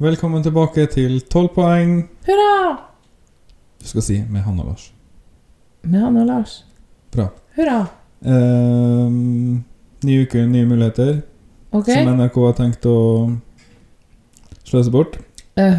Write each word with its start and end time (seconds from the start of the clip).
Velkommen 0.00 0.40
tilbake 0.40 0.86
til 0.88 1.18
12 1.28 1.48
poeng. 1.52 1.90
Hurra! 2.24 2.76
Du 3.82 3.84
skal 3.84 4.02
si 4.02 4.14
med 4.32 4.40
Hanne 4.40 4.62
og 4.62 4.70
Lars. 4.70 4.86
Med 5.82 6.00
han 6.00 6.16
og 6.16 6.24
Lars. 6.24 6.54
Bra. 7.12 7.26
Hurra. 7.58 7.82
Ehm, 8.24 9.58
ny 10.04 10.16
uke, 10.22 10.46
nye 10.48 10.64
muligheter. 10.64 11.20
Okay. 11.72 11.98
Som 11.98 12.14
NRK 12.16 12.38
har 12.46 12.56
tenkt 12.62 12.88
å 12.88 12.96
sløse 14.64 14.88
bort. 14.94 15.20
Eh, 15.60 15.76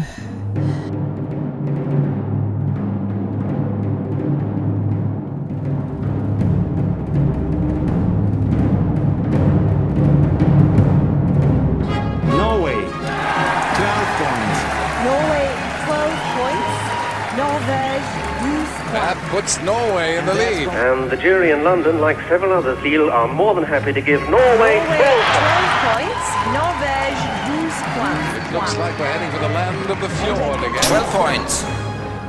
jury 21.22 21.50
in 21.52 21.62
London, 21.62 22.00
like 22.00 22.18
several 22.28 22.52
others, 22.52 22.78
Lille, 22.82 23.10
are 23.10 23.28
more 23.28 23.54
than 23.54 23.64
happy 23.64 23.92
to 23.92 24.00
give 24.00 24.20
Norway 24.28 24.42
Norway 24.52 24.74
12 24.84 24.98
12 24.98 25.88
points. 25.88 26.26
Norvège 26.58 27.22
12 27.46 27.72
points. 27.98 28.28
It 28.38 28.52
looks 28.54 28.74
like 28.82 28.94
we're 28.98 29.12
heading 29.14 29.30
for 29.34 29.42
the 29.46 29.52
land 29.58 29.90
of 29.94 29.98
the 30.04 30.10
fjord 30.18 30.60
again. 30.68 30.82
12 30.82 31.06
points 31.20 31.54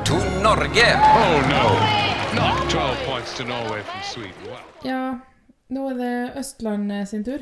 to 0.07 0.15
Norge. 0.45 0.89
Oh 1.21 1.37
no! 1.53 1.65
Not 2.37 2.69
12 2.69 2.97
points 3.09 3.37
to 3.37 3.43
Norway 3.43 3.81
from 3.81 4.01
Sweden. 4.11 4.43
Wow. 4.49 4.61
ja, 4.83 5.19
nå 5.67 5.89
er 5.89 5.99
det 5.99 6.15
Østland 6.43 6.91
eh, 6.91 7.05
sin 7.09 7.25
tur. 7.25 7.41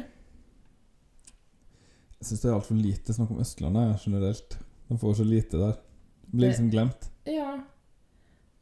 Jeg 2.20 2.30
syns 2.30 2.42
det 2.42 2.50
er 2.50 2.56
altfor 2.56 2.80
lite 2.80 3.14
snakk 3.18 3.32
om 3.36 3.44
Østlandet 3.44 4.06
generelt. 4.06 4.58
De 4.88 4.98
får 5.04 5.14
så 5.20 5.28
lite 5.28 5.58
der. 5.58 5.78
De 6.32 6.38
blir 6.38 6.52
liksom 6.52 6.72
glemt. 6.72 7.12
Ja. 7.28 7.54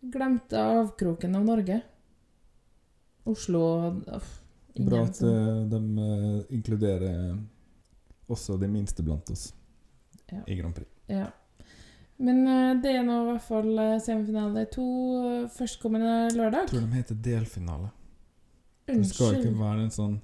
Glemte 0.02 0.62
avkroken 0.81 1.36
av 1.36 1.46
Norge. 1.46 1.81
Oslo 3.30 3.63
uff, 4.16 4.30
Bra 4.80 5.03
at 5.05 5.16
som- 5.16 5.30
eh, 5.30 5.63
de 5.69 5.80
eh, 6.05 6.55
inkluderer 6.55 7.38
også 8.30 8.58
de 8.61 8.67
minste 8.67 9.03
blant 9.03 9.30
oss 9.33 9.53
Ja. 10.31 10.41
i 10.47 10.55
Grand 10.55 10.75
Prix. 10.75 10.88
Ja. 11.08 11.27
Men 12.17 12.47
eh, 12.47 12.73
det 12.81 12.95
er 12.95 13.03
nå 13.07 13.16
i 13.23 13.31
hvert 13.31 13.41
fall 13.47 13.69
eh, 13.80 14.00
semifinale 14.03 14.66
to 14.72 14.85
eh, 15.23 15.47
førstkommende 15.55 16.30
lørdag. 16.35 16.66
Jeg 16.67 16.73
tror 16.73 16.81
de 16.88 16.97
heter 17.00 17.16
delfinale. 17.30 17.89
Det 18.89 19.05
skal 19.05 19.35
ikke 19.38 19.53
være 19.59 19.83
en 19.85 19.91
sånn 19.94 20.19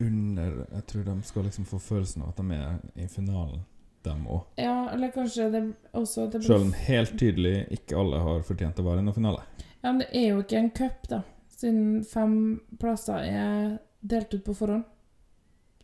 under 0.00 0.66
Jeg 0.72 0.86
tror 0.90 1.04
de 1.06 1.14
skal 1.26 1.44
liksom 1.46 1.64
få 1.66 1.78
følelsen 1.82 2.22
av 2.22 2.28
at 2.32 2.36
de 2.40 2.54
er 2.54 3.04
i 3.04 3.06
finalen, 3.10 3.60
dem 4.04 4.26
òg. 4.26 4.42
Ja, 4.58 4.88
eller 4.92 5.10
kanskje 5.14 5.50
det 5.52 5.62
også 5.94 6.26
det 6.30 6.40
blir- 6.40 6.46
Selv 6.48 6.62
om 6.66 6.72
helt 6.72 7.14
tydelig 7.18 7.68
ikke 7.70 7.96
alle 7.98 8.18
har 8.20 8.42
fortjent 8.42 8.76
å 8.82 8.84
være 8.84 8.98
i 8.98 9.02
noen 9.06 9.14
finale. 9.14 9.42
Ja, 9.82 9.92
men 9.92 9.98
det 9.98 10.08
er 10.12 10.28
jo 10.30 10.42
ikke 10.42 10.58
en 10.58 10.70
cup, 10.70 11.08
da. 11.08 11.22
Siden 11.64 12.02
fem 12.04 12.60
plasser 12.76 13.22
er 13.24 13.76
delt 14.04 14.34
ut 14.34 14.42
på 14.44 14.52
forhånd. 14.52 14.82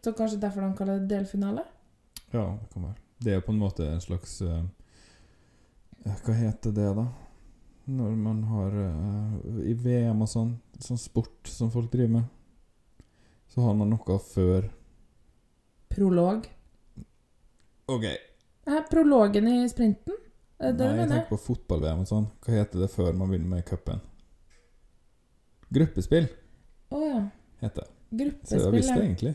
Så 0.04 0.12
kanskje 0.12 0.36
derfor 0.42 0.60
de 0.60 0.74
kaller 0.76 0.98
det 1.00 1.08
delfinale? 1.08 1.62
Ja, 2.34 2.58
det 2.60 2.68
kan 2.72 2.82
være. 2.84 2.98
Det 3.16 3.30
er 3.32 3.38
jo 3.38 3.44
på 3.46 3.54
en 3.54 3.62
måte 3.62 3.86
en 3.88 4.02
slags 4.04 4.34
eh, 4.44 4.58
eh, 6.04 6.18
Hva 6.26 6.34
heter 6.36 6.74
det, 6.76 6.90
da? 6.98 7.06
Når 7.96 8.10
man 8.26 8.42
har 8.50 8.76
uh, 8.76 9.62
I 9.64 9.72
VM 9.72 10.20
og 10.20 10.28
sånn, 10.28 10.52
sånn 10.84 11.00
sport 11.00 11.48
som 11.48 11.72
folk 11.72 11.88
driver 11.92 12.18
med, 12.18 12.28
så 13.48 13.64
har 13.64 13.80
man 13.80 13.88
noe 13.94 14.18
før 14.20 14.68
Prolog. 15.88 16.44
OK. 17.88 18.06
Hæ, 18.68 18.84
prologen 18.92 19.48
i 19.48 19.64
sprinten? 19.72 20.20
Det 20.60 20.76
det 20.76 20.92
Nei, 20.92 21.00
jeg 21.06 21.12
tenker 21.16 21.32
på 21.32 21.42
fotball-VM 21.48 22.04
og 22.04 22.12
sånn. 22.12 22.30
Hva 22.44 22.60
heter 22.60 22.84
det 22.84 22.92
før 22.92 23.16
man 23.16 23.32
begynner 23.32 23.56
med 23.56 23.68
cupen? 23.72 24.04
Gruppespill 25.70 26.26
Å 26.90 27.00
ja. 27.04 27.22
heter 27.62 27.86
det. 27.86 27.90
Så 27.90 28.18
jeg 28.18 28.26
Gruppespill. 28.26 28.74
visste 28.74 28.94
det 28.98 29.04
egentlig. 29.06 29.34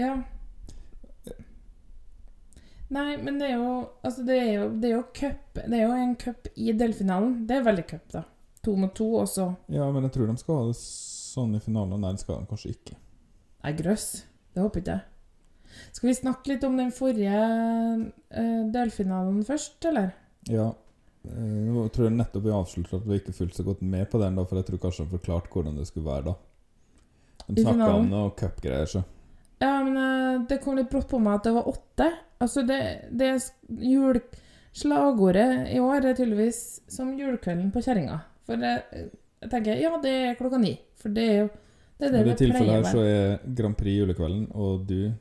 Ja. 0.00 0.14
Nei, 2.92 3.16
men 3.16 3.38
det 3.40 3.48
er 3.48 3.54
jo 3.56 3.70
Altså, 4.04 4.24
det 4.26 4.36
er 4.36 4.50
jo, 4.52 4.66
det 4.80 4.90
er 4.90 4.94
jo 4.98 5.04
cup 5.16 5.60
Det 5.62 5.78
er 5.78 5.86
jo 5.86 5.94
en 5.96 6.16
cup 6.20 6.50
i 6.56 6.74
delfinalen. 6.76 7.38
Det 7.48 7.56
er 7.56 7.64
veldig 7.70 7.86
cup, 7.88 8.04
da. 8.12 8.24
To 8.62 8.74
mot 8.78 8.92
to 8.94 9.06
også. 9.22 9.48
Ja, 9.72 9.88
men 9.90 10.04
jeg 10.06 10.12
tror 10.14 10.28
de 10.28 10.36
skal 10.38 10.60
ha 10.60 10.66
det 10.68 10.76
sånn 10.78 11.56
i 11.56 11.62
finalen. 11.64 11.98
Nei, 12.04 12.12
det 12.14 12.22
skal 12.22 12.42
de 12.42 12.50
kanskje 12.50 12.74
ikke. 12.76 12.98
Nei, 13.64 13.72
grøss. 13.80 14.06
Det 14.52 14.62
håper 14.62 14.82
ikke 14.82 14.98
jeg. 14.98 15.08
Skal 15.96 16.10
vi 16.10 16.14
snakke 16.14 16.52
litt 16.52 16.66
om 16.68 16.76
den 16.78 16.92
forrige 16.94 17.40
uh, 17.40 18.62
delfinalen 18.74 19.40
først, 19.48 19.80
eller? 19.88 20.12
Ja. 20.52 20.68
Eh, 21.28 21.56
Nå 21.68 21.86
tror 21.94 22.08
jeg 22.08 22.16
nettopp 22.18 22.46
vi 22.46 22.54
avsluttet 22.56 22.98
at 23.00 23.08
vi 23.08 23.18
ikke 23.20 23.34
fulgte 23.36 23.60
så 23.60 23.66
godt 23.66 23.82
med 23.82 24.08
på 24.10 24.20
den, 24.22 24.38
da, 24.38 24.46
for 24.48 24.60
jeg 24.60 24.68
tror 24.68 24.84
kanskje 24.86 25.06
han 25.06 25.14
forklarte 25.14 25.52
hvordan 25.52 25.80
det 25.80 25.88
skulle 25.88 26.10
være 26.10 26.28
da. 26.30 26.36
De 27.48 27.64
snakka 27.64 27.90
om 27.96 28.08
noe 28.10 28.36
cupgreier, 28.38 28.88
så. 28.90 29.02
Ja, 29.62 29.74
men 29.84 29.98
eh, 29.98 30.44
det 30.50 30.62
kom 30.62 30.78
litt 30.78 30.90
brått 30.90 31.10
på 31.10 31.20
meg 31.22 31.40
at 31.40 31.48
det 31.48 31.56
var 31.58 31.68
åtte. 31.70 32.08
Altså, 32.42 32.66
det, 32.68 32.80
det 33.10 33.34
jul... 33.68 34.22
Slagordet 34.72 35.66
i 35.68 35.80
år 35.84 35.98
er 36.00 36.14
tydeligvis 36.16 36.58
som 36.88 37.10
julekvelden 37.12 37.66
på 37.74 37.82
kjerringa. 37.84 38.14
For 38.48 38.56
jeg, 38.56 39.02
jeg 39.44 39.50
tenker 39.52 39.82
ja, 39.82 39.90
det 40.00 40.12
er 40.30 40.38
klokka 40.38 40.60
ni. 40.62 40.70
For 40.96 41.12
det 41.12 41.26
er 41.28 41.36
jo 41.42 41.50
det 42.00 42.08
er 42.08 42.14
det 42.14 42.22
I 42.22 42.28
det 42.30 42.36
tilfellet 42.40 42.72
her 42.78 42.86
så 42.88 43.02
er 43.04 43.34
Grand 43.58 43.76
Prix 43.78 43.98
julekvelden, 44.00 44.46
og 44.56 44.86
du 44.88 45.12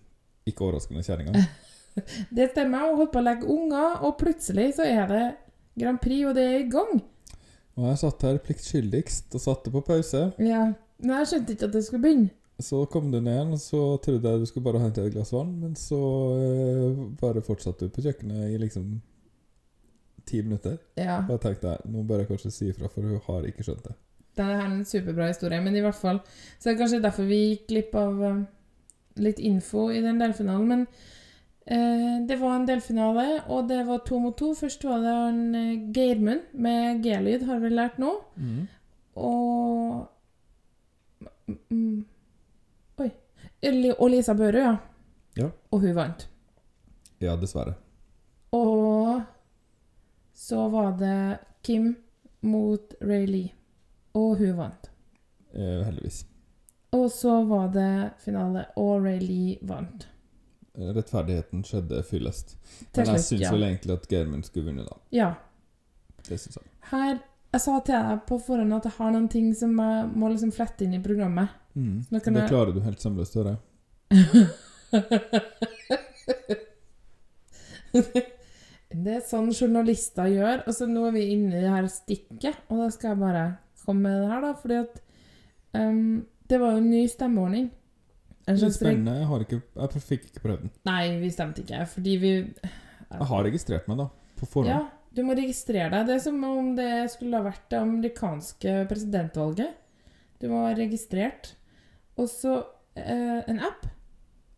ikke 0.48 0.66
overraskende 0.66 1.04
kjerringa. 1.06 1.44
Det 2.38 2.46
stemmer. 2.54 2.88
Hun 2.88 3.02
holdt 3.02 3.12
på 3.12 3.20
å 3.20 3.26
legge 3.26 3.50
unger, 3.52 3.98
og 4.08 4.16
plutselig 4.22 4.70
så 4.78 4.86
er 4.88 5.10
det 5.12 5.26
Grand 5.80 6.02
Prix, 6.04 6.26
og 6.28 6.36
det 6.36 6.44
er 6.44 6.60
i 6.60 6.70
gang. 6.72 7.02
Og 7.80 7.88
jeg 7.88 8.02
satt 8.02 8.26
her 8.28 8.40
pliktskyldigst 8.44 9.36
og 9.38 9.44
satte 9.44 9.72
på 9.74 9.84
pause. 9.86 10.28
Ja. 10.42 10.66
Men 11.02 11.18
jeg 11.22 11.30
skjønte 11.32 11.56
ikke 11.56 11.70
at 11.70 11.76
det 11.76 11.84
skulle 11.86 12.04
begynne. 12.04 12.34
Så 12.62 12.84
kom 12.94 13.08
du 13.10 13.18
ned, 13.24 13.54
og 13.56 13.60
så 13.60 13.80
trodde 14.04 14.30
jeg 14.30 14.42
du 14.42 14.46
skulle 14.46 14.68
bare 14.68 14.84
hente 14.84 15.02
et 15.02 15.16
glass 15.16 15.32
vann, 15.34 15.56
men 15.64 15.72
så 15.80 15.98
eh, 16.38 17.00
bare 17.18 17.42
fortsatte 17.42 17.88
du 17.88 17.96
på 17.96 18.04
kjøkkenet 18.06 18.52
i 18.52 18.60
liksom 18.62 19.00
ti 20.30 20.44
minutter. 20.46 20.78
Ja. 21.00 21.24
Og 21.24 21.36
jeg 21.36 21.44
tenkte 21.48 21.74
jeg 21.74 21.92
nå 21.94 22.04
bør 22.06 22.22
jeg 22.22 22.30
kanskje 22.30 22.54
si 22.54 22.70
ifra, 22.70 22.92
for 22.92 23.08
hun 23.08 23.24
har 23.26 23.48
ikke 23.50 23.66
skjønt 23.66 23.88
det. 23.88 23.96
Det 24.38 24.46
er 24.46 24.62
en 24.64 24.84
superbra 24.88 25.32
historie, 25.32 25.60
men 25.64 25.76
i 25.76 25.82
hvert 25.84 25.98
fall 25.98 26.22
Så 26.24 26.70
det 26.70 26.72
er 26.72 26.78
kanskje 26.80 27.02
derfor 27.04 27.26
vi 27.28 27.40
gikk 27.42 27.66
glipp 27.72 27.98
av 28.00 28.22
eh, 28.28 28.44
litt 29.26 29.42
info 29.44 29.90
i 29.92 30.04
den 30.04 30.22
delfinalen. 30.22 30.70
Men 30.70 30.86
det 32.28 32.36
var 32.42 32.56
en 32.56 32.66
delfinale, 32.66 33.44
og 33.48 33.68
det 33.70 33.84
var 33.88 34.02
to 34.06 34.20
mot 34.20 34.38
to. 34.38 34.54
Først 34.58 34.84
var 34.84 35.04
det 35.04 35.14
en 35.30 35.56
eh, 35.56 35.92
Geirmund 35.94 36.42
med 36.54 37.04
G-lyd, 37.04 37.46
har 37.46 37.62
vi 37.62 37.70
lært 37.70 38.00
nå. 38.02 38.16
Og 39.22 40.08
mm, 41.48 41.60
mm, 41.70 42.06
Oi. 43.04 43.12
Og 43.98 44.10
Lisa 44.10 44.34
Børø, 44.34 44.64
ja. 44.66 44.76
Ja. 45.38 45.50
Og 45.72 45.86
hun 45.86 45.96
vant. 45.96 46.28
Ja, 47.22 47.36
dessverre. 47.40 47.76
Og 48.52 49.22
så 50.34 50.68
var 50.70 50.96
det 51.00 51.40
Kim 51.64 51.94
mot 52.42 52.96
Ray 53.02 53.28
Lee, 53.30 53.54
og 54.18 54.42
hun 54.42 54.58
vant. 54.58 54.90
Eh, 55.54 55.84
heldigvis. 55.86 56.26
Og 56.92 57.12
så 57.12 57.44
var 57.48 57.70
det 57.72 57.92
finale, 58.20 58.66
og 58.76 59.06
Ray 59.06 59.20
Lee 59.22 59.60
vant. 59.62 60.10
Rettferdigheten 60.72 61.66
skjedde 61.68 62.00
fyllest. 62.08 62.56
Men 62.96 63.10
jeg 63.14 63.24
syns 63.26 63.42
ja. 63.44 63.50
vel 63.52 63.64
egentlig 63.68 63.94
at 63.98 64.06
Geirmund 64.12 64.46
skulle 64.48 64.72
vunnet, 64.72 64.88
da. 64.88 64.96
Ja. 65.12 65.30
Det 66.28 66.38
syns 66.40 66.58
jeg. 66.62 66.68
Her 66.92 67.14
Jeg 67.52 67.62
sa 67.66 67.74
til 67.84 67.96
deg 67.98 68.22
på 68.30 68.36
forhånd 68.40 68.72
at 68.78 68.86
jeg 68.88 68.96
har 68.96 69.10
noen 69.12 69.28
ting 69.28 69.50
som 69.60 69.72
jeg 69.76 70.08
må 70.16 70.30
liksom 70.32 70.54
flette 70.56 70.86
inn 70.86 70.96
i 70.96 71.04
programmet. 71.04 71.52
Mm. 71.76 72.08
Det 72.08 72.24
jeg- 72.24 72.48
klarer 72.48 72.72
du 72.72 72.80
helt 72.80 73.04
sømløst, 73.04 73.36
hører 73.36 73.52
jeg. 73.52 73.60
det 79.04 79.12
er 79.18 79.28
sånn 79.28 79.52
journalister 79.52 80.32
gjør. 80.32 80.64
Og 80.64 80.72
så 80.78 80.88
nå 80.88 81.04
er 81.10 81.14
vi 81.18 81.26
inne 81.34 81.52
i 81.58 81.64
det 81.66 81.74
her 81.76 81.86
stikket, 81.92 82.56
og 82.70 82.76
da 82.86 82.90
skal 82.96 83.10
jeg 83.14 83.24
bare 83.26 83.46
komme 83.84 84.02
med 84.08 84.16
det 84.22 84.30
her, 84.32 84.42
da. 84.48 84.52
Fordi 84.62 84.76
at 84.80 84.94
um, 85.76 86.24
det 86.48 86.58
var 86.62 86.70
jo 86.72 86.78
en 86.84 86.92
ny 86.92 87.04
stemmeordning. 87.12 87.68
En 88.52 88.60
Litt 88.62 88.76
spennende. 88.76 89.14
Jeg, 89.22 89.28
har 89.32 89.46
ikke, 89.46 89.62
jeg 89.82 90.02
fikk 90.08 90.26
ikke 90.30 90.44
prøvd 90.46 90.66
den. 90.66 90.72
Nei, 90.90 91.04
vi 91.22 91.30
stemte 91.34 91.64
ikke, 91.64 91.84
fordi 91.92 92.16
vi 92.22 92.32
Jeg 92.42 93.28
har 93.32 93.44
registrert 93.48 93.88
meg, 93.92 93.98
da. 94.02 94.08
På 94.40 94.48
forhånd. 94.50 94.72
Ja, 94.72 94.82
du 95.16 95.24
må 95.28 95.36
registrere 95.38 95.90
deg. 95.94 96.08
Det 96.08 96.16
er 96.16 96.24
som 96.24 96.44
om 96.48 96.72
det 96.78 96.90
skulle 97.14 97.38
ha 97.40 97.46
vært 97.46 97.66
det 97.72 97.80
amerikanske 97.82 98.76
presidentvalget. 98.90 99.76
Du 100.42 100.48
må 100.50 100.64
være 100.66 100.80
registrert. 100.86 101.54
Og 102.18 102.30
så 102.32 102.56
eh, 102.96 103.42
en 103.52 103.60
app. 103.68 103.86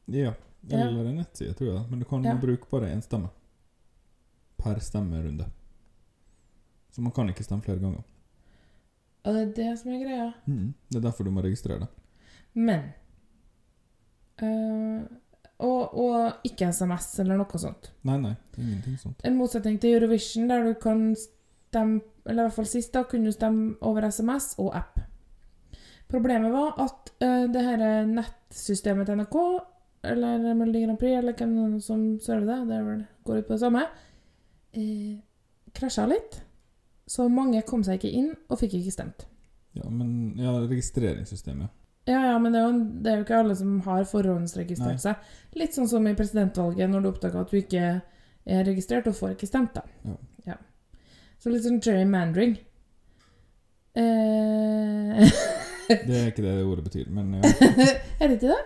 Ja. 0.07 0.34
Ja. 0.69 0.86
Eller 0.86 1.10
en 1.10 1.18
nettside, 1.19 1.54
tror 1.60 1.74
jeg. 1.74 1.84
Men 1.90 2.00
du 2.00 2.06
kan 2.07 2.24
Ja. 2.24 2.36
bruke 2.40 2.69
bare 2.72 2.92
én 2.94 3.01
stemme. 3.04 3.30
Per 4.63 4.80
stemmerunde. 4.80 5.50
Så 6.94 7.01
man 7.01 7.12
kan 7.12 7.28
ikke 7.30 7.44
stemme 7.44 7.63
flere 7.66 7.80
ganger. 7.81 8.04
Og 9.25 9.34
det 9.34 9.42
er 9.42 9.54
det 9.57 9.80
som 9.80 9.92
er 9.92 10.04
greia. 10.04 10.30
Mm. 10.48 10.74
Det 10.92 10.98
er 11.00 11.06
derfor 11.10 11.24
du 11.28 11.31
må 11.31 11.42
registrere 11.44 11.80
deg. 11.80 11.88
Men 12.54 12.94
eh, 14.44 15.19
og, 15.63 15.94
og 16.00 16.48
ikke 16.48 16.72
SMS 16.74 17.19
eller 17.24 17.40
noe 17.40 17.62
sånt. 17.62 17.92
Nei, 18.07 18.18
nei. 18.22 18.34
Ingenting 18.57 18.98
sånt. 19.00 19.24
En 19.25 19.38
motsetning 19.38 19.80
til 19.81 19.98
Eurovision, 19.98 20.50
der 20.51 20.66
du 20.68 20.74
kan 20.81 21.13
stemme 21.16 22.01
Eller 22.24 22.45
i 22.45 22.48
hvert 22.48 22.56
fall 22.56 22.68
sist, 22.69 22.94
da, 22.94 23.01
kunne 23.04 23.28
du 23.28 23.36
stemme 23.36 23.74
over 23.84 24.06
SMS 24.07 24.54
og 24.63 24.69
app. 24.78 25.01
Problemet 26.07 26.54
var 26.54 26.78
at 26.80 27.10
uh, 27.19 27.50
det 27.51 27.63
her 27.66 28.06
nettsystemet 28.07 29.10
til 29.10 29.19
NRK, 29.19 29.36
eller 30.07 30.45
Melodi 30.56 30.86
Grand 30.86 31.01
Prix, 31.01 31.18
eller 31.18 31.36
hvem 31.36 31.81
som 31.84 32.06
server 32.24 32.48
det, 32.48 32.69
det 32.69 32.80
vel, 32.86 33.01
går 33.28 33.42
ut 33.42 33.50
på 33.50 33.57
det 33.57 33.60
samme, 33.60 33.84
uh, 34.78 35.12
krasja 35.75 36.07
litt. 36.07 36.40
Så 37.12 37.28
mange 37.28 37.60
kom 37.68 37.84
seg 37.84 38.00
ikke 38.00 38.16
inn 38.22 38.31
og 38.48 38.62
fikk 38.62 38.78
ikke 38.80 38.95
stemt. 38.95 39.28
Ja, 39.75 39.90
men 39.90 40.38
ja, 40.40 40.56
registreringssystemet. 40.63 41.75
Ja, 42.10 42.20
ja, 42.34 42.36
men 42.40 42.52
det 42.52 42.60
er, 42.60 42.66
jo, 42.68 42.80
det 43.04 43.12
er 43.12 43.16
jo 43.20 43.24
ikke 43.24 43.38
alle 43.40 43.56
som 43.56 43.78
har 43.86 44.02
Nei. 44.02 44.10
forhåndsregistrert 44.10 45.00
seg. 45.04 45.30
Litt 45.56 45.78
sånn 45.78 45.88
som 45.88 46.08
i 46.10 46.16
presidentvalget, 46.18 46.90
når 46.92 47.06
du 47.06 47.10
oppdager 47.14 47.40
at 47.46 47.54
du 47.54 47.62
ikke 47.62 47.86
er 48.44 48.66
registrert 48.68 49.08
og 49.08 49.16
får 49.16 49.38
ikke 49.38 49.48
stemt, 49.48 49.78
da. 49.78 49.86
Ja. 50.04 50.18
Ja. 50.52 50.58
Så 51.40 51.54
litt 51.54 51.64
sånn 51.64 51.80
gerrymandering. 51.84 52.58
Eh, 53.96 55.24
Det 56.08 56.16
er 56.16 56.30
ikke 56.32 56.44
det 56.46 56.54
ordet 56.64 56.86
betyr, 56.88 57.10
men 57.14 57.38
ja. 57.38 57.50
er 58.22 58.30
det 58.32 58.38
ikke 58.38 58.52
det? 58.54 58.62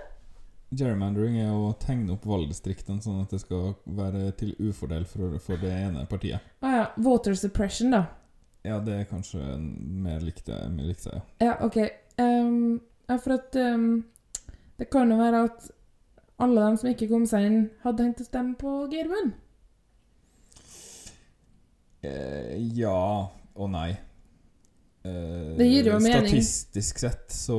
Gerrymandering 0.77 1.37
er 1.39 1.53
å 1.55 1.71
tegne 1.79 2.13
opp 2.17 2.25
valgdistriktene 2.27 3.01
sånn 3.03 3.21
at 3.23 3.31
det 3.33 3.39
skal 3.41 3.71
være 3.97 4.31
til 4.39 4.51
ufordel 4.59 5.05
for, 5.07 5.37
for 5.43 5.61
det 5.61 5.71
ene 5.71 6.03
partiet. 6.09 6.43
Ah, 6.61 6.73
ja. 6.81 6.85
Voter 7.05 7.37
suppression, 7.39 7.93
da. 7.95 8.03
Ja, 8.67 8.81
det 8.83 8.97
er 8.99 9.07
kanskje 9.07 9.39
mer 9.61 10.19
likt 10.25 10.49
det, 10.49 10.57
mer 10.73 10.89
likt 10.89 11.05
det, 11.07 11.15
ja. 11.15 11.23
Ja, 11.47 11.55
OK. 11.63 11.77
Ehm, 12.19 12.79
ja, 13.07 13.17
for 13.17 13.37
at 13.37 13.55
um, 13.55 14.03
Det 14.77 14.89
kan 14.91 15.09
jo 15.11 15.17
være 15.17 15.43
at 15.47 15.69
alle 16.39 16.61
dem 16.67 16.77
som 16.77 16.89
ikke 16.91 17.07
kom 17.09 17.25
seg 17.25 17.47
inn, 17.47 17.61
hadde 17.81 18.03
tenkt 18.03 18.21
å 18.21 18.27
stemme 18.27 18.53
på 18.59 18.73
Geirmund. 18.91 19.31
Eh, 22.05 22.53
ja 22.77 22.93
og 23.57 23.71
nei. 23.73 23.89
Eh, 25.01 25.55
Det 25.57 25.65
gir 25.65 25.89
jo 25.89 25.97
mening. 25.97 26.27
Statistisk 26.27 27.01
sett 27.01 27.33
så 27.33 27.57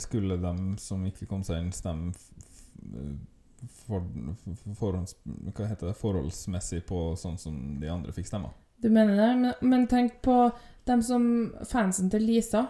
skulle 0.00 0.40
de 0.40 0.54
som 0.80 1.04
ikke 1.04 1.28
kom 1.28 1.44
seg 1.44 1.60
inn, 1.60 1.72
stemme 1.76 2.14
for, 3.84 4.02
forhånds, 4.78 5.16
hva 5.52 5.68
heter 5.68 5.90
det, 5.90 5.96
forholdsmessig 6.00 6.82
på 6.88 7.12
sånn 7.18 7.38
som 7.38 7.58
de 7.80 7.90
andre 7.92 8.14
fikk 8.14 8.30
stemme. 8.30 8.50
Du 8.82 8.88
mener 8.90 9.14
det? 9.20 9.32
Men, 9.38 9.52
men 9.68 9.84
tenk 9.90 10.22
på 10.24 10.36
dem 10.88 11.02
som 11.06 11.24
fansen 11.68 12.08
til 12.10 12.24
Lisa. 12.26 12.66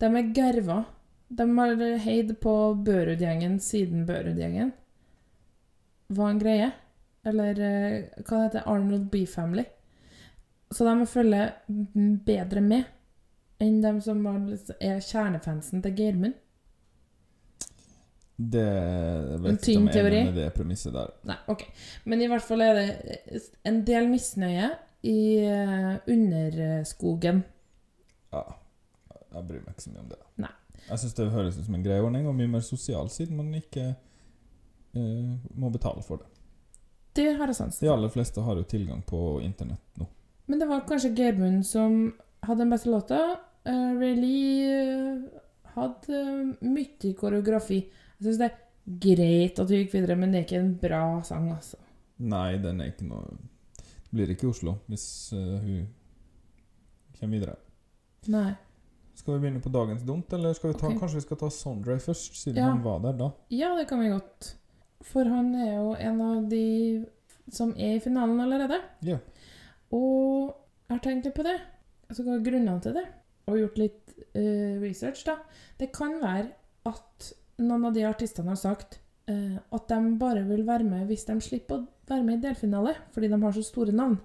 De 0.00 0.10
er 0.10 0.32
gerva. 0.36 0.82
De 1.28 1.46
har 1.58 1.84
heid 2.04 2.34
på 2.40 2.56
Børud-gjengen 2.86 3.60
siden 3.60 4.04
Børud-gjengen 4.06 4.74
var 6.06 6.30
en 6.30 6.38
greie. 6.38 6.70
Eller 7.26 7.60
eh, 7.60 8.02
hva 8.22 8.44
heter 8.44 8.60
det? 8.60 8.66
Arnold 8.70 9.08
B 9.10 9.24
Family. 9.26 9.64
Så 10.70 10.86
de 10.86 11.06
følger 11.06 11.54
følge 11.66 12.18
bedre 12.26 12.62
med 12.62 12.92
enn 13.62 13.78
de 13.80 13.92
som 14.04 14.18
er 14.26 14.98
kjernefansen 15.00 15.80
til 15.84 15.94
Geirmund. 15.96 16.34
Det 18.36 18.64
jeg 18.66 19.38
vet 19.40 19.48
En 19.48 19.56
ikke 19.56 19.78
om 19.80 19.86
jeg 19.88 20.02
er 20.04 20.26
med 20.26 20.34
det 20.36 20.50
premisset 20.52 20.92
der. 20.92 21.14
Nei, 21.24 21.38
ok. 21.48 21.62
Men 22.04 22.20
i 22.20 22.28
hvert 22.28 22.44
fall 22.44 22.64
er 22.66 22.76
det 22.76 23.40
en 23.64 23.78
del 23.88 24.10
misnøye 24.12 24.68
i 25.08 25.20
eh, 25.40 25.94
underskogen. 26.12 27.40
Ja, 28.34 28.42
jeg 29.36 29.48
bryr 29.48 29.64
meg 29.64 29.76
ikke 29.76 29.86
så 29.86 29.92
mye 29.92 30.04
om 30.04 30.08
det. 30.12 30.20
Nei. 30.44 30.52
Jeg 30.86 31.02
syns 31.02 31.16
det 31.18 31.28
høres 31.32 31.58
ut 31.58 31.66
som 31.66 31.76
en 31.78 31.84
grei 31.86 31.98
ordning, 32.02 32.26
og 32.28 32.36
mye 32.36 32.50
mer 32.50 32.64
sosial, 32.64 33.08
siden 33.10 33.38
man 33.38 33.54
ikke 33.58 33.88
uh, 34.96 35.32
må 35.58 35.70
betale 35.74 36.04
for 36.06 36.22
det. 36.22 36.28
Det 37.16 37.30
har 37.38 37.48
jeg 37.48 37.56
sans 37.56 37.80
De 37.80 37.88
aller 37.88 38.12
fleste 38.12 38.44
har 38.44 38.58
jo 38.60 38.66
tilgang 38.68 39.00
på 39.06 39.40
internett 39.44 40.00
nå. 40.00 40.08
Men 40.46 40.60
det 40.60 40.68
var 40.68 40.84
kanskje 40.86 41.14
Geirmund 41.16 41.64
som 41.66 42.12
hadde 42.44 42.60
den 42.62 42.70
beste 42.70 42.92
låta. 42.92 43.20
Uh, 43.66 43.96
Rayleigh 43.98 44.68
eh, 44.70 45.40
hadde 45.74 46.20
eh, 46.20 46.68
mye 46.70 47.12
koreografi. 47.18 47.80
Jeg 48.18 48.26
syns 48.28 48.38
det 48.40 48.50
er 48.50 48.60
greit 49.02 49.58
at 49.58 49.72
hun 49.72 49.80
gikk 49.80 49.96
videre, 49.96 50.16
men 50.20 50.30
det 50.30 50.38
er 50.38 50.46
ikke 50.46 50.60
en 50.60 50.76
bra 50.80 51.02
sang, 51.26 51.48
altså. 51.56 51.80
Nei, 52.22 52.60
den 52.62 52.80
er 52.80 52.92
ikke 52.92 53.08
noe 53.10 53.34
Det 53.76 54.14
blir 54.14 54.30
ikke 54.32 54.48
Oslo 54.48 54.78
hvis 54.88 55.06
uh, 55.36 55.58
hun 55.60 55.82
kommer 57.18 57.34
videre. 57.34 57.56
Nei. 58.32 58.52
Skal 59.16 59.34
vi 59.34 59.46
begynne 59.46 59.62
på 59.64 59.72
dagens 59.72 60.04
dumt, 60.04 60.32
eller 60.36 60.52
skal 60.56 60.70
vi 60.70 60.76
ta, 60.76 60.90
okay. 60.90 60.98
kanskje 61.00 61.20
vi 61.22 61.24
skal 61.24 61.38
ta 61.40 61.48
Sondre 61.52 61.96
først, 62.04 62.36
siden 62.36 62.60
Ja. 62.60 62.70
han 62.70 62.82
var 62.84 62.98
der 63.00 63.16
da? 63.16 63.30
Ja, 63.50 63.74
det 63.78 63.86
kan 63.88 64.00
vi 64.00 64.10
godt. 64.12 64.56
For 65.06 65.24
han 65.24 65.54
er 65.54 65.72
jo 65.76 65.94
en 65.94 66.20
av 66.20 66.48
de 66.50 67.06
som 67.52 67.72
er 67.78 67.96
i 67.96 68.02
finalen 68.02 68.40
allerede. 68.42 68.80
Ja. 69.06 69.18
Og 69.94 70.52
jeg 70.88 70.96
har 70.96 71.02
tenkt 71.04 71.28
litt 71.28 71.36
på 71.38 71.46
det. 71.46 71.56
Altså 72.10 72.26
hva 72.26 72.36
er 72.36 72.44
grunnene 72.44 72.82
til 72.82 72.96
det? 72.98 73.06
Og 73.46 73.58
gjort 73.60 73.80
litt 73.80 74.14
uh, 74.36 74.76
research, 74.82 75.24
da. 75.26 75.38
Det 75.78 75.92
kan 75.94 76.18
være 76.22 76.50
at 76.86 77.32
noen 77.62 77.88
av 77.88 77.94
de 77.96 78.04
artistene 78.06 78.52
har 78.52 78.60
sagt 78.60 78.98
uh, 79.30 79.56
at 79.56 79.88
de 79.88 80.16
bare 80.20 80.44
vil 80.48 80.66
være 80.66 80.84
med 80.84 81.06
hvis 81.08 81.24
de 81.28 81.38
slipper 81.40 81.80
å 81.80 81.86
være 82.10 82.26
med 82.26 82.40
i 82.40 82.48
delfinale, 82.48 82.96
fordi 83.14 83.30
de 83.32 83.40
har 83.42 83.56
så 83.56 83.64
store 83.64 83.94
navn. 83.96 84.18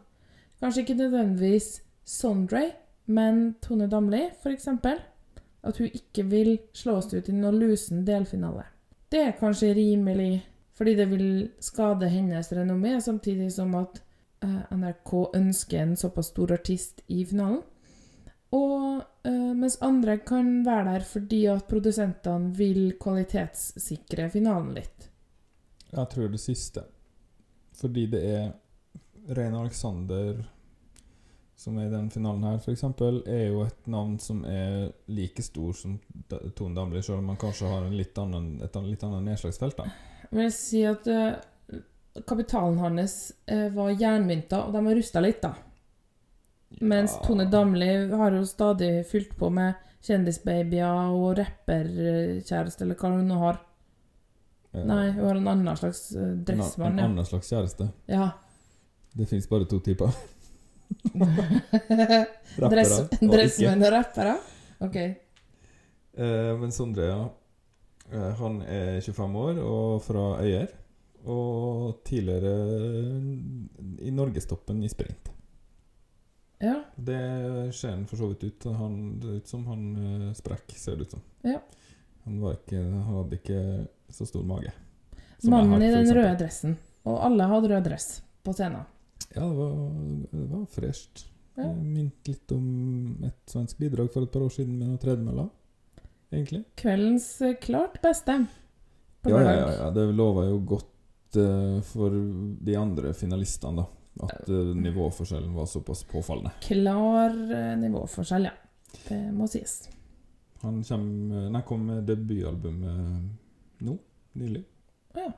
Kanskje 0.62 0.84
ikke 0.84 1.00
nødvendigvis 1.00 1.80
Sondre, 2.12 2.64
men 3.06 3.54
Tone 3.62 3.88
Damli, 3.88 4.30
eksempel. 4.52 5.00
At 5.62 5.78
hun 5.78 5.92
ikke 5.94 6.24
vil 6.26 6.56
slås 6.74 7.12
ut 7.14 7.30
i 7.30 7.34
noen 7.36 7.60
lusen 7.62 8.06
delfinale. 8.06 8.64
Det 9.12 9.20
er 9.28 9.36
kanskje 9.38 9.74
rimelig, 9.78 10.42
fordi 10.74 10.96
det 10.98 11.06
vil 11.12 11.28
skade 11.62 12.10
hennes 12.10 12.52
renommé, 12.56 12.96
samtidig 13.02 13.52
som 13.54 13.76
at 13.78 14.00
eh, 14.42 14.62
NRK 14.74 15.12
ønsker 15.38 15.84
en 15.84 15.98
såpass 16.00 16.32
stor 16.32 16.56
artist 16.56 17.04
i 17.08 17.26
finalen. 17.26 17.62
Og 18.52 19.04
eh, 19.28 19.52
mens 19.56 19.78
andre 19.86 20.18
kan 20.28 20.66
være 20.66 20.96
der 20.96 21.06
fordi 21.08 21.46
at 21.52 21.68
produsentene 21.70 22.52
vil 22.56 22.96
kvalitetssikre 23.00 24.30
finalen 24.34 24.74
litt. 24.76 25.12
Jeg 25.92 26.08
tror 26.12 26.32
det 26.32 26.42
siste. 26.42 26.84
Fordi 27.82 28.06
det 28.12 28.22
er 28.28 28.50
Rein 29.36 29.56
Alexander 29.56 30.42
som 31.62 31.78
er 31.78 31.86
i 31.86 31.92
den 31.92 32.10
finalen 32.10 32.46
her, 32.48 32.58
f.eks., 32.58 32.84
er 33.30 33.44
jo 33.52 33.62
et 33.68 33.90
navn 33.94 34.16
som 34.20 34.42
er 34.50 34.88
like 35.14 35.44
stor 35.46 35.76
som 35.78 36.00
Tone 36.58 36.74
Damli, 36.74 37.04
selv 37.06 37.20
om 37.20 37.30
man 37.30 37.38
kanskje 37.42 37.70
har 37.70 37.86
en 37.86 37.94
litt 37.94 38.18
annen, 38.18 38.56
et 38.66 38.80
litt 38.88 39.04
annet 39.06 39.28
nedslagsfelt. 39.28 39.78
da. 39.78 39.86
Jeg 40.32 40.40
vil 40.40 40.50
si 40.56 40.82
at 40.90 41.10
uh, 41.12 41.78
kapitalen 42.26 42.82
hans 42.82 43.18
uh, 43.52 43.68
var 43.76 43.94
jernmynta, 43.94 44.64
og 44.66 44.74
de 44.74 44.84
har 44.88 44.98
rusta 44.98 45.22
litt, 45.22 45.44
da. 45.44 45.54
Mens 46.82 47.18
Tone 47.22 47.46
Damli 47.52 47.92
har 48.10 48.34
jo 48.40 48.42
stadig 48.48 48.94
fylt 49.12 49.36
på 49.38 49.52
med 49.54 49.78
kjendisbabyer 50.08 51.14
og 51.14 51.36
rapperkjæreste, 51.38 52.88
eller 52.88 52.98
hva 52.98 53.12
hun 53.14 53.28
nå 53.30 53.42
har. 53.44 53.60
Eh, 54.72 54.86
Nei, 54.88 55.12
hun 55.12 55.26
har 55.28 55.36
en 55.36 55.50
annen 55.52 55.78
slags 55.78 56.08
dressmann. 56.16 56.96
en, 56.96 57.04
en 57.04 57.10
annen 57.12 57.28
slags 57.28 57.52
kjæreste. 57.54 57.92
ja. 58.10 58.32
Det 59.12 59.26
fins 59.28 59.44
bare 59.52 59.68
to 59.68 59.82
typer. 59.84 60.14
Rappere 62.62 62.70
Dress, 62.72 62.96
dressmenn 63.20 63.86
og 63.86 63.94
rappere? 63.94 64.36
OK. 64.82 64.98
Eh, 64.98 66.52
men 66.60 66.72
Sondre, 66.76 67.08
ja. 67.08 67.22
Eh, 68.12 68.32
han 68.42 68.62
er 68.68 69.02
25 69.02 69.36
år 69.46 69.60
og 69.64 70.02
fra 70.06 70.26
Øyer. 70.44 70.72
Og 71.22 72.02
tidligere 72.08 72.56
i 74.02 74.12
norgestoppen 74.12 74.82
i 74.84 74.90
sprint. 74.90 75.30
Ja. 76.62 76.80
Det 76.96 77.74
ser 77.74 77.96
han 77.96 78.06
for 78.10 78.18
så 78.18 78.32
vidt 78.32 78.44
ut. 78.44 78.66
Han, 78.78 79.20
det 79.20 79.42
ut 79.42 79.48
som 79.48 79.66
han 79.70 79.84
eh, 79.98 80.32
sprekk, 80.38 80.74
ser 80.78 80.98
det 80.98 81.10
ut 81.10 81.16
som. 81.18 81.24
Ja. 81.46 81.60
Han, 82.26 82.40
var 82.42 82.58
ikke, 82.58 82.82
han 82.82 83.04
hadde 83.08 83.38
ikke 83.40 83.62
så 84.10 84.28
stor 84.30 84.46
mage. 84.46 84.74
som 85.38 85.54
Mannen 85.56 85.78
har, 85.78 85.88
i 85.88 85.94
den 85.96 86.16
røde 86.16 86.36
dressen. 86.42 86.78
Og 87.10 87.22
alle 87.26 87.48
hadde 87.50 87.72
rød 87.72 87.86
dress 87.86 88.10
på 88.46 88.54
scenen. 88.54 88.86
Ja, 89.36 89.46
det 89.48 89.56
var, 89.56 89.76
det 90.32 90.48
var 90.52 90.66
fresht. 90.72 91.26
Ja. 91.56 91.68
Minte 91.74 92.32
litt 92.32 92.52
om 92.56 93.24
et 93.28 93.52
svensk 93.52 93.80
bidrag 93.80 94.12
for 94.14 94.26
et 94.26 94.32
par 94.34 94.46
år 94.46 94.54
siden 94.54 94.78
med 94.80 94.90
noen 94.90 95.02
tredemøller. 95.02 95.50
Egentlig. 96.32 96.64
Kveldens 96.80 97.28
eh, 97.44 97.58
klart 97.60 98.00
beste. 98.04 98.38
Ja, 99.28 99.42
ja, 99.42 99.54
ja, 99.54 99.72
ja. 99.78 99.90
Det 99.92 100.06
lover 100.16 100.48
jo 100.50 100.60
godt 100.66 101.38
uh, 101.38 101.82
for 101.86 102.16
de 102.66 102.76
andre 102.80 103.12
finalistene, 103.14 103.84
da. 103.84 103.88
At 104.28 104.50
uh, 104.50 104.72
nivåforskjellen 104.76 105.54
var 105.56 105.68
såpass 105.70 106.04
påfallende. 106.08 106.56
Klar 106.64 107.36
uh, 107.36 107.76
nivåforskjell, 107.80 108.48
ja. 108.50 108.56
Det 109.08 109.20
må 109.36 109.48
sies. 109.52 109.84
Han 110.62 111.62
kom 111.68 111.86
med 111.88 112.04
debutalbumet 112.10 113.82
nå, 113.82 113.96
nylig. 114.40 114.64
Ja. 115.18 115.32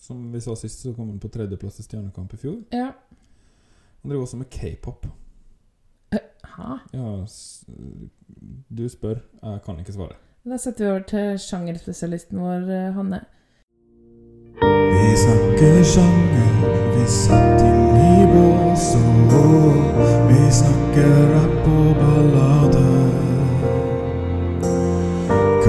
Som 0.00 0.32
vi 0.32 0.40
sa 0.40 0.54
sist, 0.56 0.80
så 0.80 0.92
kom 0.94 1.08
han 1.08 1.20
på 1.20 1.28
tredjeplass 1.28 1.80
i 1.80 1.86
Stjernekamp 1.86 2.34
i 2.34 2.40
fjor. 2.40 2.58
Ja. 2.72 2.92
Han 4.02 4.10
driver 4.10 4.22
også 4.22 4.36
med 4.36 4.50
k-pop. 4.50 5.06
Ha. 6.56 6.78
Ja, 6.92 7.26
du 8.68 8.88
spør, 8.88 9.18
jeg 9.42 9.62
kan 9.64 9.78
ikke 9.78 9.92
svare. 9.92 10.16
Da 10.46 10.56
setter 10.56 10.84
vi 10.84 10.90
over 10.90 11.02
til 11.10 11.38
sjangerspesialisten 11.42 12.40
vår, 12.40 12.70
eh, 12.70 12.92
Hanne. 12.96 13.20
Vi 14.62 15.08
snakker 15.24 15.82
sjanger, 15.84 16.54
vi 16.94 17.04
setter 17.10 17.66
inn 17.66 17.98
i 18.00 18.24
bås 18.32 18.86
og 18.96 20.30
vi 20.30 20.40
snakker 20.60 21.12
rapp 21.34 21.68
og 21.76 21.90
ballade. 22.00 22.86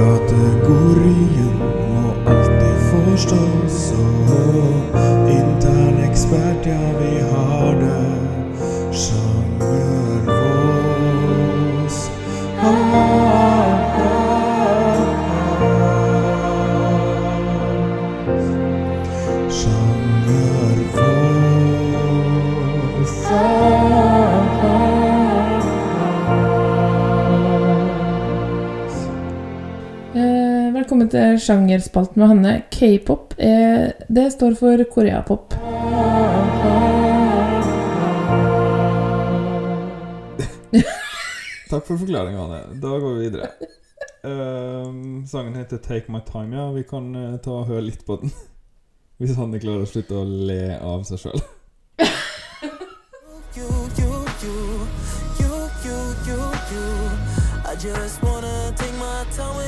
Alltid 0.07 1.46
forstås, 3.17 3.93
og 4.29 5.29
intern 5.29 6.09
ekspert, 6.09 6.65
ja, 6.65 6.91
vi 6.99 7.19
har 7.31 7.71
det. 7.71 8.17
Sjangervås. 8.91 9.36
Eh, 31.07 31.37
til 31.37 31.39
sjangerspalten 31.39 32.19
med 32.19 32.27
Hanne. 32.27 32.63
K-pop, 32.71 33.33
er- 33.37 33.93
det 34.09 34.31
står 34.33 34.55
for 34.55 34.83
koreapop. 34.91 35.53
Takk 41.69 41.83
for 41.87 41.97
forklaringa, 41.99 42.39
Hanne. 42.39 42.61
Da 42.81 42.87
går 42.99 43.13
vi 43.13 43.19
videre. 43.29 43.49
Ehm, 44.23 45.25
sangen 45.27 45.55
heter 45.55 45.77
'Take 45.77 46.11
My 46.11 46.19
Time'. 46.19 46.55
Ja, 46.55 46.71
Vi 46.71 46.83
kan 46.83 47.15
uh, 47.15 47.37
ta 47.37 47.51
og 47.51 47.65
høre 47.67 47.81
litt 47.81 48.05
på 48.05 48.15
den. 48.21 48.31
Hvis 49.19 49.35
Hanne 49.35 49.59
klarer 49.59 49.81
å 49.83 49.89
slutte 49.89 50.15
å 50.15 50.23
le 50.23 50.77
av 50.81 51.03
seg 51.03 51.17
sjøl. 51.19 51.41
you, 53.57 53.69
you, 53.99 54.11
you, 54.43 54.57
you, 55.39 55.53
you, 55.85 55.99
you, 56.27 56.39
you. 56.71 56.85
I 57.65 57.73
just 57.75 58.21
wanna 58.23 58.71
take 58.77 58.93
my 58.99 59.25
time 59.35 59.66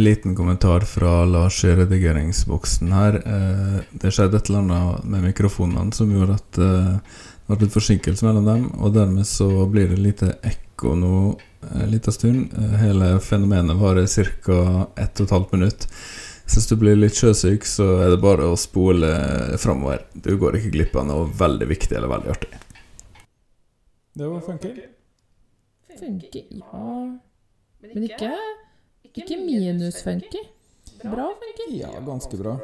En 0.00 0.04
liten 0.04 0.36
kommentar 0.36 0.80
fra 0.80 1.24
Lars 1.24 1.64
i 1.64 1.74
redigeringsboksen 1.76 2.92
her. 2.92 3.14
Eh, 3.14 3.80
det 3.90 4.10
skjedde 4.10 4.38
et 4.38 4.46
eller 4.48 4.62
annet 4.62 5.02
med 5.04 5.26
mikrofonene 5.26 5.92
som 5.92 6.14
gjorde 6.14 6.38
at 6.38 6.58
eh, 6.64 6.94
det 6.94 7.50
ble 7.50 7.66
litt 7.66 7.74
forsinkelse 7.74 8.24
mellom 8.24 8.46
dem, 8.48 8.62
og 8.80 8.94
dermed 8.94 9.28
så 9.28 9.48
blir 9.68 9.90
det 9.92 9.98
lite 10.00 10.30
ekko 10.40 10.94
nå 10.96 11.18
en 11.68 11.92
liten 11.92 12.16
stund. 12.16 12.54
Eh, 12.56 12.78
hele 12.80 13.10
fenomenet 13.20 13.76
varer 13.76 14.08
ca. 14.46 14.56
1 15.04 15.20
12 15.26 15.52
minutt. 15.52 15.84
Hvis 16.48 16.70
du 16.72 16.74
blir 16.80 16.96
litt 16.96 17.20
sjøsyk, 17.20 17.68
så 17.68 17.90
er 18.06 18.14
det 18.14 18.22
bare 18.24 18.48
å 18.48 18.56
spole 18.56 19.12
framover. 19.60 20.06
Du 20.14 20.32
går 20.40 20.62
ikke 20.62 20.72
glipp 20.78 20.96
av 20.96 21.10
noe 21.10 21.28
veldig 21.44 21.68
viktig 21.74 22.00
eller 22.00 22.14
veldig 22.14 22.32
artig. 22.38 22.64
Det 24.16 24.32
var 24.32 24.40
funky. 24.48 24.72
Funky, 26.00 26.46
ja 26.56 26.88
Men 27.84 28.08
ikke, 28.08 28.32
ikke 29.14 29.36
minus-funky. 29.42 30.42
Bra 31.02 31.26
funky. 31.40 31.78
Ja, 31.78 31.90
ganske 32.06 32.36
bra. 32.36 32.56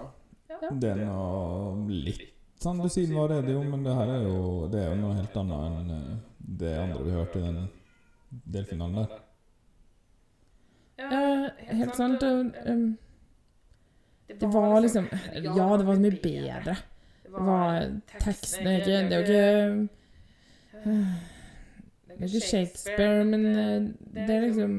Det 0.70 0.90
er 0.90 1.02
noe 1.04 1.86
litt 1.90 2.32
sånn 2.62 2.80
du 2.80 2.88
sier 2.88 3.10
var 3.12 3.34
jo, 3.44 3.60
men 3.68 3.82
det 3.84 3.92
her 3.92 4.08
er 4.14 4.22
jo 4.24 4.68
Det 4.72 4.78
er 4.80 4.86
jo 4.88 5.00
noe 5.02 5.16
helt 5.18 5.34
annet 5.36 5.64
enn 5.66 5.90
eh, 5.92 6.14
det 6.62 6.70
andre 6.80 7.02
vi 7.04 7.12
hørte 7.12 7.40
i 7.40 7.44
den 7.44 7.58
delfinalen 8.54 8.96
der. 9.02 9.18
Ja, 10.96 11.20
helt 11.76 11.98
sant. 11.98 12.22
og, 12.24 12.56
um, 12.64 12.86
det 14.26 14.48
var 14.54 14.80
liksom 14.80 15.10
Ja, 15.34 15.68
det 15.76 15.86
var 15.86 16.00
mye 16.00 16.20
bedre. 16.22 16.76
Det 17.26 17.32
var 17.50 17.90
Teksten 18.16 18.66
er 18.66 18.80
ikke 18.80 18.98
Det 19.10 19.16
er 19.16 19.20
jo 19.20 19.26
ikke 19.26 20.94
Det 22.16 22.24
er 22.24 22.30
ikke 22.30 22.48
Shakespeare, 22.48 23.24
men 23.24 23.46
eh, 23.46 23.82
det 24.14 24.30
er 24.34 24.40
liksom 24.40 24.76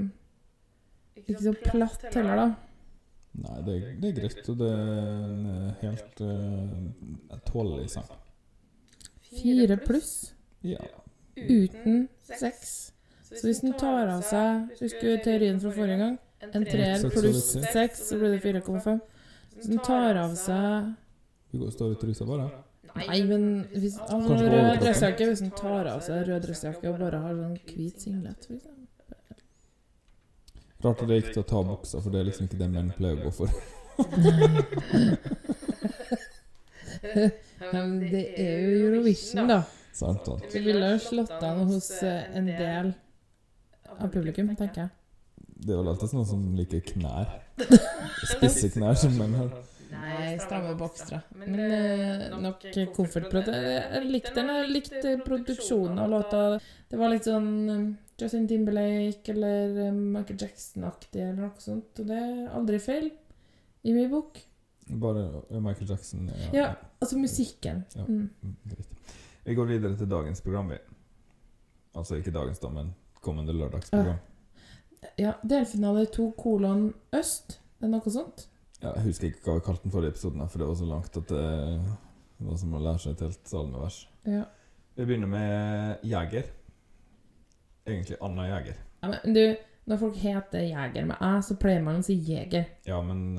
ikke 1.28 1.44
så 1.44 1.54
platt 1.60 2.08
heller, 2.14 2.40
da. 2.42 2.48
Nei, 3.38 3.58
det, 3.68 3.74
det 4.02 4.10
er 4.10 4.16
greit, 4.18 4.40
og 4.50 4.58
det 4.58 4.68
er 4.74 4.94
en 5.28 5.50
eh, 5.54 5.74
helt 5.84 6.22
uh, 6.26 7.36
tålelig 7.46 7.92
sang. 7.94 8.08
Fire 9.28 9.78
pluss 9.84 10.14
Ja. 10.66 10.80
uten 11.38 12.08
seks. 12.26 12.94
Så 13.28 13.44
hvis 13.44 13.60
den 13.62 13.76
tar 13.78 14.08
av 14.08 14.22
seg 14.24 14.72
Husker 14.80 15.04
du 15.04 15.24
teorien 15.26 15.60
fra 15.60 15.74
forrige 15.76 15.98
gang? 16.00 16.16
En 16.48 16.64
treer 16.66 17.04
pluss 17.12 17.52
seks, 17.74 18.08
så 18.08 18.18
blir 18.18 18.38
det 18.38 18.42
4,5. 18.64 19.02
Hvis 19.58 19.68
den 19.68 19.84
tar 19.84 20.18
av 20.22 20.34
seg 20.40 20.94
Du 21.52 21.60
går 21.60 21.68
og 21.68 21.76
står 21.76 21.94
i 21.94 22.00
trusa, 22.02 22.26
bare. 22.30 22.48
Nei, 22.98 23.20
men 23.28 23.44
hvis, 23.76 24.00
altså, 24.08 24.38
rød 24.42 24.80
dressjakke 24.82 25.28
Hvis 25.30 25.44
den 25.44 25.52
tar 25.60 25.92
av 25.92 26.02
seg 26.08 26.24
rød 26.30 26.48
dressjakke 26.48 26.90
og 26.90 26.98
bare 27.04 27.22
har 27.22 27.36
sånn 27.38 27.58
hvit 27.68 28.02
singlet 28.02 28.48
for 28.48 28.58
eksempel. 28.58 28.77
Rart 30.86 31.00
at 31.02 31.08
det 31.10 31.16
gikk 31.22 31.32
til 31.34 31.42
å 31.42 31.50
ta 31.50 31.60
buksa, 31.66 31.98
for 32.04 32.10
det 32.14 32.20
er 32.20 32.26
liksom 32.28 32.46
ikke 32.46 32.60
det 32.60 32.68
menn 32.70 32.92
pleier 32.98 33.18
å 33.18 33.24
gå 33.26 33.32
for. 33.34 33.50
Men 37.74 37.86
det 38.04 38.26
er 38.38 38.56
jo 38.62 38.70
Eurovision, 38.92 39.48
da. 39.50 39.60
Sant, 39.98 40.22
sant. 40.28 40.44
Vi 40.54 40.60
ville 40.62 40.92
jo 40.94 41.00
slått 41.02 41.42
an 41.42 41.64
hos 41.72 41.90
eh, 42.06 42.30
en 42.38 42.46
del 42.52 42.94
av 43.98 44.08
publikum, 44.14 44.56
tenker 44.60 44.82
jeg. 44.84 44.90
Det 45.58 45.74
er 45.74 45.78
vel 45.80 45.90
alltid 45.90 46.14
noen 46.14 46.30
som 46.30 46.42
liker 46.58 46.82
knær. 46.92 47.28
Spisse 48.36 48.70
knær 48.76 48.96
som 49.02 49.12
menn 49.18 49.34
har. 49.40 49.50
Nei, 49.88 50.38
stramme 50.44 50.74
boksere. 50.78 51.20
Men 51.40 51.52
eh, 51.64 52.38
nok 52.44 52.60
komfortprot. 52.94 53.48
Jeg 53.50 54.04
likte 54.12 54.36
den. 54.38 54.50
Jeg 54.60 54.74
likte 54.76 55.08
produksjonen 55.26 55.98
av 56.04 56.08
låta. 56.14 56.40
Det 56.92 56.98
var 57.00 57.08
litt 57.16 57.26
sånn 57.26 57.50
eh, 57.74 57.82
Justin 58.18 58.48
Timberlake 58.50 59.32
eller 59.34 59.78
eh, 59.88 59.94
Michael 59.94 60.40
Jackson-aktig 60.42 61.22
eller 61.22 61.48
noe 61.48 61.62
sånt. 61.62 62.00
Og 62.02 62.10
det 62.10 62.18
er 62.18 62.48
aldri 62.58 62.80
feil 62.82 63.12
i 63.86 63.94
min 63.94 64.10
bok. 64.12 64.40
Bare 64.88 65.26
Michael 65.62 65.90
Jackson. 65.92 66.30
Ja. 66.32 66.50
Ja, 66.56 66.68
altså 67.00 67.20
musikken. 67.20 67.84
Ja. 67.96 68.06
Mm. 68.08 68.30
Mm. 68.42 68.86
Vi 69.48 69.56
går 69.56 69.70
videre 69.70 69.98
til 70.00 70.10
dagens 70.10 70.42
program, 70.42 70.72
vi. 70.74 70.80
Altså 71.98 72.18
ikke 72.20 72.34
dagens, 72.36 72.60
da, 72.60 72.70
men 72.74 72.94
kommende 73.22 73.54
lørdagsprogram. 73.56 74.20
Ja, 75.18 75.34
delfinale 75.44 76.06
to 76.12 76.32
kolon 76.38 76.90
øst. 77.16 77.60
Det 77.78 77.88
er 77.88 77.94
noe 77.94 78.12
sånt. 78.12 78.48
Ja, 78.82 78.92
jeg 78.98 79.08
husker 79.08 79.30
ikke 79.30 79.46
hva 79.46 79.58
vi 79.58 79.66
kalte 79.66 79.86
den 79.86 79.94
forrige 79.94 80.14
episoden, 80.14 80.44
for 80.50 80.62
det 80.62 80.68
var 80.70 80.78
så 80.78 80.88
langt 80.90 81.18
at 81.18 81.32
det 81.32 82.46
var 82.46 82.60
som 82.62 82.76
å 82.78 82.82
lære 82.82 83.02
seg 83.02 83.16
et 83.16 83.24
helt 83.26 83.50
salmevers. 83.50 84.00
Ja. 84.30 84.44
Vi 84.98 85.06
begynner 85.06 85.30
med 85.30 86.06
Jeger. 86.06 86.50
Egentlig 87.88 88.18
Anna 88.22 88.46
Jeger. 88.50 88.76
ja 89.04 89.10
men 89.14 89.34
du, 89.34 89.56
når 89.88 89.98
folk 90.02 90.16
heter 90.20 90.60
Jeger 90.68 91.06
med 91.08 91.18
æ, 91.24 91.30
så 91.48 91.56
pleier 91.60 91.82
man 91.84 92.02
å 92.02 92.04
si 92.04 92.16
Jeger. 92.28 92.66
Ja, 92.86 93.02
men 93.02 93.36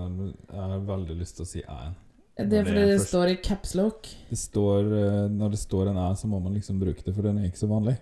jeg 0.49 0.57
har 0.57 0.79
veldig 0.89 1.17
lyst 1.21 1.37
til 1.37 1.45
å 1.45 1.49
si 1.51 1.63
æ-en. 1.63 1.97
Det 2.39 2.61
er 2.61 2.65
fordi 2.65 2.85
det 2.87 2.99
først- 3.01 3.09
står 3.11 3.29
i 3.33 3.37
capslock. 3.43 4.09
Det 4.31 4.39
står, 4.39 4.81
eh, 4.99 5.29
når 5.29 5.51
det 5.51 5.59
står 5.59 5.89
en 5.91 5.97
æ, 5.99 6.15
så 6.17 6.27
må 6.31 6.39
man 6.43 6.55
liksom 6.55 6.79
bruke 6.81 7.03
det, 7.05 7.15
for 7.15 7.23
den 7.23 7.39
er 7.39 7.49
ikke 7.51 7.59
så 7.65 7.69
vanlig. 7.69 7.99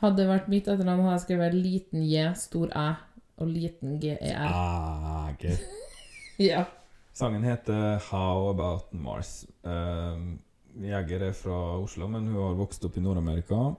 Hadde 0.00 0.16
det 0.16 0.26
vært 0.28 0.48
mitt 0.48 0.66
etternavn, 0.68 1.02
hadde 1.04 1.18
jeg 1.18 1.26
skrevet 1.26 1.54
liten 1.54 2.02
J, 2.08 2.32
stor 2.34 2.68
æ 2.74 2.96
og 3.38 3.48
liten 3.48 3.98
G-E-R. 4.00 5.36
Jeger. 5.38 5.58
Ja. 6.38 6.64
Sangen 7.14 7.42
heter 7.44 7.98
How 8.10 8.50
About 8.50 8.92
Mars. 8.92 9.46
Uh, 9.64 10.36
Jeger 10.82 11.22
er 11.28 11.32
fra 11.32 11.78
Oslo, 11.80 12.08
men 12.08 12.26
hun 12.26 12.34
har 12.34 12.54
vokst 12.58 12.84
opp 12.84 12.96
i 12.98 13.00
Nord-Amerika. 13.00 13.74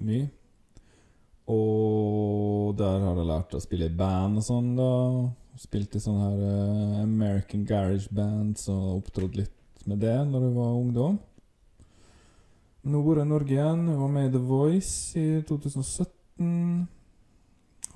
Mye. 0.00 0.28
Og 1.48 2.74
der 2.76 3.04
har 3.06 3.16
jeg 3.16 3.28
lært 3.28 3.54
å 3.56 3.62
spille 3.62 3.88
i 3.88 3.94
band 3.96 4.40
og 4.40 4.44
sånn, 4.44 4.74
da. 4.76 4.90
Spilt 5.58 5.96
i 5.96 6.02
sånne 6.02 6.26
her 6.26 6.42
uh, 6.44 6.98
American 7.02 7.64
Garage 7.66 8.12
Bands 8.14 8.68
og 8.70 9.00
opptrådt 9.00 9.38
litt 9.40 9.86
med 9.88 10.02
det 10.04 10.18
når 10.28 10.44
jeg 10.44 10.54
var 10.58 10.76
ungdom. 10.76 11.16
Nå 12.88 13.00
bor 13.04 13.18
jeg 13.18 13.26
i 13.26 13.32
Norge 13.32 13.56
igjen. 13.56 13.88
Jeg 13.90 14.00
var 14.00 14.12
med 14.12 14.28
i 14.28 14.32
The 14.36 14.44
Voice 14.44 15.18
i 15.18 15.26
2017. 15.48 16.86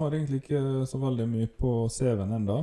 Har 0.00 0.16
egentlig 0.16 0.42
ikke 0.42 0.62
så 0.88 0.98
veldig 1.00 1.28
mye 1.30 1.48
på 1.60 1.70
CV-en 1.92 2.34
ennå. 2.40 2.58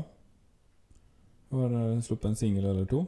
Har 1.53 1.77
eh, 1.79 2.01
sluppet 2.05 2.31
en 2.31 2.37
singel 2.37 2.67
eller 2.69 2.89
to. 2.89 3.05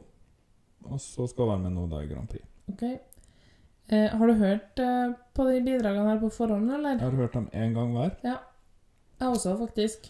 Og 0.88 1.02
så 1.02 1.26
skal 1.30 1.52
være 1.52 1.64
med 1.66 1.76
nå 1.76 1.86
da 1.90 2.02
i 2.02 2.08
Grand 2.10 2.30
Prix. 2.30 2.46
Ok. 2.72 2.86
Eh, 3.92 4.08
har 4.08 4.26
du 4.26 4.32
hørt 4.40 4.78
eh, 4.80 5.12
på 5.36 5.44
de 5.50 5.60
bidragene 5.60 6.14
her 6.14 6.20
på 6.22 6.30
forhånd, 6.32 6.70
eller? 6.72 6.96
Jeg 6.96 7.04
har 7.10 7.18
hørt 7.18 7.34
dem 7.36 7.48
én 7.52 7.74
gang 7.76 7.92
hver. 7.92 8.14
Ja. 8.24 8.38
Jeg 9.20 9.28
også, 9.28 9.52
faktisk. 9.60 10.08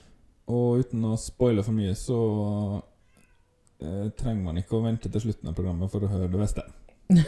Og 0.53 0.85
uten 0.85 1.05
å 1.09 1.17
spoile 1.19 1.65
for 1.67 1.75
mye, 1.75 1.97
så 1.99 2.19
eh, 3.83 4.07
trenger 4.19 4.47
man 4.47 4.61
ikke 4.63 4.79
å 4.79 4.85
vente 4.87 5.11
til 5.11 5.25
slutten 5.27 5.51
av 5.51 5.59
programmet 5.59 5.91
for 5.91 6.07
å 6.07 6.13
høre 6.13 6.31
det 6.31 6.41
beste. 6.41 6.67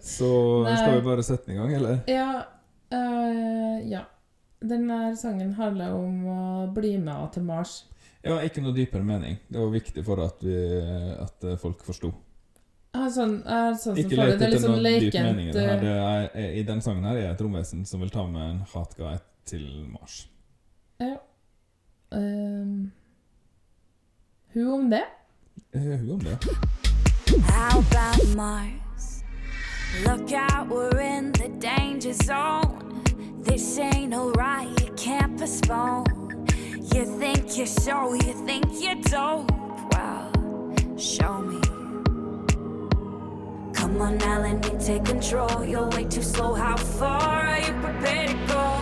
Så 0.00 0.28
Nei. 0.64 0.78
skal 0.80 0.94
vi 0.96 1.04
bare 1.04 1.22
sette 1.22 1.50
den 1.50 1.58
i 1.58 1.60
gang, 1.60 1.74
eller? 1.76 1.98
Ja. 2.08 2.46
eh, 2.88 3.84
ja. 3.92 4.06
Denne 4.64 5.12
sangen 5.20 5.52
handler 5.58 5.92
om 5.92 6.22
å 6.24 6.44
bli 6.72 6.94
med 6.96 7.34
til 7.34 7.44
Mars. 7.44 7.82
Ja, 8.24 8.38
ikke 8.40 8.62
noe 8.64 8.72
dypere 8.72 9.04
mening. 9.04 9.36
Det 9.52 9.60
var 9.60 9.74
viktig 9.74 10.04
for 10.06 10.24
at, 10.24 10.40
vi, 10.40 10.56
at 11.20 11.44
eh, 11.44 11.58
folk 11.60 11.84
forsto. 11.84 12.14
Jeg 12.94 13.02
har 13.02 13.10
sånn, 13.10 13.32
jeg 13.42 13.78
sånn 13.82 13.96
Ikke 13.98 14.16
let 14.20 14.28
er 14.36 14.44
etter 14.46 14.60
sånn 14.62 14.76
noe 14.78 14.90
dyp 15.02 15.16
mening 15.18 15.48
i 15.48 15.54
det 15.56 15.62
her. 15.66 15.80
Det 15.82 15.94
er, 15.98 16.26
er, 16.38 16.50
I 16.60 16.62
den 16.68 16.82
sangen 16.84 17.06
her 17.08 17.16
er 17.18 17.32
et 17.32 17.40
romvesen 17.42 17.80
som 17.90 18.04
vil 18.04 18.12
ta 18.14 18.22
med 18.30 18.44
en 18.52 18.60
hatguy 18.70 19.16
til 19.50 19.64
Mars. 19.90 20.20
Ja. 21.02 21.16
Um, 22.14 22.92
hun 24.54 24.70
om 24.76 24.86
det? 24.92 25.02
Eh, 25.74 25.80
Hun 25.98 26.10
om 26.10 26.22
det. 26.22 26.38
How 27.50 27.80
about 27.80 28.36
Mars? 28.36 29.24
Look 30.06 30.30
out, 30.30 30.68
we're 30.70 31.00
in 31.00 31.32
the 31.32 31.48
danger 31.58 32.12
zone. 32.12 33.02
This 33.42 33.76
ain't 33.78 34.10
no 34.10 34.30
right, 34.38 34.68
you 34.80 34.94
can't 34.94 35.36
postpone. 35.36 36.06
You 36.94 37.04
think 37.18 37.56
you're 37.58 37.66
so, 37.66 38.14
you 38.14 38.34
think 38.46 38.66
you're 38.80 39.02
dope. 39.10 39.50
Well, 39.90 40.30
show 40.96 41.40
me. 41.42 41.73
Come 43.94 44.02
on 44.02 44.18
now, 44.18 44.40
let 44.40 44.72
me 44.72 44.78
take 44.84 45.04
control. 45.04 45.64
You're 45.64 45.88
way 45.90 46.02
too 46.02 46.20
slow. 46.20 46.52
How 46.54 46.76
far 46.76 47.46
are 47.46 47.60
you 47.60 47.72
prepared 47.74 48.30
to 48.30 48.34
go? 48.48 48.80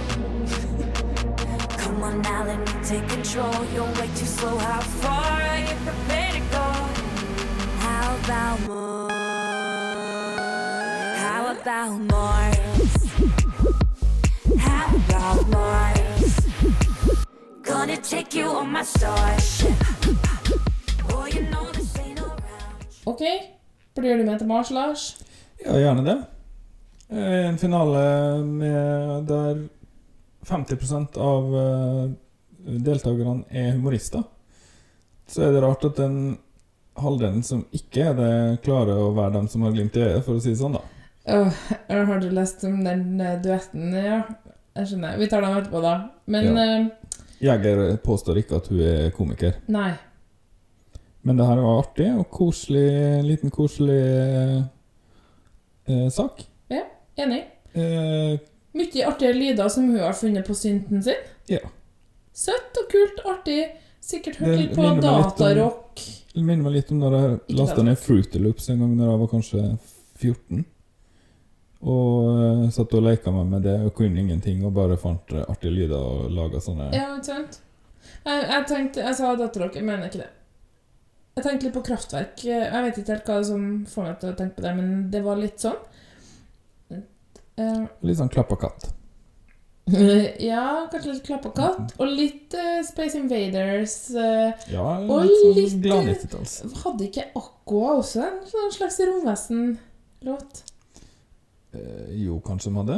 Come 1.76 2.02
on 2.02 2.22
now, 2.22 2.46
let 2.46 2.58
me 2.58 2.82
take 2.82 3.06
control. 3.10 3.52
You're 3.74 3.92
way 4.00 4.08
too 4.16 4.24
slow. 4.24 4.56
How 4.56 4.80
far 4.80 5.42
are 5.42 5.58
you 5.58 5.76
prepared 5.84 6.32
to 6.32 6.40
go? 6.50 6.64
How 7.84 8.16
about 8.24 8.60
more? 8.66 9.10
How 11.18 11.56
about 11.60 12.00
Mars? 12.10 13.06
How 14.60 14.96
about 14.96 15.46
Mars? 15.50 16.40
Gonna 17.60 17.98
take 17.98 18.32
you 18.34 18.46
on 18.46 18.72
my 18.72 18.82
starship. 18.82 19.74
Oh, 21.10 21.26
you 21.26 21.42
know 21.50 21.70
this 21.70 21.98
ain't 21.98 22.16
no 22.16 22.28
round. 22.28 22.86
Blir 23.96 24.18
du 24.18 24.24
med 24.24 24.38
til 24.40 24.48
Mars, 24.48 24.70
Lars? 24.72 25.02
Ja, 25.64 25.74
gjerne 25.78 26.04
det. 26.06 26.16
Eh, 27.12 27.48
En 27.48 27.58
finale 27.60 28.04
med 28.44 29.26
der 29.28 29.60
50% 30.48 31.18
av 31.20 31.52
eh, 31.60 32.06
deltakerne 32.82 33.44
er 33.50 33.72
humorister. 33.76 34.24
Så 35.28 35.44
er 35.46 35.52
det 35.54 35.62
rart 35.62 35.84
at 35.84 35.96
den 36.00 36.38
halvdelen 36.98 37.42
som 37.46 37.64
ikke 37.72 38.08
er 38.10 38.16
det, 38.18 38.32
klarer 38.64 38.98
å 39.00 39.12
være 39.16 39.36
dem 39.38 39.46
som 39.48 39.62
har 39.66 39.72
glimt 39.76 39.96
i 39.96 40.02
øyet, 40.04 40.24
for 40.26 40.36
å 40.36 40.42
si 40.44 40.52
det 40.52 40.60
sånn, 40.60 40.76
da. 40.76 40.82
Oh, 41.32 41.60
har 41.88 42.18
du 42.20 42.30
lest 42.34 42.64
om 42.68 42.80
den 42.84 43.20
eh, 43.20 43.36
duetten? 43.44 43.92
Ja, 43.94 44.22
jeg 44.76 44.88
skjønner. 44.90 45.18
Vi 45.20 45.28
tar 45.30 45.44
den 45.44 45.58
etterpå, 45.60 45.84
da. 45.84 45.94
Men 46.26 46.50
Ja. 46.56 46.72
Jæger 47.42 47.96
påstår 48.04 48.38
ikke 48.38 48.60
at 48.60 48.68
hun 48.70 48.80
er 48.86 49.10
komiker. 49.10 49.56
nei. 49.68 49.92
Men 51.22 51.38
det 51.38 51.46
her 51.46 51.60
var 51.62 51.82
artig 51.84 52.08
og 52.18 52.24
koselig, 52.34 52.86
liten 53.26 53.52
koselig 53.54 54.00
eh, 55.86 56.08
sak. 56.10 56.42
Enig. 57.16 57.44
Eh, 57.72 58.38
Mye 58.72 59.06
artige 59.06 59.32
lyder 59.32 59.68
som 59.68 59.84
hun 59.90 60.00
har 60.00 60.12
funnet 60.16 60.46
på 60.46 60.54
synten 60.56 61.02
sin. 61.04 61.24
Ja. 61.46 61.60
Søtt 62.32 62.78
og 62.80 62.88
kult, 62.92 63.24
artig. 63.28 63.60
Sikkert 64.02 64.40
hørt 64.40 64.58
litt 64.58 64.74
på 64.74 64.88
datarock. 65.00 66.00
Det 66.32 66.40
minner 66.42 66.64
meg 66.64 66.78
litt 66.78 66.92
om 66.94 67.02
da 67.02 67.10
jeg 67.12 67.58
lasta 67.58 67.84
ned 67.84 68.00
Fruity 68.00 68.40
Loops 68.40 68.70
en 68.72 68.80
gang 68.80 68.94
da 68.98 69.10
jeg 69.10 69.20
var 69.20 69.30
kanskje 69.30 69.64
14. 70.16 70.64
Og 71.82 72.30
uh, 72.30 72.64
satt 72.72 72.94
og 72.96 73.04
leka 73.04 73.34
meg 73.34 73.50
med 73.52 73.66
det 73.66 73.76
og 73.84 73.92
kunne 73.98 74.22
ingenting 74.22 74.62
og 74.64 74.72
bare 74.76 74.96
fant 75.02 75.34
eh, 75.34 75.44
artige 75.50 75.74
lyder 75.74 75.98
og 75.98 76.28
laga 76.30 76.60
sånne 76.62 76.92
Ja, 76.94 77.08
ikke 77.16 77.26
sant? 77.26 77.58
Jeg, 78.22 78.36
jeg 78.38 78.66
tenkte 78.70 79.02
Jeg 79.02 79.16
sa 79.18 79.32
datarock, 79.38 79.74
jeg 79.76 79.86
mener 79.86 80.06
ikke 80.06 80.22
det. 80.22 80.28
Jeg 81.32 81.44
tenkte 81.46 81.64
litt 81.68 81.74
på 81.76 81.82
kraftverk. 81.86 82.42
Jeg 82.44 82.82
vet 82.84 82.98
ikke 83.00 83.14
helt 83.14 83.28
hva 83.30 83.38
som 83.48 83.62
får 83.88 84.08
meg 84.08 84.18
til 84.20 84.32
å 84.32 84.38
tenke 84.38 84.58
på 84.58 84.64
det, 84.66 84.72
men 84.76 84.90
det 85.12 85.22
var 85.24 85.38
litt 85.40 85.62
sånn. 85.62 85.78
Uh, 86.92 87.84
Litt 88.04 88.16
sånn 88.18 88.30
klapp 88.32 88.52
og 88.54 88.60
katt. 88.64 88.88
ja, 90.52 90.86
kanskje 90.92 91.16
litt 91.16 91.24
Klapp 91.26 91.46
og 91.50 91.54
katt. 91.56 91.94
Og 92.00 92.12
litt 92.14 92.54
uh, 92.56 92.78
Space 92.86 93.18
Invaders. 93.18 93.96
Uh, 94.14 94.52
Ja, 94.72 94.84
Og 95.02 95.24
litt 95.26 95.40
sånn 95.42 95.56
litt, 95.58 95.74
glad 95.84 96.06
eh, 96.06 96.12
90-talls. 96.14 96.54
hadde 96.84 97.08
ikke 97.08 97.26
Aqua 97.40 97.96
også 97.98 98.22
en 98.24 98.38
sånn 98.48 98.72
slags 98.76 99.00
romvesen-låt? 99.08 100.62
Jo, 102.20 102.36
kanskje 102.44 102.68
de 102.70 102.78
hadde. 102.82 102.96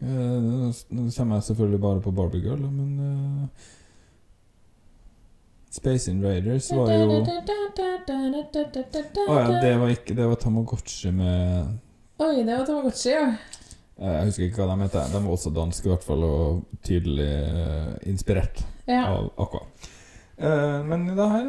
Uh, 0.00 0.70
nå 0.92 1.06
kommer 1.16 1.40
jeg 1.40 1.48
selvfølgelig 1.50 1.80
bare 1.82 2.02
på 2.04 2.12
Barbie 2.16 2.44
Girl, 2.44 2.62
men 2.72 3.50
Space 5.70 6.10
Invaders 6.10 6.66
var 6.74 6.88
jo 6.90 7.20
Å 7.20 7.22
ja, 9.38 9.60
det 9.62 9.70
var 9.78 9.88
ikke 9.92 10.16
Det 10.18 10.24
var 10.26 10.34
Tamagotchi 10.42 11.12
med 11.14 11.68
Oi, 12.20 12.42
det 12.42 12.56
var 12.58 12.64
Tamagotchi, 12.66 13.12
ja. 13.14 13.28
eh, 14.00 14.16
Jeg 14.18 14.26
husker 14.32 14.44
ikke 14.48 14.60
hva 14.64 14.74
de 14.74 14.80
heter. 14.84 15.04
De 15.14 15.18
var 15.24 15.32
også 15.36 15.50
danske, 15.56 15.86
i 15.86 15.92
hvert 15.94 16.04
fall, 16.04 16.22
og 16.26 16.58
tydelig 16.84 17.28
eh, 17.30 17.92
inspirert 18.10 18.56
ja. 18.90 19.04
av 19.14 19.30
Aqua. 19.40 19.62
Eh, 20.36 20.78
men 20.90 21.06
det 21.16 21.28
her 21.32 21.46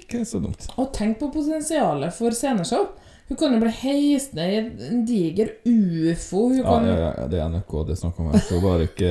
ikke 0.00 0.24
så 0.26 0.40
dumt. 0.42 0.64
Og 0.80 0.88
tenk 0.96 1.20
på 1.20 1.28
potensialet 1.34 2.14
for 2.16 2.30
sceneshow. 2.34 2.84
Hun 3.28 3.36
kan 3.36 3.52
jo 3.54 3.58
bli 3.60 3.70
heist 3.82 4.32
ned 4.34 4.52
i 4.56 4.58
en 4.88 5.02
diger 5.06 5.50
ufo. 5.68 6.46
Hun 6.48 6.62
Ja, 6.62 6.66
kan... 6.70 6.86
ja, 6.88 6.94
ja, 7.12 7.26
det 7.28 7.38
er 7.42 7.48
NRK 7.52 7.72
det 7.84 7.92
er 7.94 7.98
snakk 8.00 8.16
om 8.22 8.30
her, 8.32 8.40
Skal 8.40 8.62
bare 8.64 8.86
ikke, 8.88 9.10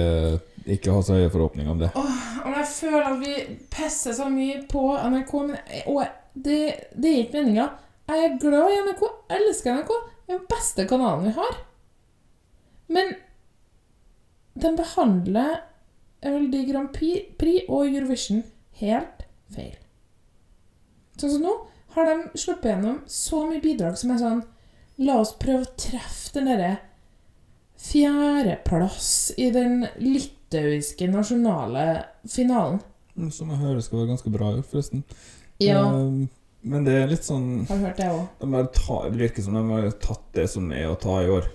ikke 0.76 0.90
ha 0.96 1.00
så 1.06 1.14
høye 1.20 1.30
forhåpninger 1.30 1.70
om 1.76 1.80
det. 1.86 1.90
Og 1.94 2.10
jeg 2.68 2.92
føler 2.92 3.08
at 3.08 3.22
vi 3.22 3.34
pisser 3.72 4.16
så 4.18 4.28
mye 4.32 4.60
på 4.70 4.84
NRK, 4.98 5.34
men, 5.48 5.56
og 5.88 6.04
det, 6.34 6.60
det 6.94 7.12
er 7.12 7.24
ikke 7.24 7.40
meninga. 7.40 7.70
Jeg 8.08 8.26
er 8.26 8.38
glad 8.42 8.74
i 8.74 8.82
NRK, 8.86 9.08
jeg 9.30 9.42
elsker 9.46 9.80
NRK. 9.80 9.96
Det 10.28 10.36
er 10.36 10.38
den 10.38 10.52
beste 10.52 10.86
kanalen 10.90 11.26
vi 11.30 11.34
har. 11.38 11.58
Men 12.92 13.16
de 14.58 14.74
behandler 14.78 15.58
LD 16.28 16.60
Grand 16.70 16.92
Prix 16.94 17.68
og 17.68 17.88
Eurovision 17.88 18.44
helt 18.82 19.26
feil. 19.54 19.76
Sånn 21.18 21.34
som 21.36 21.46
nå 21.46 21.56
har 21.96 22.10
de 22.10 22.38
sluppet 22.38 22.72
gjennom 22.72 23.02
så 23.10 23.42
mye 23.48 23.64
bidrag 23.64 23.98
som 24.00 24.14
er 24.14 24.22
sånn 24.22 24.46
La 24.98 25.20
oss 25.22 25.36
prøve 25.38 25.62
å 25.62 25.76
treffe 25.78 26.34
den 26.34 26.48
derre 26.50 26.72
fjerdeplass 27.78 29.36
i 29.38 29.52
den 29.54 29.84
litauiske 30.52 31.08
nasjonale 31.12 32.04
finalen. 32.30 32.80
Som 33.32 33.50
jeg 33.50 33.58
hører 33.60 33.82
skal 33.82 34.00
være 34.00 34.12
ganske 34.14 34.32
bra 34.32 34.52
gjort, 34.56 34.70
forresten. 34.72 35.04
Ja, 35.60 35.82
Eh, 35.82 36.28
men 36.68 36.84
det 36.84 36.94
er 36.94 37.08
litt 37.08 37.24
sånn 37.24 37.66
har 37.68 37.78
hørt 37.78 37.98
det 37.98 38.08
òg. 38.12 38.28
de 38.40 39.12
Det 39.12 39.18
virker 39.18 39.42
som 39.44 39.54
de 39.54 39.64
har 39.72 39.92
tatt 39.92 40.34
det 40.34 40.50
som 40.50 40.72
er 40.72 40.88
å 40.88 41.00
ta 41.00 41.22
i 41.24 41.30
år. 41.30 41.48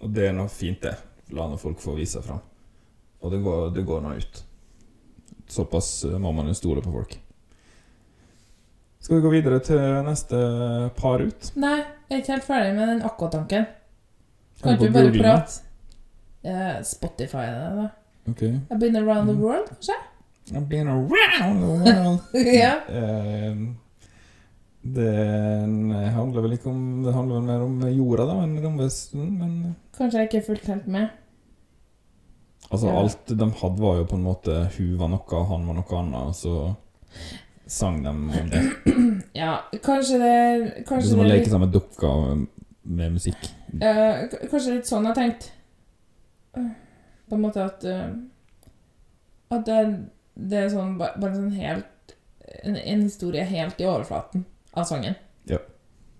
Og 0.00 0.12
det 0.12 0.28
er 0.28 0.32
noe 0.32 0.48
fint, 0.48 0.80
det. 0.80 0.96
La 1.32 1.48
nå 1.48 1.58
folk 1.58 1.78
få 1.80 1.96
vise 1.96 2.18
seg 2.18 2.24
fram. 2.24 2.40
Og 3.22 3.30
det 3.30 3.42
går, 3.42 3.74
det 3.74 3.84
går 3.86 4.00
nå 4.00 4.14
ut. 4.16 4.42
Såpass 5.48 6.04
eh, 6.04 6.18
må 6.18 6.32
man 6.32 6.46
jo 6.46 6.54
stole 6.54 6.80
på 6.82 6.92
folk. 6.92 7.18
Skal 9.00 9.16
vi 9.16 9.22
gå 9.22 9.30
videre 9.30 9.60
til 9.60 9.78
neste 10.04 10.36
par 10.96 11.20
ut? 11.20 11.52
Nei, 11.56 11.78
jeg 12.08 12.16
er 12.16 12.22
ikke 12.22 12.32
helt 12.32 12.44
ferdig 12.44 12.74
med 12.76 12.88
den 12.88 13.02
akkurat-tanken. 13.02 13.66
Er 13.66 14.62
Kan 14.62 14.78
du 14.78 14.90
bare 14.90 15.12
prate? 15.12 15.62
Eh, 16.42 16.82
Spotify 16.82 17.44
er 17.48 17.56
det, 17.56 17.76
da. 17.76 17.88
Ok. 18.30 18.42
I've 18.70 18.78
been 18.80 18.96
around 18.96 19.28
the 19.28 19.36
world, 19.36 19.68
kanskje? 19.68 19.96
I've 20.52 20.68
been 20.68 20.88
around 20.88 21.60
the 21.62 21.92
world. 21.92 22.20
ja. 22.62 22.74
Eh, 22.88 23.56
det 24.82 25.12
handler 26.14 26.40
vel 26.46 26.54
ikke 26.56 26.70
om 26.70 27.02
Det 27.04 27.12
handler 27.12 27.36
vel 27.36 27.48
mer 27.50 27.64
om 27.66 27.74
jorda 27.92 28.24
da 28.30 28.36
enn 28.46 28.54
romvesten, 28.64 29.26
men 29.38 29.74
Kanskje 29.98 30.22
jeg 30.22 30.30
ikke 30.30 30.46
fulgte 30.46 30.72
helt 30.72 30.86
med. 30.88 31.10
Altså, 32.70 32.86
Ja. 32.88 33.00
alt 33.02 33.26
de 33.28 33.50
hadde, 33.60 33.82
var 33.82 33.96
jo 33.98 34.04
på 34.08 34.16
en 34.16 34.24
måte 34.24 34.56
Hun 34.78 34.96
var 34.98 35.08
noe, 35.12 35.44
han 35.52 35.66
var 35.66 35.74
noe 35.74 35.98
annet, 36.00 36.20
og 36.30 36.34
så 36.34 36.54
sang 37.66 38.02
de 38.02 38.08
om 38.10 38.30
det. 38.50 38.62
Ja, 39.42 39.60
kanskje 39.84 40.18
det 40.18 40.34
Det 40.88 40.96
er 40.96 41.00
som 41.06 41.20
å 41.22 41.28
leke 41.28 41.50
sammen 41.50 41.68
med 41.68 41.76
dukker 41.76 42.46
med 42.82 43.12
musikk. 43.14 43.50
Uh, 43.74 44.26
kanskje 44.50 44.78
litt 44.78 44.88
sånn 44.88 45.04
jeg 45.04 45.12
har 45.12 45.18
tenkt. 45.18 45.50
Eh, 46.56 46.70
På 47.30 47.38
en 47.38 47.44
måte 47.46 47.62
at 47.62 47.84
eh, 47.86 48.10
At 49.54 49.66
det, 49.66 49.78
det 50.34 50.64
er 50.64 50.72
sånn 50.72 50.96
bare 50.98 51.32
sånn 51.34 51.54
helt 51.54 52.14
en, 52.62 52.76
en 52.76 53.02
historie 53.02 53.44
helt 53.46 53.80
i 53.80 53.86
overflaten 53.86 54.44
av 54.74 54.86
sangen. 54.88 55.14
Ja. 55.48 55.60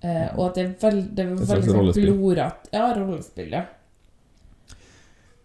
Eh, 0.01 0.29
og 0.37 0.49
at 0.49 0.57
det 0.57 0.65
er, 0.65 0.71
veld, 0.81 1.11
det 1.17 1.25
er 1.25 1.33
veldig 1.35 1.75
sånn 1.75 1.91
blodrett 1.99 2.71
Ja, 2.73 2.87
rollespill, 2.97 3.53
ja. 3.53 3.67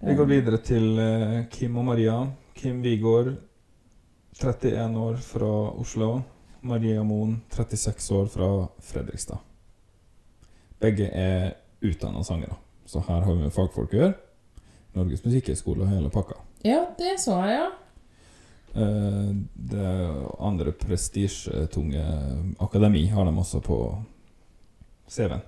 Vi 0.05 0.13
går 0.15 0.29
videre 0.29 0.59
til 0.63 0.99
eh, 1.01 1.41
Kim 1.51 1.77
og 1.81 1.87
Maria. 1.89 2.19
Kim 2.55 2.81
Wigård, 2.85 3.33
31 4.39 4.97
år 5.01 5.19
fra 5.23 5.51
Oslo. 5.81 6.11
Maria 6.65 7.03
Moen, 7.05 7.39
36 7.53 8.11
år 8.17 8.29
fra 8.31 8.49
Fredrikstad. 8.81 9.41
Begge 10.81 11.09
er 11.13 11.51
utdanna 11.85 12.23
sangere, 12.25 12.57
så 12.89 13.03
her 13.05 13.21
har 13.21 13.35
vi 13.35 13.43
med 13.43 13.53
fagfolk 13.53 13.93
å 13.93 13.99
gjøre. 13.99 14.15
Norges 14.95 15.23
musikkhøgskole 15.25 15.83
og 15.83 15.89
hele 15.91 16.09
pakka. 16.13 16.37
Ja, 16.65 16.85
det 16.97 17.17
så 17.19 17.37
jeg, 17.45 17.59
ja. 17.59 17.71
Eh, 18.75 19.33
Det 19.55 19.89
andre 20.39 20.71
prestisjetunge 20.71 22.03
akademi 22.59 23.05
har 23.07 23.25
de 23.25 23.31
også 23.37 23.61
på 23.63 23.77
CV-en. 25.09 25.41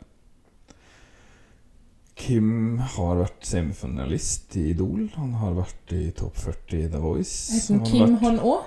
Kim 2.18 2.80
har 2.82 3.20
vært 3.20 3.46
semifinalist 3.46 4.56
i 4.58 4.70
Idol. 4.72 5.04
Han 5.20 5.36
har 5.38 5.54
vært 5.54 5.94
i 5.94 6.08
Topp 6.18 6.36
40 6.42 6.80
i 6.80 6.88
The 6.90 7.02
Voice. 7.04 7.54
Heter 7.54 7.84
Kim, 7.86 8.16
vært- 8.16 8.22
han 8.24 8.40
òg? 8.40 8.64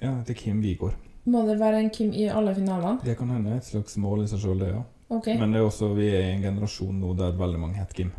Ja, 0.00 0.12
det 0.24 0.30
er 0.30 0.40
Kim 0.40 0.60
Wigård. 0.62 0.94
Må 1.26 1.42
det 1.46 1.58
være 1.60 1.82
en 1.82 1.90
Kim 1.90 2.12
i 2.12 2.28
alle 2.28 2.54
finalene? 2.54 3.00
Det 3.04 3.18
kan 3.18 3.28
hende 3.28 3.56
et 3.56 3.64
slags 3.64 3.96
mål 3.98 4.22
i 4.24 4.26
seg 4.28 4.38
sjøl, 4.40 4.58
det, 4.58 4.68
ja. 4.72 4.82
Okay. 5.10 5.36
Men 5.38 5.52
det 5.52 5.60
er 5.60 5.64
også, 5.66 5.94
vi 5.94 6.08
er 6.08 6.20
i 6.22 6.32
en 6.36 6.42
generasjon 6.42 6.98
nå 7.00 7.14
der 7.16 7.32
veldig 7.32 7.58
mange 7.60 7.74
heter 7.76 7.94
Kim. 7.94 8.12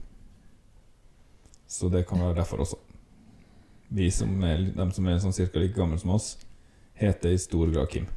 Så 1.69 1.89
det 1.93 2.07
kan 2.09 2.21
være 2.23 2.39
derfor 2.41 2.63
også. 2.65 2.77
Vi 3.93 4.09
som 4.13 4.31
er, 4.45 4.63
de 4.73 4.85
som 4.93 5.07
er 5.09 5.19
sånn 5.21 5.33
cirka 5.33 5.61
like 5.61 5.77
gamle 5.77 5.97
som 6.01 6.13
oss, 6.13 6.31
heter 6.97 7.33
i 7.33 7.41
stor 7.41 7.69
grad 7.73 7.89
Kim. 7.93 8.07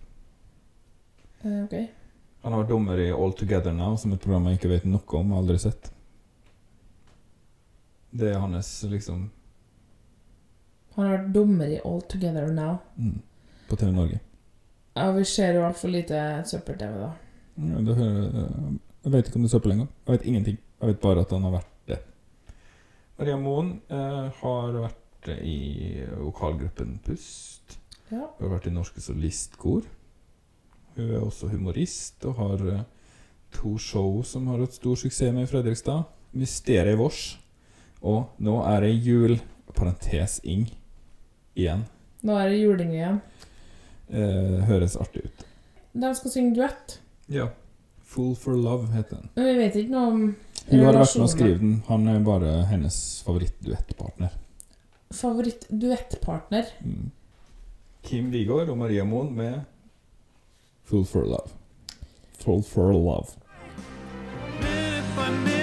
Eh, 1.44 1.58
ok. 1.64 1.74
Han 2.42 2.52
har 2.54 2.62
vært 2.62 2.72
dommer 2.72 3.00
i 3.00 3.10
All 3.14 3.32
Together 3.38 3.74
Now, 3.76 3.96
som 4.00 4.12
et 4.14 4.20
program 4.24 4.48
jeg 4.50 4.58
ikke 4.58 4.72
vet 4.72 4.88
noe 4.88 5.18
om, 5.20 5.34
aldri 5.36 5.58
sett. 5.62 5.90
Det 8.12 8.32
er 8.32 8.40
hans, 8.42 8.68
liksom 8.92 9.30
Han 10.92 11.06
har 11.06 11.14
vært 11.14 11.30
dommer 11.32 11.70
i 11.72 11.78
All 11.88 12.02
Together 12.04 12.50
Now. 12.52 12.78
mm, 12.96 13.20
På 13.68 13.76
TV 13.80 13.92
Norge. 13.92 14.20
Ja, 14.96 15.06
vi 15.16 15.24
ser 15.24 15.54
jo 15.56 15.62
altfor 15.64 15.88
lite 15.88 16.18
søppel-TV, 16.48 16.98
da. 17.00 17.12
Ja, 17.56 17.84
det 17.86 17.96
jeg 19.02 19.12
vet 19.12 19.28
ikke 19.28 19.38
om 19.40 19.44
det 19.44 19.48
er 19.48 19.56
søppel 19.56 19.72
engang. 19.74 19.88
Jeg 20.06 20.12
vet 20.14 20.26
ingenting. 20.30 20.58
Jeg 20.80 20.92
vet 20.92 21.00
bare 21.02 21.24
at 21.24 21.32
han 21.34 21.46
har 21.48 21.56
vært. 21.56 21.71
Maria 23.22 23.37
Moen 23.38 23.68
eh, 23.87 24.30
har 24.40 24.72
vært 24.74 25.28
i 25.46 26.02
vokalgruppen 26.18 26.96
Pust. 27.06 27.76
Ja. 28.08 28.24
Hun 28.35 28.48
har 28.48 28.50
vært 28.56 28.66
i 28.66 28.72
Norske 28.74 29.02
Solistkor. 29.04 29.87
Hun 30.96 31.04
er 31.04 31.22
også 31.22 31.52
humorist 31.52 32.26
og 32.26 32.40
har 32.40 32.66
eh, 32.72 32.82
to 33.54 33.76
show 33.78 34.18
som 34.26 34.50
har 34.50 34.58
hatt 34.64 34.74
stor 34.74 34.98
suksess 34.98 35.30
med 35.30 35.46
i 35.46 35.52
Fredrikstad. 35.52 36.02
Mysteriet 36.35 36.98
vårs. 36.98 37.22
Og 38.02 38.42
nå 38.42 38.58
er 38.66 38.88
det 38.88 38.92
jul, 39.06 39.38
parentes 39.70 40.40
ing, 40.42 40.66
igjen. 41.54 41.87
Nå 42.26 42.42
er 42.42 42.50
det 42.50 42.58
juling 42.58 42.90
igjen. 42.98 43.22
Eh, 44.11 44.62
høres 44.66 44.98
artig 44.98 45.28
ut. 45.28 45.50
De 45.94 46.16
skal 46.18 46.40
synge 46.40 46.58
duett. 46.58 46.98
Ja. 47.30 47.52
Fool 48.02 48.35
for 48.35 48.58
love 48.58 48.90
heter 48.96 49.22
den. 49.22 49.30
Men 49.38 49.52
vi 49.52 49.61
vet 49.62 49.85
ikke 49.85 49.94
noe 49.94 50.11
om 50.11 50.32
Hun 50.68 50.85
har 50.85 50.96
vært 50.96 51.16
med 51.16 51.27
å 51.27 51.33
skrive 51.33 51.59
den. 51.61 51.75
Han 51.88 52.07
er 52.09 52.20
bare 52.27 52.53
hennes 52.70 52.96
favorittduettpartner. 53.27 54.37
Favoritt-duettpartner. 55.12 56.70
Mm. 56.85 57.11
Kim 58.03 58.31
Wigård 58.33 58.72
og 58.72 58.79
Maria 58.79 59.05
Moen 59.05 59.35
med 59.37 59.61
'Full 60.85 61.05
for 61.05 61.25
love. 61.25 61.51
Full 62.38 62.62
for 62.62 62.92
love. 62.92 63.37
Minute 64.61 65.16
by 65.16 65.31
minute 65.31 65.62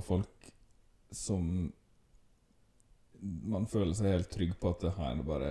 på 0.00 0.06
folk 0.08 0.50
som 1.12 1.44
man 3.20 3.66
føler 3.68 3.92
seg 3.96 4.14
helt 4.14 4.30
trygg 4.32 4.54
på 4.60 4.72
at 4.72 4.84
det 4.86 4.94
her 4.96 5.18
bare 5.26 5.50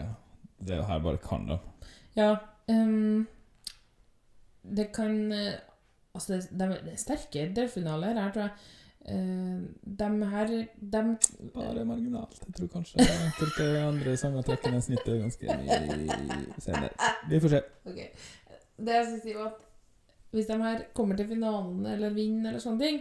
Det 0.60 0.80
her 0.90 1.00
bare 1.06 1.20
kan 1.22 1.46
de. 1.48 1.58
Ja. 2.18 2.32
Um, 2.68 3.28
det 4.64 4.90
kan 4.94 5.32
eh, 5.32 5.54
Altså, 6.14 6.34
det, 6.52 6.62
er- 6.66 6.82
det 6.84 6.94
er 6.96 6.98
sterke 7.00 7.44
delfinaler 7.56 8.18
her, 8.18 8.32
tror 8.34 8.42
jeg. 8.48 8.52
Uh, 9.10 9.62
de 10.00 10.26
her 10.34 10.48
de, 10.50 11.04
Bare 11.54 11.86
marginalt. 11.86 12.42
Jeg 12.48 12.56
tror 12.58 12.68
kanskje 12.74 13.06
enkelte 13.06 13.68
andre 13.86 14.18
sanger 14.18 14.42
trekker 14.50 14.74
ned 14.74 14.82
snittet 14.84 15.22
ganske 15.22 15.56
mye 15.62 16.60
senere. 16.60 16.90
Vi 17.30 17.40
får 17.40 17.54
se. 17.56 17.62
Okay. 17.86 18.10
Det 18.80 18.98
jeg 18.98 19.06
skal 19.08 19.22
si 19.24 19.38
var 19.38 19.48
at 19.54 19.66
hvis 20.34 20.46
de 20.50 20.58
her 20.62 20.84
kommer 20.94 21.18
til 21.18 21.28
finalen 21.30 21.86
eller 21.90 22.14
vinner 22.14 22.52
eller 22.52 22.62
sånne 22.62 22.84
ting, 22.84 23.00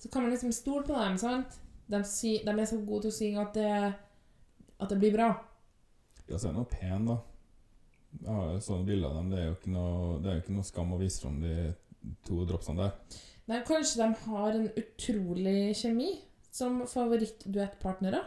så 0.00 0.08
kan 0.10 0.22
man 0.24 0.32
liksom 0.32 0.52
stole 0.56 0.82
på 0.86 0.96
dem, 0.96 1.18
sant? 1.20 1.58
De, 1.90 2.00
sy 2.06 2.38
de 2.46 2.52
er 2.54 2.68
så 2.70 2.78
gode 2.86 3.02
til 3.06 3.12
å 3.12 3.16
synge 3.18 3.42
at 3.44 3.54
det, 3.58 3.94
at 4.80 4.88
det 4.92 4.98
blir 5.02 5.12
bra. 5.16 5.30
Ja, 6.30 6.38
så 6.38 6.48
er 6.48 6.52
det 6.54 6.58
noe 6.60 6.70
pen, 6.70 7.06
da. 7.10 7.18
Jeg 8.20 8.32
har 8.34 8.52
jo 8.54 8.60
sånne 8.64 8.86
bilder 8.88 9.10
av 9.10 9.16
dem. 9.20 9.30
Det 9.30 9.38
er 9.38 9.46
jo 9.48 9.56
ikke 9.58 9.72
noe, 9.74 10.18
det 10.22 10.30
er 10.30 10.38
jo 10.38 10.42
ikke 10.44 10.56
noe 10.56 10.66
skam 10.70 10.94
å 10.96 10.98
vise 11.00 11.22
fram 11.22 11.36
de 11.44 11.54
to 12.26 12.40
dropsene 12.48 12.80
der. 12.80 13.20
Nei, 13.50 13.60
kanskje 13.66 14.00
de 14.00 14.08
har 14.30 14.56
en 14.58 14.68
utrolig 14.80 15.58
kjemi 15.78 16.10
som 16.50 16.80
favorittduettpartnere. 16.90 18.20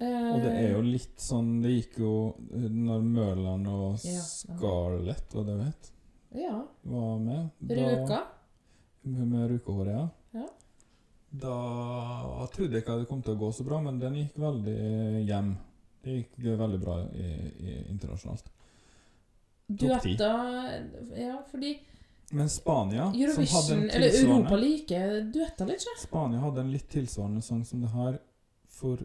Eh, 0.00 0.30
Og 0.32 0.40
det 0.44 0.52
er 0.56 0.70
jo 0.72 0.80
litt 0.80 1.18
sånn 1.20 1.58
Det 1.60 1.74
gikk 1.74 1.98
jo 2.00 2.12
når 2.56 3.02
Mørland 3.04 3.66
og 3.68 3.98
Ja. 4.08 4.20
Scarlett, 4.24 5.28
hva 5.34 5.44
det 5.44 5.56
het, 5.64 5.90
Ja. 6.32 6.62
var 6.84 7.18
med. 7.18 7.50
Ruka. 7.68 8.22
Hun 9.04 9.28
med 9.30 9.50
rukehåret, 9.50 9.92
ja. 9.92 10.08
Ja. 10.40 10.46
Da 11.30 11.56
jeg 12.40 12.48
trodde 12.54 12.74
jeg 12.74 12.82
ikke 12.82 12.96
det 12.98 13.08
kom 13.10 13.20
til 13.22 13.36
å 13.36 13.40
gå 13.40 13.50
så 13.54 13.66
bra, 13.66 13.78
men 13.84 14.00
den 14.02 14.16
gikk 14.18 14.38
veldig 14.42 14.78
hjem. 15.28 15.52
Det 16.02 16.16
gikk 16.16 16.40
veldig 16.58 16.80
bra 16.82 16.96
i, 17.12 17.28
i, 17.60 17.76
internasjonalt. 17.92 18.50
Duetta. 19.70 20.32
Ja, 21.14 21.36
fordi 21.50 21.76
Men 22.32 22.48
Spania, 22.50 23.12
som 23.12 23.46
hadde 23.52 23.74
en 23.74 23.82
en 23.82 23.90
eller 23.90 24.10
tilsvarende 24.10 24.34
Europa 24.34 24.56
liker 24.56 25.14
duetter 25.34 25.66
litt, 25.70 25.84
ikke? 25.84 26.02
Spania 26.02 26.42
hadde 26.42 26.62
en 26.64 26.72
litt 26.74 26.88
tilsvarende 26.90 27.42
sang 27.42 27.64
som 27.66 27.82
det 27.82 27.90
her 27.94 28.18
for 28.70 29.02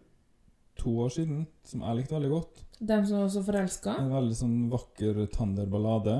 to 0.77 0.93
år 1.05 1.13
siden, 1.13 1.45
som 1.65 1.81
jeg 1.85 1.99
likte 1.99 2.15
veldig 2.15 2.31
godt. 2.31 2.63
Den 2.79 3.05
som 3.07 3.21
var 3.23 3.29
så 3.33 3.43
forelska. 3.45 3.95
En 4.01 4.13
veldig 4.13 4.37
sånn 4.37 4.55
vakker 4.71 5.21
tander 5.33 5.69
ballade, 5.69 6.15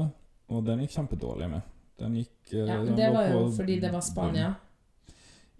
og 0.50 0.66
den 0.66 0.86
gikk 0.86 0.96
kjempedårlig 0.98 1.50
med. 1.52 1.74
Den 2.02 2.18
gikk 2.20 2.54
eh, 2.54 2.66
Ja, 2.66 2.80
den 2.84 2.98
det 2.98 3.10
var 3.14 3.30
jo 3.32 3.44
fordi 3.56 3.80
det 3.82 3.92
var 3.94 4.06
Spania. 4.06 4.54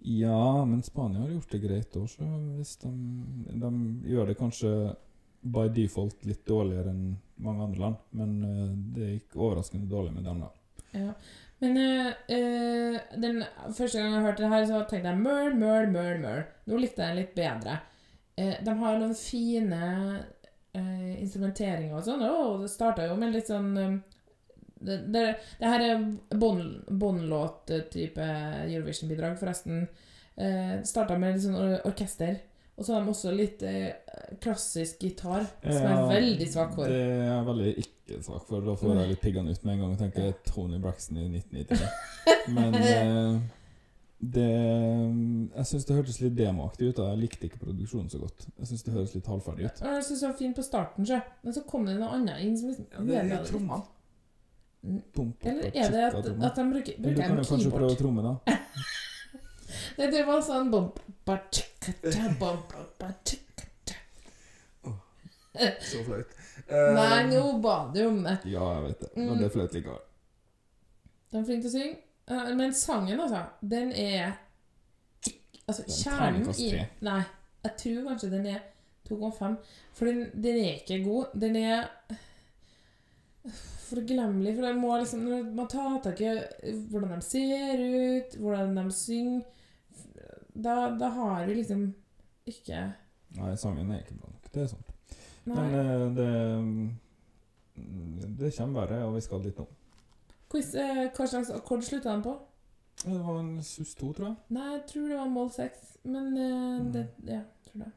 Ja, 0.08 0.64
men 0.64 0.82
Spania 0.82 1.20
har 1.20 1.32
gjort 1.34 1.50
det 1.50 1.58
greit 1.64 1.96
òg, 1.98 2.12
hvis 2.54 2.76
de, 2.78 2.90
de 3.58 3.70
gjør 4.06 4.28
det 4.30 4.36
kanskje 4.38 4.70
by 5.42 5.64
default 5.74 6.22
litt 6.28 6.44
dårligere 6.46 6.92
enn 6.92 7.16
mange 7.42 7.64
andre 7.64 7.82
land, 7.82 8.04
men 8.14 8.36
eh, 8.46 8.70
det 8.94 9.08
gikk 9.10 9.34
overraskende 9.34 9.90
dårlig 9.90 10.14
med 10.14 10.28
dem, 10.28 10.44
da. 10.44 10.52
Ja. 10.94 11.16
Men 11.58 11.80
eh, 11.82 13.00
den 13.18 13.42
første 13.74 13.98
gang 13.98 14.14
jeg 14.14 14.24
hørte 14.28 14.44
det 14.44 14.52
her, 14.54 14.68
så 14.70 14.84
tenkte 14.86 15.10
jeg 15.10 15.24
møl, 15.24 15.58
møl, 15.58 15.90
møl, 15.90 16.22
møl. 16.22 16.40
Nå 16.70 16.78
likte 16.78 17.02
jeg 17.02 17.10
den 17.10 17.20
litt 17.24 17.34
bedre. 17.34 17.78
De 18.36 18.72
har 18.78 18.98
noen 19.00 19.14
fine 19.16 19.84
instrumenteringer 20.76 21.96
og 21.96 22.04
sånn, 22.04 22.22
og 22.28 22.62
det 22.62 22.70
starta 22.70 23.06
jo 23.08 23.16
med 23.18 23.32
litt 23.32 23.48
sånn 23.48 23.70
det, 24.80 24.96
det, 25.12 25.22
det 25.60 25.70
her 25.72 25.84
er 25.86 26.02
bånd- 26.36 26.84
båndlåt-type 26.90 28.26
Eurovision-bidrag, 28.66 29.38
forresten. 29.40 29.86
Eh, 30.36 30.82
starta 30.84 31.16
med 31.18 31.34
litt 31.36 31.46
sånn 31.46 31.56
or 31.56 31.78
orkester. 31.88 32.36
Og 32.76 32.84
så 32.84 32.92
har 32.92 33.04
de 33.06 33.08
også 33.08 33.30
litt 33.32 33.62
eh, 33.64 33.94
klassisk 34.44 35.00
gitar, 35.06 35.46
som 35.64 35.72
jeg 35.72 35.92
er 35.96 36.10
veldig 36.10 36.48
svak 36.52 36.74
for. 36.76 36.92
Det 36.92 36.98
er 37.06 37.22
jeg 37.30 37.46
veldig 37.46 37.70
ikke 37.80 38.18
svak 38.26 38.42
for. 38.50 38.66
Da 38.66 38.74
får 38.76 38.98
jeg 39.00 39.12
litt 39.14 39.22
piggene 39.24 39.54
ut 39.56 39.64
med 39.64 39.74
en 39.78 39.80
gang 39.86 39.94
og 39.94 40.02
tenker 40.02 40.34
Tony 40.50 40.80
Braxton 40.82 41.22
i 41.22 41.28
1990. 41.40 42.52
Men 42.52 42.76
eh, 42.82 43.38
det 44.26 44.44
Jeg 44.48 45.66
syns 45.68 45.84
det 45.88 45.96
hørtes 45.96 46.20
litt 46.22 46.36
demoaktig 46.38 46.90
ut. 46.90 46.96
da 47.00 47.10
Jeg 47.14 47.22
likte 47.24 47.48
ikke 47.48 47.62
produksjonen 47.64 48.12
så 48.12 48.20
godt. 48.20 48.46
Jeg 48.60 48.68
syns 48.70 48.84
det 48.86 48.94
høres 48.94 49.16
litt 49.16 49.32
halvferdig 49.32 49.66
ut. 49.70 49.82
Jeg 49.88 50.04
synes 50.04 50.20
det 50.20 50.28
var 50.28 50.38
fint 50.44 50.56
på 50.60 50.64
starten, 50.68 51.08
sjø. 51.08 51.18
men 51.44 51.56
så 51.56 51.64
kom 51.68 51.88
det 51.88 51.96
noe 51.96 52.12
annet 52.16 52.44
inn 52.44 52.56
som 52.60 52.72
ja, 52.76 53.04
det 53.08 53.40
er 53.40 53.48
trommene. 53.48 53.84
Eller 54.86 55.66
er 55.72 55.90
det 55.92 56.04
at, 56.04 56.14
at 56.48 56.56
de 56.60 56.64
bruker, 56.72 56.94
Men 56.98 57.14
Du 57.14 57.20
kan 57.22 57.36
jo 57.38 57.44
kanskje 57.50 57.70
prøve 57.74 57.92
å 57.94 57.98
tromme, 57.98 58.22
da. 58.22 58.56
Nei, 59.98 60.06
det 60.14 60.22
var 60.28 60.40
sånn. 60.46 60.70
Så 65.80 66.02
flaut. 66.04 66.34
Nei, 66.98 67.20
nå 67.30 67.42
ba 67.62 67.76
du 67.94 68.02
om 68.06 68.18
det. 68.26 68.36
Ja, 68.50 68.66
jeg 68.76 68.82
vet 68.88 69.00
det. 69.00 69.10
Men 69.16 69.28
Mm. 69.28 69.38
det 69.38 69.46
er 69.46 69.54
flaut 69.54 69.72
likevel. 69.76 70.02
De 71.32 71.38
er 71.40 71.44
flinke 71.48 71.62
til 71.62 71.70
å 71.70 71.74
synge. 71.76 71.96
Eh, 72.28 72.54
Men 72.58 72.74
sangen, 72.74 73.20
altså, 73.20 73.44
den 73.62 73.92
er 73.92 74.34
Altså, 75.68 75.82
er 75.82 75.90
kjernen 75.90 76.50
i. 76.62 76.68
Nei, 77.02 77.22
jeg 77.64 77.72
tror 77.80 78.04
kanskje 78.06 78.28
den 78.30 78.44
er 78.46 78.60
2,5. 79.08 79.56
For 79.98 80.04
den, 80.06 80.20
den 80.42 80.58
er 80.62 80.76
ikke 80.78 81.00
god. 81.04 81.32
Den 81.40 81.56
er 81.56 81.88
forglemmelig. 83.90 84.54
For 84.56 84.66
den 84.68 84.80
må 84.82 84.96
liksom 84.98 85.24
Man 85.56 85.68
tar 85.72 86.00
tak 86.04 86.20
i 86.20 86.32
hvordan 86.90 87.12
de 87.14 87.20
ser 87.26 87.82
ut, 87.86 88.36
hvordan 88.42 88.76
de 88.80 88.84
synger 88.92 89.42
Da, 90.54 90.74
da 90.98 91.08
har 91.14 91.46
vi 91.46 91.54
liksom 91.60 91.86
ikke 92.46 92.82
Nei, 93.36 93.54
sangen 93.60 93.90
er 93.92 93.98
ikke 94.04 94.14
bra 94.20 94.30
nok. 94.30 94.46
Det 94.54 94.62
er 94.62 94.68
sant. 94.70 94.92
Nei. 95.46 95.56
Men 95.56 95.74
eh, 95.80 96.04
det 96.16 96.28
mm, 96.62 96.86
Det 98.38 98.52
kommer 98.56 98.80
verre, 98.86 99.00
og 99.04 99.14
vi 99.16 99.20
skal 99.26 99.42
dit 99.44 99.58
nå. 99.60 99.66
Quiz, 100.50 100.70
eh, 100.78 101.02
hva 101.16 101.26
slags 101.28 101.50
akkord 101.52 101.82
slutta 101.84 102.12
den 102.14 102.22
på? 102.24 102.36
Det 103.02 103.18
var 103.26 103.40
en 103.42 103.50
sus 103.66 103.92
2, 103.98 104.12
tror 104.16 104.26
jeg. 104.30 104.36
Nei, 104.56 104.68
jeg 104.72 104.82
tror 104.88 105.08
det 105.10 105.18
var 105.18 105.28
mål 105.34 105.50
6. 105.52 105.82
Men 106.04 106.30
eh, 106.38 106.80
Mm. 106.80 106.92
det 106.94 107.04
Ja, 107.26 107.40
tror 107.66 107.82
det. 107.84 107.90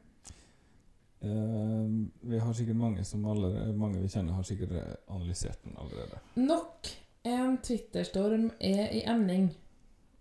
Eh, 1.22 1.88
vi 2.20 2.38
har 2.38 2.52
sikkert 2.52 2.76
mange 2.76 3.04
som 3.04 3.24
alle, 3.28 3.72
mange 3.76 4.00
vi 4.00 4.08
kjenner, 4.08 4.32
har 4.32 4.42
sikkert 4.42 4.70
analysert 5.08 5.64
den 5.64 5.76
allerede. 5.76 6.20
Nok 6.34 6.88
en 7.28 7.58
Twitter-storm 7.60 8.50
er 8.60 8.86
i 8.96 9.02
emning. 9.04 9.50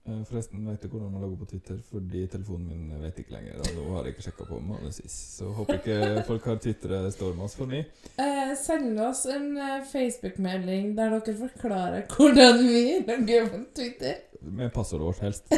Eh, 0.09 0.23
forresten 0.27 0.65
vet 0.67 0.81
du 0.83 0.89
hvordan 0.91 1.13
man 1.13 1.21
lager 1.23 1.37
på 1.39 1.45
Twitter, 1.53 1.77
fordi 1.91 2.25
telefonen 2.27 2.67
min 2.67 3.03
vet 3.03 3.21
ikke 3.21 3.31
lenger. 3.37 3.61
Og 3.63 3.77
nå 3.77 3.85
har 3.93 4.03
jeg 4.09 4.15
ikke 4.15 4.25
sjekka 4.27 4.47
på 4.49 4.59
måneden 4.59 4.95
sist. 4.97 5.37
Så 5.37 5.53
håper 5.55 5.79
ikke 5.79 6.23
folk 6.31 6.49
har 6.51 6.59
Twitter 6.65 7.09
storm 7.15 7.39
oss 7.47 7.55
for 7.55 7.71
mye. 7.71 7.85
Eh, 8.19 8.51
send 8.59 8.99
oss 8.99 9.23
en 9.31 9.53
Facebook-melding 9.93 10.97
der 10.99 11.15
dere 11.15 11.37
forklarer 11.45 12.07
hvordan 12.11 12.59
vi 12.65 12.83
lager 13.07 13.47
på 13.53 13.63
Twitter. 13.79 14.19
Med 14.41 14.75
passordet 14.75 15.07
vårt, 15.07 15.23
helst. 15.23 15.47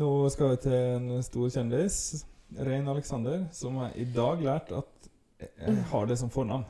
Nå 0.00 0.28
skal 0.32 0.52
vi 0.54 0.60
til 0.64 0.80
en 0.80 1.22
stor 1.26 1.48
kjendis. 1.50 2.24
Rein 2.58 2.88
Alexander, 2.88 3.46
som 3.52 3.76
jeg 3.84 4.02
i 4.02 4.04
dag 4.14 4.42
lærte 4.42 4.80
at 4.82 5.10
jeg 5.40 5.84
har 5.92 6.06
det 6.06 6.18
som 6.18 6.30
fornavn. 6.30 6.64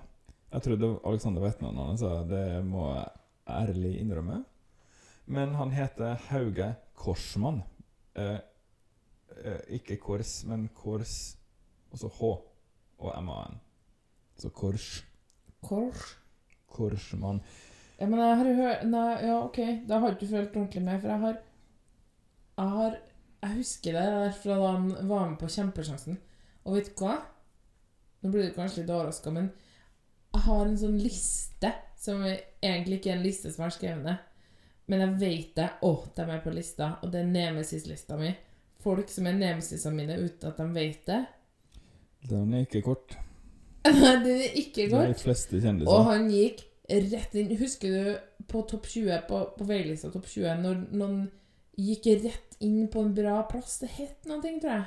Jeg 0.52 0.62
trodde 0.62 0.98
Alexander 1.06 1.40
var 1.40 1.52
etternavnet 1.52 1.86
hans, 1.86 2.00
så 2.00 2.22
det 2.28 2.64
må 2.66 2.90
jeg 2.94 3.08
ærlig 3.48 3.92
innrømme. 4.00 4.44
Men 5.26 5.54
han 5.54 5.70
heter 5.70 6.18
Hauge 6.28 6.74
Korsmann. 6.94 7.62
Eh, 8.14 8.38
eh, 9.44 9.60
ikke 9.78 9.96
Kors, 9.96 10.44
men 10.44 10.68
Kors 10.74 11.36
Og 11.92 11.98
så 11.98 12.08
H 12.08 12.22
og 12.98 13.22
M-A-N. 13.22 13.60
Så 14.36 14.48
Kors. 14.48 15.04
Kors. 15.62 16.18
Korsmann. 16.70 17.40
Ja, 18.00 18.06
men 18.06 18.18
jeg 18.18 18.36
har 18.36 18.54
hørt 18.54 18.84
Nei, 18.86 19.06
ja, 19.26 19.38
OK. 19.44 19.58
Da 19.88 19.98
har 19.98 20.10
du 20.10 20.18
ikke 20.18 20.34
følt 20.36 20.56
ordentlig 20.56 20.82
med, 20.82 21.00
for 21.00 21.08
jeg 21.08 21.20
har 21.20 21.38
Jeg 22.58 22.68
har 22.68 22.98
Jeg 23.40 23.57
husker 23.57 23.96
det 23.96 24.07
der 24.12 24.33
fra 24.37 24.57
da 24.61 24.72
han 24.74 24.88
var 25.09 25.29
med 25.31 25.38
på 25.40 25.48
Kjempesjansen. 25.48 26.18
Og 26.68 26.74
vet 26.76 26.90
du 26.92 27.05
hva? 27.05 27.14
Nå 28.20 28.31
blir 28.35 28.50
du 28.50 28.57
kanskje 28.57 28.83
litt 28.83 28.92
overraska, 28.92 29.33
men 29.33 29.46
jeg 30.35 30.42
har 30.44 30.66
en 30.66 30.76
sånn 30.79 30.98
liste 31.00 31.70
som 32.00 32.20
er- 32.24 32.42
egentlig 32.62 32.98
ikke 33.00 33.11
er 33.14 33.16
en 33.16 33.24
liste 33.24 33.48
som 33.53 33.62
jeg 33.64 33.70
har 33.70 33.76
skrevet 33.79 34.05
ned. 34.05 34.18
Men 34.90 35.00
jeg 35.00 35.18
vet 35.20 35.55
det. 35.57 35.68
Å, 35.83 35.90
de 36.16 36.22
er 36.22 36.40
på 36.44 36.53
lista. 36.53 36.98
Og 37.03 37.12
det 37.12 37.20
er 37.22 37.31
Nemesis-lista 37.31 38.16
mi. 38.18 38.31
Folk 38.81 39.09
som 39.12 39.26
er 39.26 39.37
nemesisene 39.37 39.94
mine 39.96 40.16
uten 40.18 40.48
at 40.48 40.57
de 40.57 40.66
vet 40.74 41.05
det. 41.07 41.20
Den 42.29 42.55
er 42.55 42.64
ikke 42.66 42.83
kort. 42.83 43.16
Den 43.85 44.26
er 44.26 44.57
ikke 44.59 44.88
Det 44.90 44.92
er 44.98 45.12
de 45.14 45.20
fleste 45.20 45.61
kjendiser. 45.61 45.88
Og 45.92 46.05
han 46.11 46.29
gikk 46.33 46.66
rett 46.90 47.35
inn 47.38 47.53
Husker 47.61 47.92
du 47.94 48.44
på 48.50 48.64
topp 48.68 48.88
20 48.90 49.22
på, 49.29 49.38
på 49.57 49.64
veilista 49.68 50.11
topp 50.12 50.26
20 50.26 50.59
når 50.64 50.81
noen 50.90 51.20
gikk 51.78 52.06
rett 52.24 52.56
inn 52.61 52.88
på 52.92 53.00
en 53.04 53.14
bra 53.14 53.42
plass? 53.48 53.78
Det 53.83 53.88
het 53.98 54.26
noe, 54.28 54.40
tror 54.42 54.72
jeg. 54.72 54.87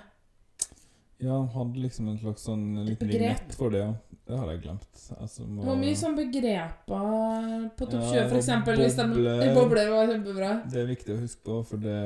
Ja, 1.24 1.38
han 1.38 1.48
hadde 1.54 1.80
liksom 1.80 2.10
en 2.12 2.18
slags 2.20 2.44
sånn 2.44 2.64
liten 2.86 3.08
vignett 3.08 3.54
for 3.56 3.70
det, 3.72 3.80
ja. 3.86 3.94
Det 4.28 4.38
har 4.40 4.50
jeg 4.52 4.62
glemt. 4.64 5.00
Altså, 5.20 5.44
må- 5.46 5.62
Det 5.64 5.68
var 5.68 5.76
mye 5.82 5.96
sånn 6.00 6.16
begreper 6.16 7.70
på 7.78 7.88
topp 7.92 8.04
20, 8.08 8.30
for 8.30 8.38
f.eks. 8.38 8.80
Hvis 8.80 8.96
de, 8.96 9.08
bobler. 9.08 9.54
bobler 9.56 9.90
var 9.92 10.08
kjempebra. 10.12 10.52
Det 10.72 10.80
er 10.82 10.86
viktig 10.88 11.16
å 11.16 11.20
huske 11.22 11.44
på, 11.44 11.58
for 11.68 11.78
det 11.78 11.98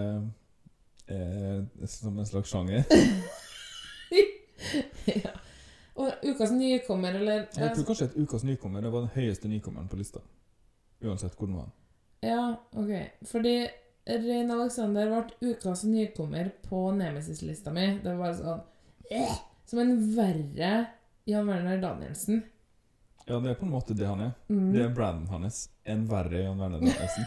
er 1.08 1.66
som 1.88 2.18
en 2.18 2.26
slags 2.26 2.50
sjanger. 2.50 2.86
ja. 5.26 5.34
Og 5.98 6.12
ukas 6.30 6.52
nykommer, 6.54 7.16
eller 7.18 7.46
Jeg 7.58 7.74
tror 7.76 7.86
kanskje 7.90 8.10
at 8.12 8.18
ukas 8.18 8.44
nykommer 8.46 8.82
det 8.86 8.92
var 8.94 9.06
den 9.08 9.14
høyeste 9.16 9.50
nykommeren 9.50 9.90
på 9.90 9.98
lista. 9.98 10.20
Uansett 11.02 11.36
hvor 11.38 11.48
den 11.50 11.58
var. 11.58 11.70
Ja, 12.26 12.56
ok. 12.74 12.92
Fordi 13.30 13.56
Rein 14.08 14.52
Alexander 14.52 15.10
ble 15.12 15.52
ukas 15.54 15.84
nykommer 15.84 16.52
på 16.70 16.92
Nemesis-lista 16.96 17.74
mi. 17.76 17.88
Det 18.04 18.14
var 18.14 18.22
bare 18.24 18.38
sånn 18.38 19.34
Som 19.68 19.82
en 19.84 19.98
verre 20.16 20.72
Jan 21.28 21.48
Werner 21.50 21.82
Danielsen. 21.82 22.44
Ja, 23.28 23.40
det 23.44 23.52
er 23.52 23.58
på 23.60 23.66
en 23.68 23.74
måte 23.74 23.96
det 23.98 24.08
han 24.08 24.22
er. 24.24 24.32
Mm. 24.48 24.70
Det 24.72 24.84
er 24.86 24.94
branden 24.96 25.28
hans. 25.28 25.66
En 25.84 26.06
verre 26.08 26.46
Jan 26.46 26.60
Werner 26.62 26.80
Danielsen. 26.80 27.26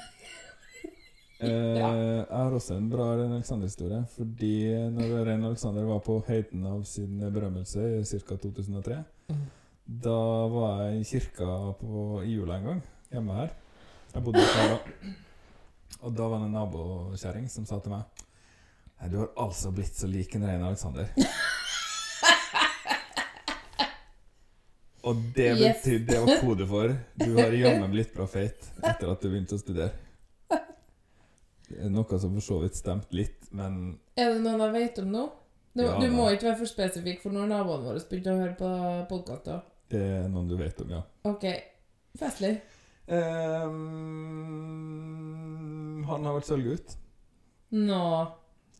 eh, 1.44 1.76
Jeg 1.76 2.24
har 2.30 2.56
også 2.56 2.78
en 2.78 2.88
bra 2.88 3.10
Rein 3.18 3.34
Alexander-historie. 3.36 4.00
Fordi 4.16 4.54
når 4.96 5.26
Rein 5.28 5.44
Alexander 5.44 5.84
var 5.84 6.00
på 6.06 6.16
høyden 6.28 6.64
av 6.72 6.80
sin 6.88 7.20
berømmelse 7.20 7.84
i 8.00 8.04
ca. 8.04 8.36
2003 8.40 9.02
Mm. 9.30 9.44
Da 10.02 10.46
var 10.50 10.80
jeg 10.84 11.00
i 11.00 11.04
kirka 11.04 11.46
på, 11.78 12.22
i 12.24 12.32
jula 12.32 12.56
en 12.56 12.64
gang, 12.66 12.80
hjemme 13.10 13.34
her. 13.34 13.52
Jeg 14.14 14.24
bodde 14.26 14.42
i 14.42 14.66
da. 14.70 14.78
Og 16.00 16.14
da 16.16 16.28
var 16.30 16.38
det 16.40 16.48
en 16.48 16.54
nabokjerring 16.56 17.48
som 17.52 17.66
sa 17.68 17.80
til 17.82 17.92
meg 17.94 18.26
du 19.08 19.16
har 19.16 19.30
altså 19.40 19.70
blitt 19.72 19.96
så 19.96 20.04
lik 20.10 20.34
en 20.36 20.42
Rein 20.44 20.60
Alexander. 20.62 21.08
Og 25.08 25.16
det 25.34 25.46
Yes. 25.56 25.82
Det 25.82 26.18
var 26.20 26.40
kode 26.40 26.66
for 26.68 26.92
Du 27.16 27.36
har 27.38 27.52
jammen 27.56 27.90
blitt 27.90 28.12
bra 28.14 28.26
feit 28.28 28.68
etter 28.84 29.08
at 29.08 29.22
du 29.22 29.30
begynte 29.30 29.56
å 29.56 29.62
studere. 29.62 29.90
Det 31.70 31.78
er 31.86 31.88
Noe 31.88 32.18
som 32.18 32.34
for 32.34 32.44
så 32.44 32.58
vidt 32.60 32.76
stemte 32.76 33.16
litt, 33.16 33.48
men 33.56 33.98
Er 34.16 34.34
det 34.34 34.42
noen 34.44 34.60
jeg 34.60 34.72
vet 34.74 34.98
om 34.98 35.12
nå? 35.14 35.24
Du, 35.72 35.84
Ja, 35.84 35.98
du 36.00 36.10
må 36.10 36.26
ikke 36.34 36.50
være 36.50 36.58
for 36.58 36.66
spesifikk, 36.66 37.22
for 37.22 37.30
nå 37.32 37.40
har 37.44 37.48
naboene 37.48 37.86
våre 37.86 38.02
begynte 38.10 38.32
å 38.34 38.40
høre 38.42 38.56
på 38.58 38.70
podkaster. 39.08 39.62
det 39.88 40.00
er 40.02 40.28
noen 40.28 40.48
du 40.48 40.56
vet 40.58 40.80
om, 40.82 40.90
ja. 40.90 41.02
OK. 41.24 41.46
Festlig. 42.18 42.60
Ehm, 43.10 43.74
han 46.08 46.24
har 46.26 46.36
vært 46.38 46.48
sølvgutt. 46.50 46.96
Nå 47.76 48.02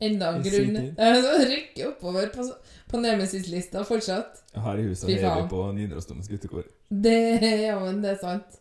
Enda 0.00 0.30
en 0.32 0.40
grunn. 0.42 0.76
Rykke 1.52 1.88
oppover 1.90 2.30
på, 2.32 2.40
på 2.88 3.00
Nemesis-lista 3.02 3.82
fortsatt. 3.84 4.38
Her 4.56 4.78
i 4.80 4.86
huset 4.88 5.10
er 5.12 5.34
vi 5.42 5.48
på 5.50 5.60
Nidarosdomens 5.76 6.28
guttekor. 6.30 6.64
Det, 6.88 7.18
ja, 7.66 7.74
men 7.82 8.00
det 8.00 8.14
er 8.14 8.20
sant. 8.22 8.56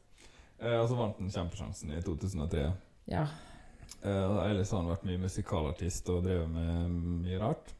Eh, 0.59 0.75
og 0.81 0.89
så 0.91 0.97
vant 0.99 1.15
han 1.21 1.31
Kjempesjansen 1.31 1.93
i 1.95 2.01
2003. 2.03 2.65
Ja. 3.13 3.23
Eh, 4.03 4.35
ellers 4.49 4.73
har 4.75 4.81
han 4.81 4.91
vært 4.91 5.07
mye 5.07 5.21
musikalartist 5.23 6.11
og 6.11 6.25
drevet 6.27 6.51
med 6.51 6.91
mye 7.23 7.39
rart. 7.39 7.71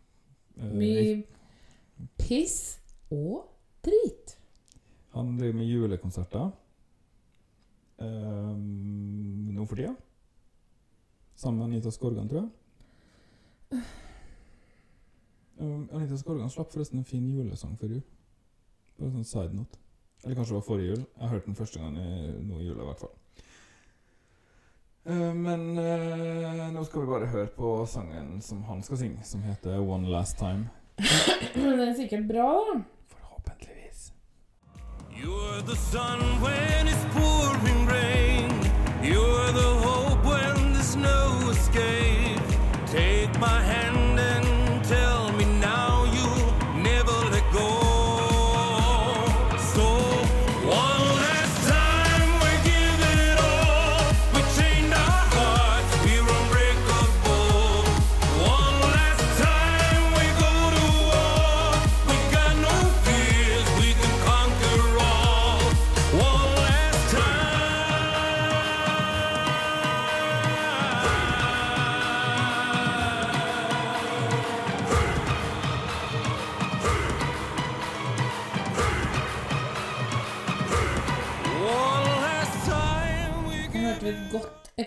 Eh, 0.55 0.71
Mye 0.79 2.07
piss 2.15 2.77
og 3.11 3.43
drit. 3.83 4.37
Han 5.17 5.35
driver 5.35 5.57
med 5.59 5.67
julekonserter 5.67 6.47
eh, 8.01 8.53
nå 9.55 9.65
for 9.65 9.75
tida. 9.79 9.95
Sammen 11.39 11.59
med 11.59 11.65
Anita 11.69 11.91
Skorgan, 11.91 12.29
tror 12.29 12.41
jeg. 12.41 13.81
Eh, 15.59 15.95
Anita 15.95 16.17
Skorgan 16.17 16.49
slapp 16.49 16.71
forresten 16.73 16.99
en 16.99 17.07
fin 17.07 17.29
julesang 17.29 17.77
før 17.79 17.97
jul. 17.97 18.03
Bare 18.99 19.13
sånn 19.15 19.27
side 19.27 19.55
note. 19.55 19.79
Eller 20.23 20.35
kanskje 20.35 20.53
det 20.53 20.59
var 20.59 20.67
forrige 20.67 20.93
jul. 20.93 21.05
Jeg 21.19 21.31
hørte 21.33 21.45
den 21.47 21.55
første 21.55 21.79
gang 21.79 21.97
i, 21.99 22.09
nå 22.43 22.59
i 22.59 22.67
jula, 22.67 22.83
i 22.83 22.89
hvert 22.89 23.03
fall. 23.05 23.15
Eh, 25.09 25.33
men 25.33 25.63
eh, 25.79 26.65
nå 26.75 26.83
skal 26.85 27.05
vi 27.05 27.11
bare 27.13 27.31
høre 27.31 27.47
på 27.55 27.73
sangen 27.87 28.41
som 28.43 28.63
han 28.67 28.83
skal 28.83 28.99
synge, 29.03 29.23
som 29.23 29.43
heter 29.47 29.79
One 29.79 30.11
Last 30.11 30.37
Time. 30.39 30.67
Den 31.55 31.79
er 31.87 31.95
sikkert 31.95 32.27
bra, 32.27 32.51
da. 32.67 32.79
Forhåpentligvis. 33.15 34.11
You're 35.15 35.63
the 35.63 35.75
sun 35.87 36.19
when 36.43 36.87
it's 36.87 37.05
pouring 37.15 37.28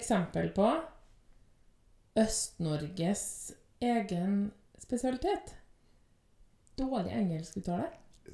eksempel 0.03 0.51
på 0.57 0.69
Øst-Norges 2.19 3.25
egen 3.81 4.51
spesialitet. 4.83 5.55
Dårlig 6.79 7.15
engelskuttale. 7.17 7.89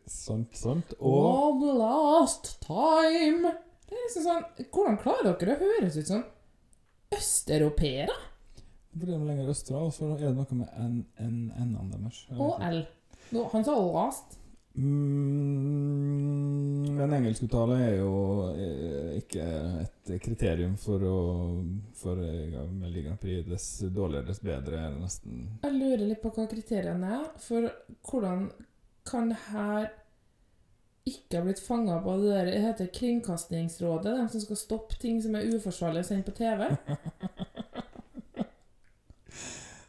Sant, 0.08 0.56
sant. 0.56 0.94
Og 0.98 1.62
One 1.62 1.76
last 1.78 2.56
time. 2.64 3.52
Det 3.88 3.96
er 3.96 4.02
liksom 4.04 4.24
sånn 4.26 4.66
Hvordan 4.68 4.98
klarer 5.00 5.36
dere 5.40 5.54
å 5.56 5.62
høres 5.62 5.96
ut 5.96 6.10
som 6.10 6.26
østeuropeere? 7.14 8.16
fordi 8.98 9.12
de 9.12 9.14
er 9.14 9.26
lenger 9.28 9.50
østra, 9.52 9.78
og 9.86 9.92
så 9.94 10.08
er 10.10 10.22
det 10.24 10.30
noe 10.34 10.56
med 10.58 10.70
n-en-ene 10.82 11.84
deres. 11.92 12.24
Og 12.34 12.62
L. 12.66 12.80
Han 13.52 13.66
sa 13.66 13.76
last. 13.78 14.37
Mm, 14.78 16.54
en 17.02 17.12
engelskuttale 17.16 17.76
er 17.82 17.94
jo 17.98 18.12
eh, 18.52 19.18
ikke 19.18 19.46
et 19.82 20.12
kriterium 20.22 20.76
for 20.78 21.02
å 21.02 21.16
For 21.98 22.14
med 22.14 22.94
Grand 22.94 23.20
Prix. 23.20 23.42
Dess 23.48 23.80
dårligere, 23.90 24.26
dess 24.30 24.40
bedre 24.44 24.76
er 24.78 24.90
det 24.94 25.00
nesten. 25.02 25.32
Jeg 25.64 25.72
lurer 25.74 26.04
litt 26.06 26.22
på 26.22 26.30
hva 26.34 26.44
kriteriene 26.50 27.06
er. 27.18 27.26
For 27.42 27.60
hvordan 28.06 28.40
kan 29.08 29.24
det 29.32 29.40
her 29.48 29.82
ikke 31.08 31.38
ha 31.38 31.44
blitt 31.46 31.62
fanga 31.64 31.96
på 32.04 32.16
det 32.20 32.30
der 32.34 32.46
Det 32.52 32.60
heter 32.60 32.86
Kringkastingsrådet, 32.94 34.12
de 34.18 34.28
som 34.28 34.40
skal 34.44 34.56
stoppe 34.60 34.94
ting 35.00 35.22
som 35.24 35.34
er 35.34 35.48
uforsvarlig 35.54 36.00
å 36.04 36.08
sende 36.12 36.28
på 36.28 36.36
TV. 36.38 36.60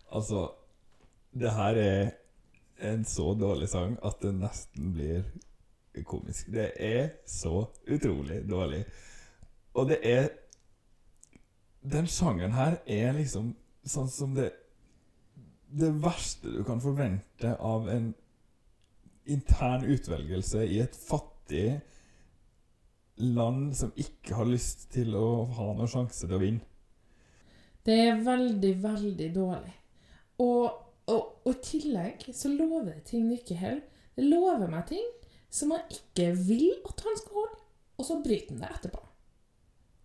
Altså, 0.09 0.47
det 1.37 1.51
her 1.53 1.77
er 1.77 2.07
en 2.81 3.05
så 3.05 3.33
dårlig 3.33 3.69
sang 3.69 3.97
at 4.05 4.21
det 4.23 4.33
nesten 4.37 4.93
blir 4.95 5.23
komisk. 6.07 6.47
Det 6.53 6.71
er 6.79 7.09
så 7.27 7.67
utrolig 7.87 8.43
dårlig. 8.49 8.85
Og 9.73 9.89
det 9.89 9.99
er 10.03 10.29
Den 11.81 12.07
sangen 12.11 12.51
her 12.51 12.81
er 12.85 13.13
liksom 13.15 13.53
sånn 13.87 14.09
som 14.11 14.33
det 14.35 14.49
Det 15.71 15.93
verste 16.03 16.51
du 16.51 16.63
kan 16.67 16.81
forvente 16.81 17.53
av 17.55 17.87
en 17.89 18.13
intern 19.29 19.85
utvelgelse 19.85 20.65
i 20.65 20.79
et 20.81 20.95
fattig 20.95 21.79
land 23.19 23.75
som 23.77 23.91
ikke 23.95 24.35
har 24.35 24.49
lyst 24.49 24.89
til 24.91 25.13
å 25.15 25.45
ha 25.45 25.67
noen 25.75 25.91
sjanse 25.91 26.25
til 26.25 26.35
å 26.35 26.41
vinne. 26.41 26.65
Det 27.85 27.95
er 28.07 28.23
veldig, 28.25 28.71
veldig 28.81 29.27
dårlig. 29.35 29.75
Og, 30.41 30.88
og, 31.09 31.39
og 31.45 31.53
i 31.53 31.61
tillegg 31.65 32.27
så 32.35 32.51
lover 32.53 32.91
det 32.91 33.03
ting 33.09 33.29
det 33.29 33.41
ikke 33.41 33.59
holder. 33.61 33.85
Det 34.15 34.27
lover 34.27 34.71
meg 34.71 34.87
ting 34.89 35.05
som 35.49 35.73
han 35.73 35.85
ikke 35.93 36.31
vil 36.37 36.71
at 36.85 37.05
han 37.05 37.17
skal 37.17 37.37
holde, 37.39 37.61
og 37.97 38.05
så 38.05 38.19
bryter 38.23 38.53
han 38.53 38.63
det 38.63 38.71
etterpå. 38.75 39.01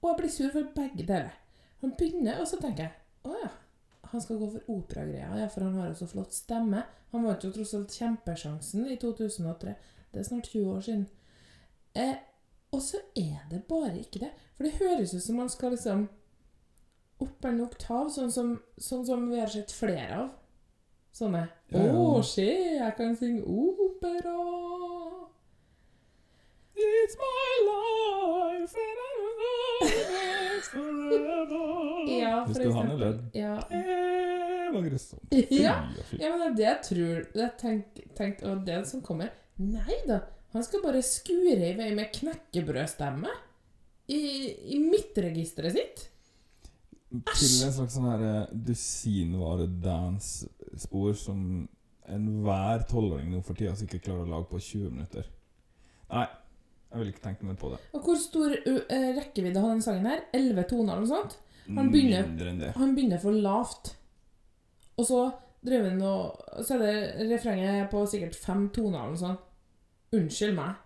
Og 0.01 0.11
jeg 0.11 0.21
blir 0.21 0.33
sur 0.33 0.53
for 0.53 0.73
begge 0.77 1.07
deler. 1.09 1.35
Han 1.83 1.93
begynner, 1.99 2.41
og 2.41 2.49
så 2.49 2.61
tenker 2.61 2.87
jeg 2.87 3.29
å 3.29 3.37
ja, 3.41 3.51
han 4.13 4.23
skal 4.23 4.39
gå 4.41 4.51
for 4.53 4.73
operagreia, 4.73 5.31
ja, 5.41 5.49
for 5.51 5.67
han 5.67 5.79
har 5.81 5.91
jo 5.91 5.99
så 6.03 6.09
flott 6.09 6.37
stemme. 6.37 6.85
Han 7.13 7.25
vant 7.27 7.45
jo 7.45 7.51
tross 7.55 7.75
alt 7.77 7.95
Kjempesjansen 7.95 8.87
i 8.93 8.99
2003. 9.01 9.75
Det 10.13 10.21
er 10.21 10.29
snart 10.29 10.51
20 10.53 10.71
år 10.71 10.85
siden. 10.87 11.07
Eh, 11.99 12.17
og 12.75 12.83
så 12.83 13.01
er 13.19 13.43
det 13.51 13.65
bare 13.69 13.97
ikke 14.01 14.23
det. 14.25 14.31
For 14.55 14.67
det 14.67 14.79
høres 14.79 15.15
ut 15.15 15.25
som 15.25 15.41
han 15.43 15.51
skal 15.53 15.75
liksom 15.75 16.07
opp 17.25 17.47
en 17.49 17.63
oktav, 17.65 18.11
sånn 18.13 18.33
som, 18.35 18.55
sånn 18.79 19.05
som 19.07 19.29
vi 19.31 19.41
har 19.41 19.51
sett 19.51 19.75
flere 19.75 20.21
av. 20.23 20.33
Sånne 21.15 21.45
Ja, 21.71 21.79
ja. 21.79 21.93
'Å, 21.95 22.23
se, 22.27 22.47
jeg 22.79 22.97
kan 22.99 23.15
synge 23.17 23.43
opera'. 23.47 24.41
It's 26.75 27.17
my 27.21 27.53
life 27.71 28.75
and 28.83 28.99
I 29.05 29.11
will 29.21 29.39
always 29.47 30.69
forever. 30.69 32.19
Ja, 32.19 32.45
for 32.47 32.53
Hvis 32.53 32.59
du 32.59 32.73
han 32.73 32.87
eksempel. 32.87 32.99
ledd. 32.99 33.21
Ja. 33.33 33.55
Det 33.71 34.73
var 34.75 34.83
grusomt. 34.89 35.35
Ja. 35.51 35.75
Ja, 36.19 36.37
men 36.37 36.41
det 36.41 36.47
er 36.49 36.55
det 36.57 36.65
jeg 36.67 36.81
tror 36.89 37.15
jeg 37.43 37.51
tenkte 37.61 38.09
tenkt, 38.19 38.43
og 38.43 38.65
det 38.67 38.81
som 38.91 39.03
kommer 39.07 39.31
Nei 39.57 40.01
da, 40.09 40.17
han 40.53 40.65
skal 40.67 40.83
bare 40.83 41.03
skure 41.07 41.69
i 41.71 41.77
vei 41.79 41.93
med 41.95 42.11
knekkebrødstemme 42.17 43.31
i, 44.11 44.19
i 44.75 44.81
midtregisteret 44.83 45.77
sitt. 45.77 46.09
Til 47.15 47.53
en 47.63 47.73
slags 47.77 47.95
sånn 47.95 48.09
eh, 48.19 48.49
dusinvare-dance-spor 50.75 51.15
som 51.15 51.69
enhver 52.09 52.85
tolvåring 52.89 53.31
nå 53.33 53.41
for 53.43 53.55
tida 53.57 53.75
sikkert 53.77 54.05
klarer 54.05 54.27
å 54.27 54.31
lage 54.31 54.49
på 54.51 54.59
20 54.61 54.91
minutter. 54.91 55.25
Nei, 56.11 56.27
jeg 56.91 57.01
vil 57.01 57.13
ikke 57.13 57.25
tenke 57.25 57.47
mer 57.47 57.57
på 57.57 57.71
det. 57.73 57.79
Og 57.95 58.05
hvor 58.05 58.17
stor 58.21 58.53
eh, 58.55 59.09
rekkevidde 59.17 59.61
har 59.61 59.73
den 59.73 59.83
sangen 59.83 60.07
her? 60.07 60.25
Elleve 60.35 60.67
toner 60.69 60.95
eller 60.95 61.07
noe 61.07 61.15
sånt? 61.15 61.39
Han 61.75 61.91
begynner, 61.91 62.73
han 62.77 62.95
begynner 62.95 63.19
for 63.23 63.33
lavt. 63.33 63.95
Og 64.99 65.07
så 65.09 65.21
driver 65.65 65.89
han 65.91 66.03
og 66.05 66.65
Så 66.65 66.77
er 66.77 66.83
det 66.85 67.31
refrenget 67.33 67.89
på 67.91 68.03
sikkert 68.07 68.37
fem 68.37 68.69
toner 68.69 69.01
eller 69.01 69.15
noe 69.15 69.23
sånt. 69.23 69.47
Unnskyld 70.15 70.55
meg. 70.59 70.77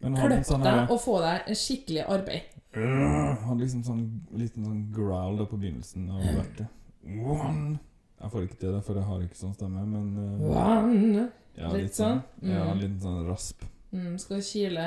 Men 0.00 0.14
Klipp 0.16 0.46
sånn 0.46 0.62
deg 0.62 0.92
og 0.92 1.00
få 1.02 1.18
deg 1.24 1.50
en 1.50 1.58
skikkelig 1.58 2.04
arbeid. 2.06 2.54
Han 2.76 3.36
Hadde 3.42 3.62
liksom 3.64 3.82
sånn 3.84 4.04
liten 4.36 4.64
sånn 4.64 4.82
growl 4.94 5.38
da 5.40 5.46
på 5.50 5.58
begynnelsen 5.58 6.06
av 6.12 6.22
verket. 6.40 6.70
One. 7.06 7.78
Jeg 8.20 8.30
får 8.32 8.42
ikke 8.46 8.58
til 8.62 8.72
det, 8.72 8.82
for 8.86 8.94
jeg 8.96 9.04
har 9.04 9.22
ikke 9.26 9.36
sånn 9.38 9.54
stemme, 9.54 9.82
men 9.86 10.06
uh, 10.16 11.32
ja, 11.56 11.70
Litt 11.72 11.94
sånn? 11.96 12.22
Ja, 12.42 12.62
Mm. 12.64 12.70
en 12.72 12.78
liten 12.80 13.00
sånn 13.00 13.26
rasp. 13.28 13.64
Mm, 13.92 14.18
skal 14.20 14.40
kile, 14.44 14.86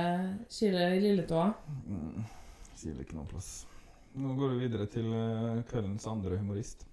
kile 0.50 0.86
i 0.96 1.00
lilletåa. 1.02 1.48
Mm, 1.88 2.24
kiler 2.78 3.04
ikke 3.06 3.16
noen 3.18 3.28
plass. 3.30 3.50
Nå 4.18 4.34
går 4.38 4.56
vi 4.56 4.64
videre 4.68 4.88
til 4.90 5.06
uh, 5.14 5.62
kveldens 5.70 6.08
andre 6.10 6.38
humorist. 6.42 6.86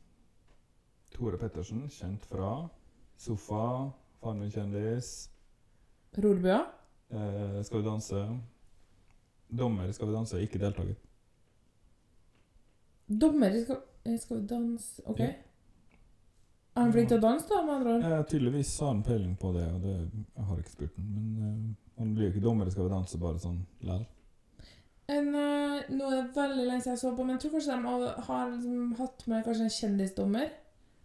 Tore 1.17 1.39
Pettersen, 1.41 1.87
kjent 1.89 2.25
fra 2.29 2.69
Sofa, 3.17 3.91
Farmen 4.21 4.51
kjendis, 4.53 5.31
Rorbua. 6.17 6.63
Uh, 7.13 7.63
Skal 7.65 7.81
vi 7.83 7.87
danse. 7.89 8.21
Dommer 9.49 9.93
Skal 9.93 10.09
vi 10.09 10.15
danse, 10.17 10.41
ikke 10.43 10.59
deltaker. 10.61 10.97
Dommer 13.07 13.55
skal, 13.63 13.77
eh, 14.05 14.17
skal 14.19 14.41
vi 14.41 14.47
danse 14.51 15.03
Ok. 15.07 15.21
Ja. 15.21 15.33
Er 16.77 16.83
han 16.85 16.93
flink 16.93 17.09
til 17.09 17.17
å 17.19 17.23
danse, 17.25 17.49
da? 17.49 17.63
med 17.65 17.75
andre 17.75 17.93
ord? 17.97 18.03
Eh, 18.05 18.23
tydeligvis 18.31 18.75
har 18.81 18.89
han 18.93 19.03
peiling 19.07 19.37
på 19.41 19.53
det, 19.55 19.65
og 19.73 19.81
det 19.81 19.95
jeg 19.97 20.45
har 20.51 20.59
ikke 20.61 20.75
spurt 20.75 20.97
han. 20.99 21.07
Men 21.15 21.47
eh, 21.47 22.01
han 22.03 22.11
blir 22.15 22.27
jo 22.29 22.33
ikke 22.35 22.43
dommer 22.45 22.69
Skal 22.71 22.85
vi 22.85 22.91
danse 22.93 23.19
bare 23.23 23.41
sånn 23.41 23.63
lær. 23.89 24.05
En, 25.09 25.29
eh, 25.39 25.87
nå 25.95 26.11
er 26.11 26.17
det 26.19 26.35
veldig 26.37 26.67
lenge 26.67 26.83
siden 26.85 26.93
jeg 26.97 27.01
så 27.01 27.13
på, 27.17 27.25
men 27.25 27.37
jeg 27.39 27.45
tror 27.47 27.55
kanskje 27.57 27.79
de 27.79 28.23
har, 28.29 28.51
liksom 28.53 28.95
hatt 29.01 29.27
med 29.33 29.45
kanskje 29.47 29.67
en 29.69 29.75
kjendisdommer. 29.79 30.51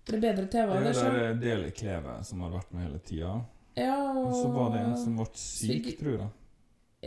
Det 0.09 0.15
er 0.17 0.23
bedre 0.25 0.45
TV. 0.49 0.67
Det 0.73 0.83
Det 0.83 0.89
er 0.89 0.99
sånn. 0.99 1.39
Deli 1.45 1.71
Kleve 1.77 2.17
som 2.25 2.41
har 2.41 2.51
vært 2.57 2.71
med 2.73 2.87
hele 2.87 2.99
tida. 3.05 3.33
Ja, 3.77 3.95
Og 4.11 4.25
og 4.25 4.33
så 4.35 4.51
var 4.51 4.71
det 4.73 4.79
en 4.83 4.97
som 4.97 5.15
ble 5.15 5.25
syk, 5.37 5.85
syk, 5.85 5.99
tror 6.01 6.17
jeg. 6.17 6.29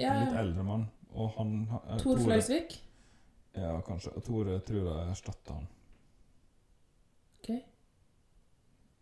ja, 0.01 0.13
En 0.15 0.25
litt 0.29 0.39
eldre 0.41 0.65
mann. 0.65 0.87
Og 1.13 1.31
han 1.37 1.69
eh, 1.69 1.99
Tor 1.99 2.15
Tore- 2.17 2.25
Fløysvik. 2.25 2.79
Ja, 3.59 3.75
kanskje. 3.87 4.15
Og 4.17 4.25
Tore 4.25 4.61
tror 4.65 4.87
jeg 4.89 5.11
erstatta 5.11 5.53
han. 5.59 5.67
Ok. 7.43 7.51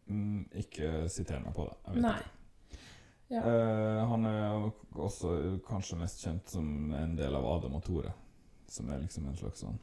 Mm, 0.09 0.48
ikke 0.59 1.09
siter 1.09 1.40
meg 1.40 1.55
på 1.55 1.64
det. 1.68 1.76
Jeg 1.86 1.94
vet 1.94 2.03
Nei. 2.03 2.16
ikke. 2.18 2.38
Ja. 3.32 3.40
Uh, 3.46 4.09
han 4.11 4.26
er 4.28 4.70
også 5.00 5.61
kanskje 5.64 5.96
mest 6.03 6.20
kjent 6.24 6.50
som 6.53 6.92
en 6.94 7.14
del 7.16 7.34
av 7.38 7.46
Adam 7.55 7.78
og 7.78 7.84
Tore. 7.86 8.12
Som 8.68 8.90
er 8.92 9.00
liksom 9.05 9.26
en 9.28 9.36
slags 9.36 9.61
sånn 9.64 9.78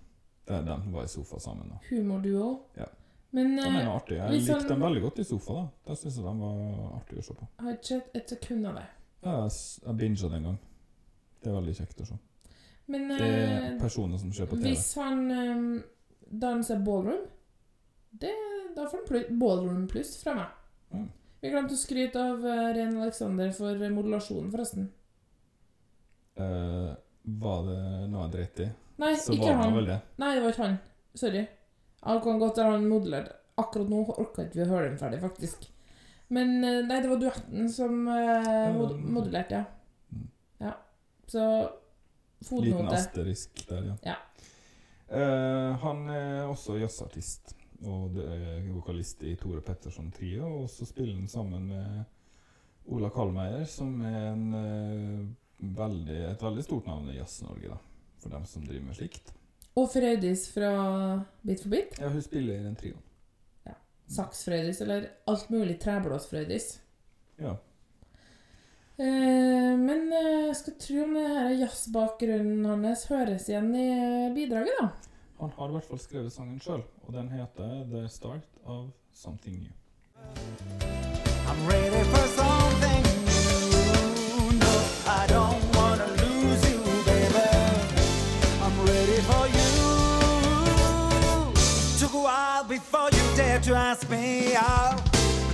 Det, 0.50 0.60
de 0.66 0.92
var 0.94 1.04
i 1.06 1.08
sofa 1.10 1.40
sammen. 1.40 1.70
da. 1.70 1.78
Humorduo. 1.90 2.52
Ja. 2.78 2.86
Men 3.32 3.52
De 3.56 3.62
eh, 3.68 3.76
er 3.84 3.90
artige. 3.92 4.18
Jeg 4.24 4.30
hvis 4.34 4.48
likte 4.50 4.70
dem 4.72 4.82
veldig 4.82 5.02
godt 5.04 5.20
i 5.20 5.24
sofa. 5.24 5.54
da. 5.54 5.66
Da 5.86 5.96
syns 5.96 6.16
jeg 6.18 6.26
de 6.26 6.32
var 6.40 6.96
artige 6.98 7.22
å 7.22 7.26
se 7.28 7.36
på. 7.38 7.48
jeg 7.58 7.66
har 7.68 7.76
ikke 7.78 7.88
sett 7.92 8.16
et 8.18 8.30
sekund 8.34 8.66
av 8.66 8.80
det. 8.80 8.86
Ja, 9.22 9.36
jeg, 9.44 9.52
jeg 9.86 9.98
binga 10.00 10.30
det 10.32 10.40
en 10.40 10.48
gang. 10.50 10.58
Det 11.40 11.52
er 11.52 11.58
veldig 11.60 11.76
kjekt 11.78 12.02
å 12.02 12.08
se. 12.10 12.18
Men 12.90 13.06
Det 13.12 13.20
er 13.22 13.52
eh, 13.74 13.80
personer 13.82 14.18
som 14.18 14.32
ser 14.34 14.50
på 14.50 14.58
TV. 14.58 14.72
hvis 14.72 14.88
han 14.98 15.20
um, 15.32 15.84
danser 16.42 16.82
ballroom, 16.86 17.28
det, 18.24 18.34
da 18.76 18.86
får 18.90 19.02
han 19.12 19.40
ballroom 19.40 19.88
pluss 19.88 20.18
fra 20.24 20.36
meg. 20.38 20.56
Mm. 20.94 21.08
Vi 21.42 21.52
glemte 21.54 21.76
å 21.76 21.80
skryte 21.80 22.20
av 22.20 22.44
Rein 22.44 22.76
Ren 22.76 22.98
Alexander 23.00 23.52
for 23.56 23.80
eh, 23.80 23.94
modulasjonen, 23.94 24.50
forresten. 24.52 24.90
Uh, 26.40 26.92
var 27.40 27.66
det 27.68 27.80
noe 28.12 28.26
jeg 28.26 28.34
dreit 28.36 28.62
i, 28.64 28.68
Nei, 29.00 29.12
så 29.20 29.36
ikke 29.36 29.56
han. 29.56 29.76
det. 29.88 29.98
Nei, 30.20 30.30
det 30.36 30.44
var 30.44 30.54
ikke 30.54 30.66
han. 30.66 30.78
Sorry. 31.20 31.44
Han 32.08 32.22
kan 32.24 32.40
godt 32.40 32.60
ha 32.60 32.70
han 32.74 32.88
modellert. 32.88 33.36
Akkurat 33.60 33.92
nå 33.92 34.06
orka 34.14 34.46
ikke 34.46 34.62
vi 34.62 34.64
å 34.64 34.70
høre 34.70 34.88
den 34.88 35.00
ferdig, 35.00 35.20
faktisk. 35.24 35.68
Men 36.32 36.60
eh, 36.64 36.82
nei, 36.88 37.00
det 37.04 37.12
var 37.12 37.20
duetten 37.20 37.70
som 37.74 38.04
uh, 38.08 38.70
mod 38.76 38.96
modellerte, 39.00 39.62
ja. 39.62 40.16
Mm. 40.16 40.28
Ja. 40.64 40.74
Så 41.28 41.46
Liten 42.64 42.92
asterisk 42.96 43.64
der, 43.68 43.92
ja. 43.92 43.96
Ja. 44.14 44.18
Uh, 45.10 45.72
han 45.82 46.04
er 46.14 46.44
også 46.52 46.78
jazzartist 46.80 47.56
og 47.88 48.16
det 48.16 48.26
er 48.26 48.70
vokalist 48.74 49.24
i 49.24 49.36
Tore 49.40 49.62
Petterson 49.66 50.12
Trio. 50.16 50.48
Og 50.64 50.70
så 50.72 50.88
spiller 50.88 51.16
han 51.16 51.28
sammen 51.32 51.68
med 51.72 52.90
Ola 52.90 53.12
Kalmeier, 53.14 53.66
som 53.70 54.00
er 54.06 54.32
en, 54.32 54.48
uh, 54.56 55.68
veldig, 55.78 56.22
et 56.32 56.44
veldig 56.44 56.66
stort 56.66 56.90
navn 56.90 57.12
i 57.12 57.20
Jazz-Norge, 57.20 57.76
da. 57.76 57.80
For 58.20 58.34
dem 58.34 58.48
som 58.50 58.66
driver 58.66 58.90
med 58.90 58.98
slikt. 58.98 59.34
Og 59.80 59.88
Frøydis 59.94 60.50
fra 60.52 60.72
Bit 61.46 61.64
for 61.64 61.72
bit. 61.72 62.02
Ja, 62.02 62.10
hun 62.12 62.26
spiller 62.26 62.58
i 62.58 62.66
den 62.66 62.76
trioen. 62.80 63.06
Saks-Frøydis, 64.10 64.82
eller 64.82 65.10
alt 65.30 65.50
mulig 65.54 65.78
treblås-Frøydis. 65.82 66.80
Ja. 67.38 67.56
Eh, 68.98 69.76
men 69.78 70.10
eh, 70.12 70.48
jeg 70.50 70.56
skal 70.60 70.78
tro 70.82 71.04
om 71.04 71.14
det 71.16 71.28
her 71.28 71.52
jazzbakgrunnen 71.62 72.66
hans 72.88 73.06
høres 73.12 73.46
igjen 73.52 73.70
i 73.78 73.90
bidraget, 74.36 74.82
da. 74.82 75.09
Han 75.40 75.50
har 75.58 75.68
i 75.68 75.72
hvert 75.72 75.86
fall 75.90 76.00
skrevet 76.00 76.32
sangen 76.32 76.60
sjøl, 76.60 76.82
og 77.08 77.14
den 77.14 77.30
heter 77.32 77.84
'The 77.92 78.10
Start 78.10 78.44
of 78.66 78.86
Something 79.14 79.58
New'. 79.64 79.78
I'm 81.50 81.62
ready 81.74 82.04
for 82.14 82.26
something 82.42 83.04
new. 83.30 84.60
No, 84.64 84.74
I 85.20 85.24
don't 85.36 85.64
wanna 85.78 86.08
lose 86.24 86.64
you, 86.72 86.80
baby. 87.10 87.50
I'm 88.66 88.76
ready 88.92 89.20
for 89.30 89.44
you. 89.58 89.80
Took 92.02 92.14
a 92.20 92.24
while 92.28 92.64
before 92.76 93.10
you 93.18 93.24
dared 93.38 93.64
to 93.64 93.74
ask 93.90 94.10
me 94.10 94.56
out. 94.56 94.98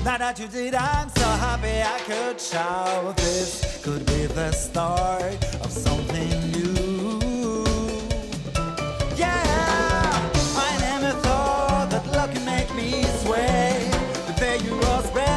Now 0.03 0.17
that 0.17 0.39
you 0.39 0.47
did, 0.47 0.73
I'm 0.73 1.09
so 1.21 1.27
happy 1.45 1.77
I 1.95 1.99
could 2.09 2.37
shout. 2.41 3.17
This 3.17 3.49
could 3.83 4.03
be 4.05 4.25
the 4.39 4.51
start 4.51 5.39
of 5.63 5.71
something 5.71 6.51
new. 6.51 6.54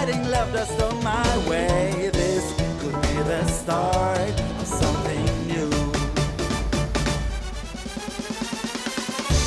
Spreading 0.09 0.31
love 0.31 0.53
dust 0.53 0.83
on 0.83 0.97
my 1.05 1.49
way. 1.49 2.11
This 2.13 2.45
could 2.81 2.95
be 3.03 3.23
the 3.23 3.45
start 3.47 4.41
of 4.61 4.67
something 4.67 5.25
new. 5.47 5.69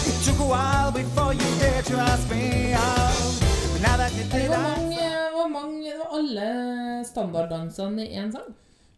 It 0.09 0.18
took 0.26 0.39
a 0.39 0.47
while 0.53 0.91
before 0.91 1.34
you 1.34 1.59
dared 1.59 1.86
to 1.86 1.97
ask 1.97 2.30
me 2.30 2.74
out. 2.74 3.41
But 3.74 3.82
now 3.82 3.97
that 3.97 4.14
you 4.14 4.24
did, 4.24 4.49
var 4.49 5.47
mange, 5.47 5.49
mange 5.51 5.93
alle 6.12 7.05
standarddansene 7.05 8.05
i 8.05 8.18
én 8.18 8.32
sang. 8.32 8.53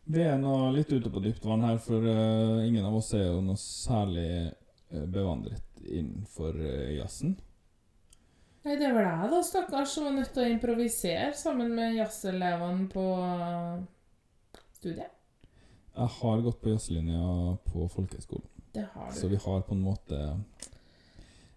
Vi 0.06 0.22
er 0.22 0.38
nå 0.38 0.72
litt 0.76 0.92
ute 0.92 1.10
på 1.10 1.20
dypt 1.24 1.46
vann 1.46 1.64
her, 1.64 1.78
for 1.80 2.04
uh, 2.04 2.68
ingen 2.68 2.84
av 2.86 2.96
oss 3.00 3.14
er 3.16 3.30
jo 3.30 3.40
noe 3.42 3.56
særlig 3.56 4.52
uh, 4.92 5.06
bevandret 5.08 5.64
innenfor 5.88 6.60
uh, 6.60 6.92
jazzen. 6.98 7.38
Nei, 8.64 8.76
det 8.80 8.94
var 8.96 9.04
jeg, 9.04 9.30
da, 9.34 9.40
stakkars, 9.44 9.92
som 9.98 10.06
var 10.08 10.14
nødt 10.16 10.30
til 10.34 10.46
å 10.46 10.52
improvisere 10.54 11.34
sammen 11.36 11.74
med 11.76 11.98
jazzelevene 11.98 12.86
på 12.94 13.04
eh, 13.20 13.82
studiet. 14.78 15.10
Jeg 15.94 16.10
har 16.20 16.40
gått 16.46 16.62
på 16.64 16.72
jazzlinja 16.72 17.58
på 17.68 17.90
folkehøyskolen, 17.92 18.48
Det 18.74 18.86
har 18.96 19.12
du. 19.12 19.18
så 19.20 19.28
vi 19.30 19.36
har 19.44 19.60
på 19.68 19.76
en 19.76 19.84
måte 19.84 20.22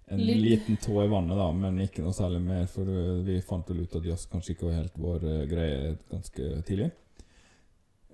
en 0.09 0.21
Litt- 0.21 0.43
liten 0.43 0.77
tå 0.83 0.99
i 1.05 1.09
vannet, 1.09 1.39
da, 1.39 1.47
men 1.57 1.79
ikke 1.83 2.03
noe 2.05 2.13
særlig 2.15 2.43
mer, 2.45 2.67
for 2.71 2.91
vi 3.27 3.39
fant 3.43 3.71
vel 3.71 3.81
ut 3.87 3.97
at 3.97 4.05
jazz 4.07 4.27
kanskje 4.31 4.53
ikke 4.55 4.69
var 4.69 4.77
helt 4.83 4.99
vår 5.03 5.25
eh, 5.31 5.47
greie 5.51 5.97
ganske 6.11 6.51
tidlig. 6.69 6.91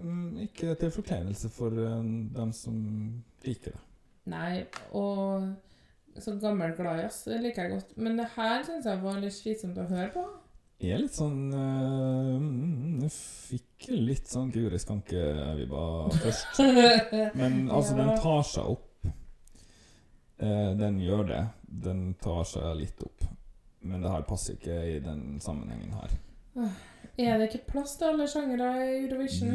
Mm, 0.03 0.39
ikke 0.47 0.77
til 0.81 0.91
forkleinelse 0.95 1.51
for 1.53 1.73
eh, 1.73 1.99
dem 2.37 2.53
som 2.57 2.79
liker 3.45 3.73
det. 3.75 3.83
Nei, 4.33 4.65
og 4.95 5.49
så 6.21 6.37
gammel 6.41 6.75
glad 6.77 7.01
i 7.01 7.07
oss. 7.09 7.23
det 7.25 7.41
liker 7.41 7.67
jeg 7.67 7.79
godt. 7.79 7.97
Men 7.97 8.17
det 8.21 8.29
her 8.37 8.65
syns 8.67 8.89
jeg 8.89 9.03
var 9.03 9.21
litt 9.23 9.37
slitsomt 9.37 9.81
å 9.81 9.89
høre 9.89 10.11
på. 10.15 10.25
Jeg 10.83 10.97
er 10.97 11.03
litt 11.05 11.15
sånn 11.15 11.53
mm, 11.55 13.03
Jeg 13.05 13.13
fikk 13.15 13.87
litt 13.95 14.27
sånn 14.27 14.49
Guri 14.51 14.81
Skanke-vibba 14.83 15.83
først. 16.17 16.59
Men 17.39 17.69
altså, 17.71 17.95
den 18.01 18.11
tar 18.19 18.43
seg 18.51 18.73
opp. 18.75 19.13
Eh, 20.43 20.73
den 20.81 20.99
gjør 21.05 21.29
det. 21.31 21.43
Den 21.87 22.03
tar 22.23 22.43
seg 22.51 22.75
litt 22.81 23.05
opp. 23.07 23.29
Men 23.87 24.03
det 24.03 24.11
her 24.11 24.27
passer 24.27 24.59
ikke 24.59 24.81
i 24.91 24.99
den 25.03 25.39
sammenhengen 25.43 25.95
her. 26.01 26.19
Er 27.21 27.39
det 27.39 27.49
ikke 27.49 27.73
plass 27.75 27.95
til 28.01 28.11
alle 28.11 28.27
sjangere 28.31 28.69
i 28.83 28.99
Eurovision? 29.05 29.55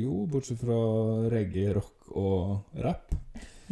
Jo, 0.00 0.24
bortsett 0.30 0.60
fra 0.62 0.78
reggae, 1.32 1.74
rock 1.76 2.10
og 2.16 2.76
rap, 2.84 3.14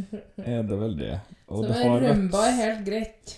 er 0.55 0.65
det 0.67 0.79
vel 0.81 0.97
det. 0.99 1.13
Og 1.49 1.63
Så 1.63 1.69
det 1.69 1.77
har 1.83 2.03
rumba 2.05 2.43
er 2.47 2.57
helt 2.63 2.83
greit. 2.87 3.37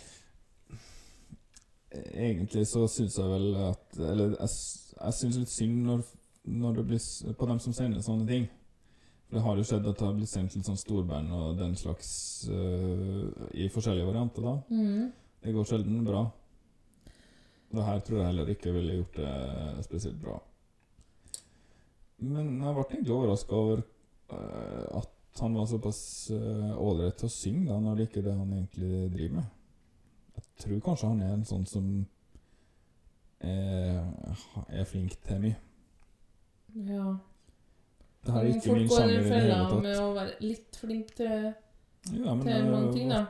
Egentlig 1.91 2.67
så 2.71 2.85
syns 2.87 3.17
jeg 3.19 3.27
vel 3.27 3.49
at 3.67 3.97
Eller 3.99 4.37
jeg, 4.37 4.51
jeg 4.95 5.15
syns 5.19 5.39
litt 5.41 5.51
synd 5.51 5.81
når, 5.89 6.03
når 6.63 6.77
det 6.77 6.85
blir 6.87 7.35
på 7.39 7.49
dem 7.51 7.63
som 7.63 7.75
sender 7.75 8.05
sånne 8.05 8.29
ting. 8.29 8.47
For 9.27 9.39
det 9.39 9.45
har 9.47 9.59
jo 9.59 9.65
skjedd 9.67 9.87
at 9.87 9.99
det 9.99 10.07
har 10.07 10.15
blitt 10.19 10.31
sendt 10.31 10.55
litt 10.57 10.67
sånn 10.67 10.79
storband 10.79 11.33
og 11.35 11.59
den 11.59 11.77
slags 11.79 12.11
uh, 12.51 13.27
i 13.55 13.69
forskjellige 13.71 14.09
varianter, 14.09 14.43
da. 14.43 14.55
Mm. 14.75 15.05
Det 15.41 15.55
går 15.55 15.69
sjelden 15.71 16.01
bra. 16.07 16.25
Det 17.71 17.85
her 17.87 18.03
tror 18.03 18.19
jeg 18.19 18.27
heller 18.27 18.51
ikke 18.51 18.73
ville 18.75 18.97
gjort 18.97 19.21
det 19.21 19.85
spesielt 19.87 20.19
bra. 20.19 20.35
Men 22.27 22.57
jeg 22.59 22.75
ble 22.75 22.85
egentlig 22.89 23.15
overraska 23.15 23.61
over 23.61 23.85
uh, 24.35 24.99
at 24.99 25.15
han 25.41 25.55
var 25.57 25.67
såpass 25.67 26.31
øh, 26.35 26.71
ålreit 26.81 27.17
til 27.21 27.29
å 27.29 27.33
synge, 27.35 27.67
da, 27.71 27.79
når 27.81 27.97
det 27.99 28.07
ikke 28.09 28.21
er 28.23 28.29
det 28.29 28.37
han 28.39 28.53
egentlig 28.53 29.11
driver 29.15 29.35
med. 29.41 29.57
Jeg 30.37 30.45
tror 30.65 30.81
kanskje 30.87 31.09
han 31.13 31.23
er 31.25 31.33
en 31.35 31.45
sånn 31.49 31.67
som 31.69 31.89
er, 33.41 33.99
er 34.69 34.85
flink 34.89 35.17
til 35.27 35.43
mye. 35.47 35.57
Ja. 36.87 37.17
Det 38.21 38.33
her 38.35 38.41
er 38.45 38.55
ikke 38.55 38.77
min 38.77 38.89
går 38.89 38.97
sjanger 39.01 39.15
i 39.17 39.23
det 39.25 39.41
hele 39.41 39.59
tatt. 39.65 39.83
med 39.83 40.01
å 40.01 40.09
være 40.19 40.35
litt 40.45 40.81
flink 40.83 41.15
til, 41.17 41.47
Ja, 42.13 42.35
men, 42.35 42.43
til 42.45 42.69
øh, 42.75 42.93
ting, 42.95 43.11
da. 43.15 43.23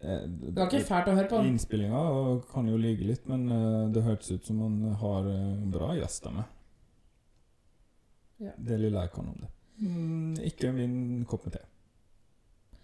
eh, 0.00 0.24
Det 0.24 0.54
var 0.56 0.70
ikke 0.70 0.86
fælt 0.88 1.12
å 1.12 1.18
høre 1.18 1.28
på. 1.28 1.42
Innspillinga 1.50 2.02
kan 2.52 2.72
jo 2.72 2.80
ligge 2.80 3.04
litt, 3.12 3.28
men 3.28 3.46
eh, 3.52 3.84
det 3.92 4.04
hørtes 4.08 4.32
ut 4.32 4.48
som 4.48 4.64
han 4.64 4.80
har 5.04 5.30
bra 5.76 5.92
bra 6.00 6.32
med. 6.40 6.56
Ja. 8.40 8.56
Det 8.56 8.80
lille 8.80 9.04
jeg 9.04 9.12
kan 9.12 9.28
om 9.28 9.36
det. 9.44 9.48
Mm, 9.80 10.36
ikke 10.44 10.72
min 10.76 11.24
kopp 11.28 11.44
med 11.48 11.54
te. 11.56 11.62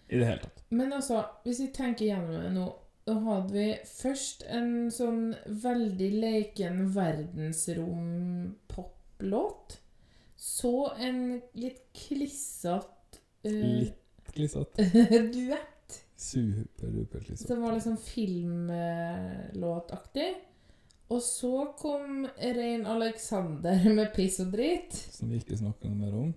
I 0.09 0.18
det 0.20 0.26
hele 0.26 0.40
tatt. 0.44 0.62
Men 0.68 0.92
altså, 0.97 1.16
hvis 1.44 1.61
vi 1.64 1.68
tenker 1.74 2.05
gjennom 2.07 2.34
det 2.38 2.53
nå 2.55 2.66
Da 3.07 3.14
hadde 3.22 3.53
vi 3.55 3.76
først 3.86 4.42
en 4.51 4.90
sånn 4.90 5.34
veldig 5.62 6.11
leken 6.24 6.94
verdensrom-poplåt. 6.94 9.80
Så 10.36 10.92
en 10.99 11.42
litt 11.55 11.82
klissete 11.94 13.18
uh, 13.47 13.82
Litt 13.84 14.32
klissete. 14.34 14.82
duett. 15.36 15.92
Super-duper 16.18 17.20
klissete. 17.20 17.47
Som 17.47 17.62
var 17.62 17.72
liksom 17.78 17.97
filmlåtaktig. 18.03 20.34
Og 21.14 21.22
så 21.22 21.66
kom 21.78 22.26
Rein 22.59 22.82
Alexander 22.86 23.84
med 23.94 24.14
'Piss 24.14 24.40
og 24.42 24.47
drit'. 24.55 24.94
Som 25.14 25.30
vi 25.30 25.36
ikke 25.38 25.57
snakker 25.62 25.88
noe 25.92 26.01
mer 26.01 26.12
om. 26.24 26.30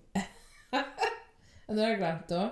Ja, 1.70 1.76
Det 1.76 1.84
har 1.84 1.92
jeg 1.94 2.00
glemt 2.02 2.32
òg. 2.34 2.50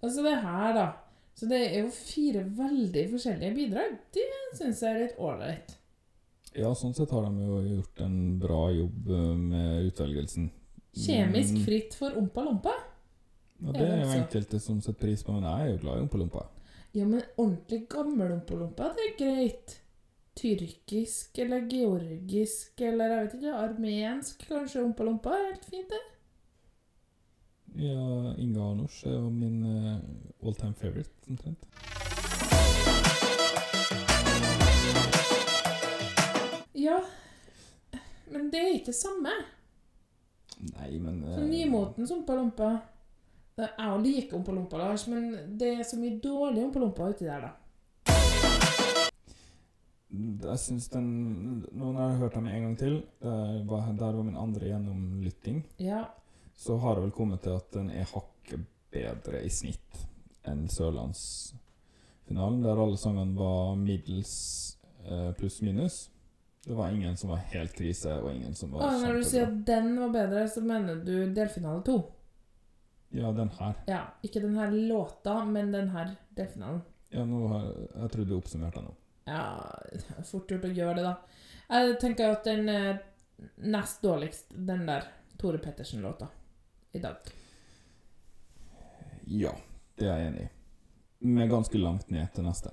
Og 0.00 0.12
så 0.12 0.22
det 0.24 0.36
her, 0.44 0.72
da. 0.76 0.86
Så 1.34 1.48
det 1.48 1.60
er 1.64 1.78
jo 1.80 1.90
fire 1.94 2.44
veldig 2.44 3.04
forskjellige 3.14 3.56
bidrag. 3.56 3.96
Det 4.12 4.26
syns 4.58 4.82
jeg 4.84 4.92
er 4.92 5.02
litt 5.06 5.18
ålreit. 5.18 5.76
Ja, 6.52 6.72
sånn 6.74 6.92
sett 6.96 7.12
har 7.14 7.24
de 7.24 7.46
jo 7.46 7.60
gjort 7.64 8.00
en 8.04 8.16
bra 8.42 8.62
jobb 8.74 9.10
eh, 9.14 9.34
med 9.38 9.86
utvelgelsen. 9.88 10.50
Kjemisk 10.92 11.54
Men 11.54 11.64
fritt 11.64 11.94
for 11.96 12.16
ompa 12.18 12.44
lompa. 12.44 12.74
Ja, 13.60 13.72
det 13.76 13.84
er 13.86 14.00
jo 14.02 14.16
enkelte 14.16 14.58
som 14.60 14.80
setter 14.82 14.98
pris 15.06 15.22
på, 15.22 15.32
men 15.36 15.46
jeg 15.46 15.66
er 15.66 15.70
jo 15.74 15.80
glad 15.84 16.00
i 16.00 16.04
ompa-lompa. 16.06 16.46
Ja, 16.96 17.04
men 17.06 17.20
ordentlig 17.36 17.84
gammel 17.92 18.32
ompa-lompa, 18.34 18.90
det 18.96 19.06
er 19.06 19.16
greit. 19.20 19.76
Tyrkisk 20.40 21.38
eller 21.42 21.66
georgisk 21.68 22.80
eller 22.86 23.12
jeg 23.12 23.24
vet 23.26 23.34
ikke, 23.38 23.58
armensk 23.64 24.46
kanskje 24.48 24.84
ompa-lompa 24.86 25.34
er 25.36 25.46
helt 25.50 25.66
fint, 25.68 25.92
det. 25.92 26.00
Ja, 27.78 28.34
Inga 28.38 28.60
Arnors 28.70 29.04
er 29.06 29.14
jo 29.14 29.30
min 29.30 29.62
uh, 29.62 29.98
all 30.42 30.54
time 30.54 30.74
favorite, 30.74 31.10
omtrent. 31.28 31.66
Ja, 36.74 36.98
men 38.30 38.50
det 38.50 38.60
er 38.60 38.74
ikke 38.74 38.90
det 38.90 38.96
samme. 38.98 39.34
Nei, 40.60 40.90
men 40.98 41.22
uh, 41.24 41.34
Så 41.38 41.46
nymotens 41.46 42.10
ompolompa 42.12 42.74
Jeg 43.60 43.70
òg 43.80 44.02
liker 44.04 44.36
ompolompa, 44.40 44.76
Lars, 44.80 45.06
men 45.08 45.30
det 45.60 45.70
er 45.78 45.82
så 45.88 45.96
mye 46.00 46.18
dårlig 46.22 46.62
ompolompa 46.66 47.10
uti 47.12 47.24
der, 47.28 47.46
da. 47.46 47.56
Jeg 50.10 50.58
syns 50.58 50.88
den 50.90 51.08
Nå 51.70 51.92
når 51.92 52.00
jeg 52.00 52.10
har 52.10 52.16
hørt 52.24 52.34
dem 52.38 52.48
en 52.50 52.64
gang 52.66 52.78
til, 52.80 52.96
der 53.22 53.60
var, 53.68 53.92
der 53.98 54.16
var 54.16 54.24
min 54.26 54.36
andre 54.36 54.72
gjennomlytting, 54.72 55.62
Ja. 55.80 56.04
Så 56.60 56.76
har 56.82 56.98
jeg 56.98 57.06
vel 57.06 57.16
kommet 57.16 57.40
til 57.44 57.56
at 57.56 57.72
den 57.72 57.88
er 57.94 58.08
hakket 58.10 58.66
bedre 58.92 59.40
i 59.46 59.50
snitt 59.52 60.02
enn 60.48 60.66
Sørlandsfinalen, 60.68 62.62
der 62.64 62.80
alle 62.84 62.98
sangene 63.00 63.36
var 63.38 63.76
middels 63.80 64.32
eh, 65.06 65.30
pluss 65.38 65.60
minus. 65.64 66.02
Det 66.66 66.76
var 66.76 66.92
ingen 66.92 67.16
som 67.16 67.32
var 67.32 67.40
helt 67.54 67.72
krise, 67.72 68.12
og 68.20 68.34
ingen 68.34 68.54
som 68.54 68.74
var 68.74 68.82
kjempebra. 68.84 69.06
når 69.08 69.16
du 69.16 69.28
sier 69.30 69.46
at 69.46 69.60
den 69.70 69.94
var 70.02 70.10
bedre, 70.12 70.42
så 70.52 70.60
mener 70.64 71.00
du 71.04 71.14
delfinale 71.32 71.80
to? 71.86 71.96
Ja, 73.16 73.32
den 73.32 73.48
her. 73.56 73.78
Ja, 73.88 74.02
ikke 74.22 74.42
den 74.44 74.58
her 74.60 74.70
låta, 74.70 75.38
men 75.44 75.72
den 75.72 75.88
her 75.94 76.12
delfinalen. 76.36 76.82
Ja, 77.10 77.24
nå 77.26 77.46
har 77.50 77.70
jeg 77.72 78.10
tror 78.12 78.28
du 78.28 78.34
oppsummerte 78.36 78.82
den 78.82 78.90
nå. 78.90 78.98
Ja, 79.30 79.46
fort 80.28 80.52
gjort 80.52 80.68
å 80.68 80.74
gjøre 80.74 80.98
det, 80.98 81.06
da. 81.08 81.16
Jeg 81.70 81.96
tenker 82.02 82.34
at 82.34 82.44
den 82.44 82.68
er 82.68 83.00
nest 83.64 84.04
dårligst, 84.04 84.52
den 84.52 84.84
der 84.86 85.08
Tore 85.40 85.58
Pettersen-låta, 85.62 86.28
i 86.92 87.02
dag. 87.02 87.30
Ja, 89.30 89.52
det 89.98 90.08
er 90.08 90.18
jeg 90.18 90.30
enig 90.32 90.46
i. 90.46 90.50
Vi 91.20 91.42
er 91.42 91.50
ganske 91.50 91.78
langt 91.78 92.10
ned 92.10 92.30
til 92.34 92.46
neste. 92.46 92.72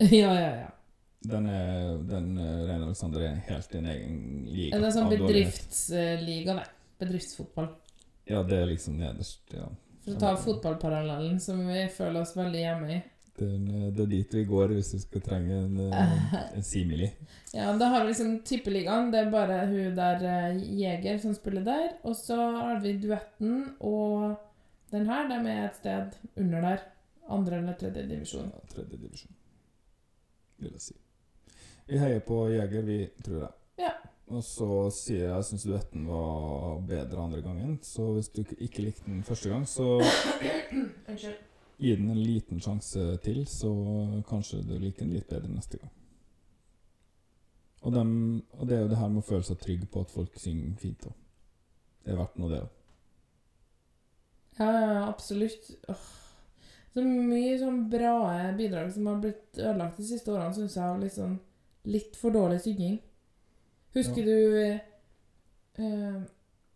ja, 0.22 0.32
ja, 0.34 0.50
ja. 0.64 0.70
Den 1.20 1.46
er 1.52 1.98
den 2.08 2.32
eh, 2.40 2.64
Rein 2.64 2.82
Alexander 2.86 3.26
er 3.28 3.40
helt 3.50 3.74
i 3.74 3.78
en 3.78 3.88
egen 3.92 4.18
liga. 4.48 4.78
Det 4.80 4.88
er 4.88 4.94
sånn 4.96 5.10
bedriftsliga, 5.12 6.56
det. 6.56 6.66
Bedriftsfotball. 7.00 7.70
Ja, 8.28 8.42
det 8.46 8.58
er 8.62 8.68
liksom 8.70 8.96
nederst, 9.00 9.42
ja. 9.52 9.68
For 10.04 10.16
å 10.16 10.20
ta 10.20 10.30
fotballparallellen, 10.40 11.36
som 11.44 11.60
vi 11.68 11.84
føler 11.92 12.22
oss 12.22 12.32
veldig 12.36 12.60
hjemme 12.60 12.92
i. 12.94 13.00
Eh, 13.38 13.88
det 13.94 14.04
er 14.04 14.10
dit 14.10 14.34
vi 14.34 14.44
går 14.44 14.74
hvis 14.76 14.94
vi 14.94 15.00
skal 15.02 15.22
trenge 15.24 15.56
en, 15.64 15.80
eh, 15.88 16.34
en 16.56 16.62
simili. 16.62 17.10
Ja, 17.52 17.72
da 17.74 17.88
har 17.90 18.04
vi 18.04 18.12
liksom 18.12 18.42
tippeligaen. 18.46 19.10
Det 19.10 19.24
er 19.24 19.30
bare 19.30 19.64
hun 19.66 19.96
der 19.96 20.22
eh, 20.22 20.60
Jeger 20.80 21.18
som 21.18 21.34
spiller 21.34 21.64
der. 21.66 21.88
Og 22.02 22.16
så 22.16 22.36
har 22.36 22.80
vi 22.80 22.96
duetten 23.02 23.74
og 23.80 24.36
den 24.92 25.06
her. 25.06 25.28
De 25.28 25.40
er 25.50 25.64
et 25.68 25.76
sted 25.80 26.18
under 26.36 26.60
der. 26.60 26.86
Andre 27.30 27.58
eller 27.58 27.74
tredje 27.78 28.06
divisjon. 28.10 28.50
Ja, 28.54 28.74
tredje 28.74 28.98
divisjon, 28.98 29.34
vil 30.58 30.72
jeg 30.72 30.80
si. 30.82 30.96
Vi 31.86 31.98
heier 31.98 32.22
på 32.26 32.48
Jeger, 32.50 32.82
vi, 32.86 33.04
tror 33.24 33.44
jeg. 33.44 33.52
Ja. 33.78 33.92
Og 34.30 34.42
så 34.46 34.88
sier 34.94 35.24
jeg 35.24 35.34
jeg 35.34 35.46
syns 35.46 35.66
duetten 35.66 36.06
var 36.06 36.80
bedre 36.86 37.22
andre 37.22 37.42
gangen. 37.42 37.78
Så 37.82 38.12
hvis 38.14 38.30
du 38.34 38.42
ikke 38.58 38.86
likte 38.86 39.06
den 39.06 39.22
første 39.26 39.50
gang, 39.50 39.66
så 39.68 39.98
Unnskyld. 41.10 41.38
Gi 41.80 41.94
den 41.96 42.10
en 42.12 42.20
liten 42.22 42.60
sjanse 42.60 43.04
til, 43.24 43.42
så 43.48 43.70
kanskje 44.28 44.60
du 44.68 44.74
liker 44.78 45.04
den 45.06 45.14
litt 45.16 45.28
bedre 45.30 45.48
neste 45.52 45.80
gang. 45.80 45.92
Og, 47.80 47.92
dem, 47.94 48.10
og 48.58 48.68
det 48.68 48.76
er 48.76 48.82
jo 48.84 48.90
det 48.92 48.98
her 49.00 49.08
med 49.08 49.22
å 49.22 49.28
føle 49.30 49.46
seg 49.46 49.60
trygg 49.62 49.86
på 49.90 50.02
at 50.04 50.12
folk 50.12 50.34
synger 50.40 50.74
fint 50.82 51.06
òg. 51.08 51.14
Det 52.04 52.12
er 52.12 52.18
verdt 52.20 52.36
noe, 52.40 52.50
det 52.52 52.60
òg. 52.60 52.74
Ja, 54.60 55.06
absolutt. 55.08 55.70
Åh. 55.88 56.08
Så 56.90 57.04
mye 57.06 57.54
sånn 57.60 57.84
bra 57.92 58.16
bidrag 58.58 58.90
som 58.92 59.06
har 59.06 59.20
blitt 59.22 59.56
ødelagt 59.60 60.00
de 60.00 60.08
siste 60.08 60.32
årene, 60.34 60.52
syns 60.56 60.74
jeg, 60.76 60.84
av 60.84 60.98
litt 61.00 61.14
sånn 61.14 61.36
litt 61.88 62.16
for 62.18 62.34
dårlig 62.34 62.58
synging. 62.64 62.98
Husker 63.94 64.26
Ja. 64.26 64.26
du 64.26 65.84
eh, 65.84 66.20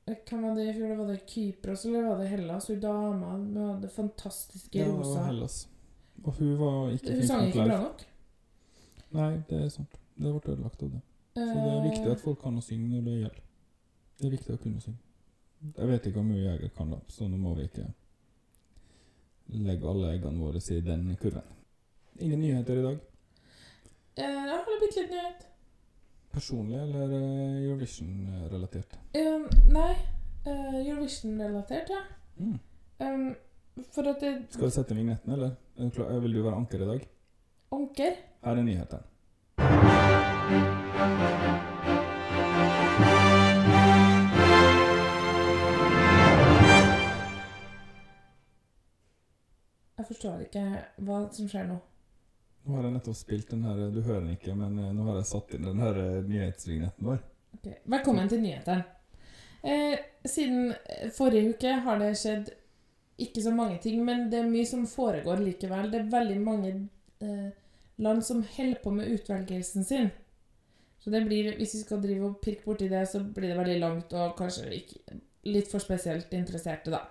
Hvem 0.05 0.43
var 0.43 0.55
det 0.59 0.65
i 0.69 0.73
fjor? 0.77 0.97
Var 0.99 1.07
det 1.13 1.21
Kypros, 1.31 1.85
eller 1.89 2.03
var 2.09 2.19
det 2.21 2.27
Hellas? 2.29 2.67
Hun 2.69 2.81
dama 2.81 3.37
med 3.39 3.83
det 3.83 3.91
fantastiske 3.93 4.79
Ja, 4.79 4.85
det 4.91 4.99
var 4.99 5.27
Hellas. 5.27 5.69
Og 6.25 6.33
hun 6.39 6.59
var 6.61 6.91
ikke 6.93 7.15
Hun 7.15 7.27
sang 7.27 7.47
ikke 7.49 7.65
bra 7.65 7.79
nok. 7.87 8.05
Nei, 9.15 9.31
det 9.49 9.63
er 9.65 9.69
sant. 9.73 9.97
Det 10.17 10.31
ble 10.35 10.53
ødelagt 10.53 10.83
av 10.83 10.91
det. 10.93 11.01
Så 11.35 11.47
det 11.55 11.73
er 11.73 11.83
viktig 11.89 12.11
at 12.13 12.21
folk 12.23 12.41
kan 12.43 12.59
å 12.59 12.63
synge 12.63 12.91
når 12.93 13.07
det 13.09 13.15
gjelder. 13.23 13.41
Det 14.19 14.27
er 14.29 14.35
viktig 14.37 14.55
å 14.55 14.61
kunne 14.63 14.81
synge. 14.85 15.01
Jeg 15.79 15.89
vet 15.89 16.07
ikke 16.07 16.21
hvor 16.21 16.29
mye 16.29 16.45
jeg 16.61 16.71
kan, 16.77 16.91
da, 16.93 16.99
så 17.09 17.27
nå 17.29 17.39
må 17.41 17.55
vi 17.57 17.65
ikke 17.71 17.87
legge 19.65 19.89
alle 19.89 20.13
eggene 20.15 20.41
våre 20.45 20.61
i 20.61 20.81
den 20.85 21.17
kurven. 21.21 21.49
Ingen 22.21 22.41
nyheter 22.41 22.79
i 22.79 22.85
dag. 22.85 22.99
Eh, 24.17 24.23
Jeg 24.23 24.49
har 24.53 24.81
bitte 24.81 25.01
litt 25.01 25.11
nyhet. 25.11 25.47
Personlig 26.35 26.79
eller 26.83 27.13
eh, 27.15 27.65
Eurovision-relatert? 27.65 28.99
Um, 29.15 29.45
nei, 29.71 29.93
uh, 30.47 30.89
Eurovision-relatert, 30.89 31.91
ja. 31.91 32.01
Mm. 32.37 32.59
Um, 32.99 33.37
for 33.95 34.09
at 34.11 34.21
det 34.21 34.33
Skal 34.51 34.65
vi 34.67 34.71
sette 34.71 34.95
vignetten, 34.95 35.33
eller? 35.33 35.55
Er 35.79 35.89
du 35.95 36.21
Vil 36.21 36.35
du 36.35 36.43
være 36.43 36.57
anker 36.57 36.83
i 36.83 36.87
dag? 36.87 37.09
Anker 37.73 38.13
Her 38.45 38.57
er 38.57 38.63
nyheten. 38.63 38.99
Jeg 49.99 50.07
forstår 50.07 50.39
ikke 50.49 50.67
hva 51.07 51.25
som 51.33 51.49
skjer 51.49 51.71
nå. 51.71 51.79
Nå 52.65 52.79
har 52.79 52.87
jeg 52.87 52.95
nettopp 52.95 53.17
spilt 53.19 53.51
den 53.53 53.65
her 53.69 53.81
Du 53.93 54.01
hører 54.01 54.23
den 54.23 54.37
ikke, 54.39 54.55
men 54.57 54.79
eh, 54.81 54.93
nå 54.97 55.05
har 55.11 55.21
jeg 55.21 55.29
satt 55.29 55.55
inn 55.57 55.67
den 55.69 55.83
her 55.85 55.99
eh, 56.01 56.21
nyhetsvignetten 56.25 57.09
vår. 57.11 57.19
Ok, 57.59 57.67
Velkommen 57.93 58.31
til 58.33 58.41
nyhetene. 58.41 58.85
Eh, 59.65 59.99
siden 60.25 60.73
eh, 60.73 61.11
forrige 61.13 61.53
uke 61.55 61.75
har 61.85 62.01
det 62.01 62.15
skjedd 62.21 62.51
ikke 63.21 63.45
så 63.45 63.53
mange 63.55 63.79
ting, 63.85 64.01
men 64.05 64.27
det 64.33 64.41
er 64.41 64.49
mye 64.49 64.67
som 64.69 64.89
foregår 64.89 65.45
likevel. 65.45 65.91
Det 65.93 66.01
er 66.01 66.11
veldig 66.17 66.41
mange 66.41 66.73
eh, 67.21 67.53
land 68.05 68.25
som 68.27 68.43
holder 68.57 68.81
på 68.83 68.97
med 68.97 69.13
utvelgelsen 69.13 69.85
sin. 69.85 70.11
Så 71.05 71.13
det 71.13 71.21
blir, 71.29 71.53
hvis 71.61 71.77
vi 71.77 71.85
skal 71.85 72.01
drive 72.01 72.31
og 72.31 72.41
pirke 72.43 72.65
borti 72.65 72.89
det, 72.89 73.05
så 73.13 73.21
blir 73.21 73.53
det 73.53 73.61
veldig 73.61 73.81
langt 73.83 74.17
og 74.17 74.39
kanskje 74.41 74.71
litt 75.45 75.69
for 75.69 75.85
spesielt 75.85 76.33
interesserte, 76.33 76.89
da. 76.95 77.05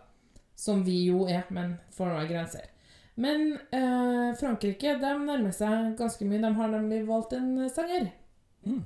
Som 0.58 0.82
vi 0.86 1.04
jo 1.06 1.28
er, 1.30 1.45
men 1.54 1.78
får 1.93 2.10
noen 2.10 2.30
grenser. 2.30 2.72
Men 3.16 3.53
eh, 3.76 4.32
Frankrike 4.39 4.95
de 5.01 5.11
nærmer 5.22 5.53
seg 5.53 5.93
ganske 5.99 6.26
mye. 6.26 6.41
De 6.41 6.51
har 6.57 6.72
nemlig 6.72 7.03
valgt 7.07 7.36
en 7.38 7.70
sanger. 7.70 8.09
Mm. 8.66 8.82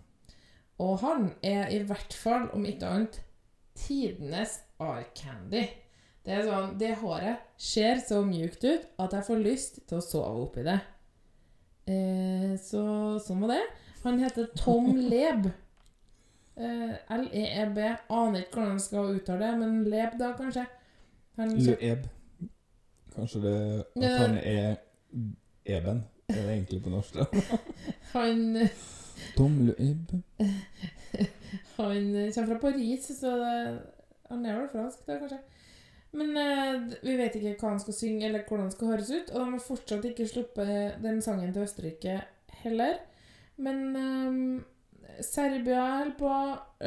Og 0.83 0.99
han 1.01 1.31
er 1.45 1.71
i 1.73 1.79
hvert 1.87 2.13
fall, 2.13 2.49
om 2.53 2.65
ikke 2.67 2.89
annet, 2.89 3.21
tidenes 3.77 4.59
R-candy. 4.81 5.63
Det 6.27 6.35
er 6.35 6.43
sånn, 6.43 6.73
det 6.79 6.91
håret 6.99 7.45
ser 7.61 8.01
så 8.03 8.19
mjukt 8.27 8.65
ut 8.67 8.87
at 8.99 9.13
jeg 9.15 9.25
får 9.29 9.43
lyst 9.45 9.79
til 9.87 10.01
å 10.01 10.03
sove 10.03 10.43
oppi 10.43 10.65
det. 10.67 10.75
Eh, 11.87 12.51
så 12.59 12.83
sånn 13.23 13.45
var 13.45 13.55
det. 13.55 13.61
Han 14.03 14.19
heter 14.19 14.51
Tom 14.59 14.91
Leb. 15.13 15.47
Eh, 16.57 16.93
L-e-e-b. 17.15 17.79
Aner 18.11 18.43
ikke 18.43 18.59
hvordan 18.59 18.75
han 18.75 18.83
skal 18.83 19.15
uttale 19.15 19.45
det, 19.45 19.55
men 19.63 19.81
Leb, 19.87 20.19
da, 20.19 20.33
kanskje. 20.35 20.67
Han 21.39 21.55
Lueb. 21.55 22.05
Kanskje 23.17 23.41
det 23.43 23.57
at 23.97 24.19
han 24.21 24.37
er 24.37 24.75
Eben, 25.67 26.03
er 26.29 26.35
det 26.35 26.53
egentlig 26.53 26.79
på 26.83 26.91
norsk? 26.93 27.17
da? 27.17 27.25
han 28.15 28.69
Tom 29.35 29.57
Lueb. 29.67 30.13
Han 31.75 32.05
kommer 32.35 32.47
fra 32.47 32.59
Paris, 32.61 33.09
så 33.19 33.31
han 34.29 34.45
er 34.45 34.59
vel 34.59 34.69
fransk, 34.71 35.03
da, 35.07 35.17
kanskje. 35.19 35.39
Men 36.17 36.37
eh, 36.39 36.87
vi 37.03 37.17
vet 37.19 37.35
ikke 37.37 37.57
hva 37.59 37.73
han 37.73 37.83
skal 37.83 37.95
synge, 37.95 38.25
eller 38.27 38.45
hvordan 38.47 38.69
det 38.69 38.77
skal 38.77 38.93
høres 38.93 39.11
ut. 39.11 39.33
Og 39.33 39.41
de 39.41 39.51
har 39.51 39.65
fortsatt 39.67 40.07
ikke 40.09 40.29
sluppet 40.29 41.03
den 41.03 41.21
sangen 41.25 41.53
til 41.53 41.67
Østerrike 41.67 42.17
heller. 42.63 42.97
Men 43.61 43.83
eh, 44.01 45.21
Serbia 45.25 45.83
holder 45.99 46.17
på, 46.19 46.33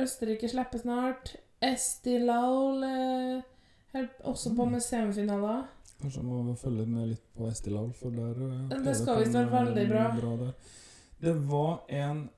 Østerrike 0.02 0.50
slipper 0.50 0.82
snart. 0.82 1.34
Estilal 1.60 2.86
eh, 2.86 3.42
holder 3.92 4.32
også 4.32 4.54
på 4.56 4.68
med 4.72 4.84
semifinaler. 4.84 5.68
Kanskje 6.00 6.22
må 6.24 6.42
må 6.42 6.54
følge 6.56 6.86
med 6.88 7.10
litt 7.12 7.24
på 7.36 7.48
Estilal, 7.50 7.90
for 7.96 8.14
der 8.14 8.38
eh, 8.46 8.68
Det 8.70 8.78
det 8.84 8.96
skal 8.96 9.20
visst 9.20 9.34
være 9.36 9.50
veldig 9.52 9.88
bra. 9.90 10.04
bra. 10.16 10.52
Det 11.20 11.34
var 11.50 11.82
en 11.88 12.28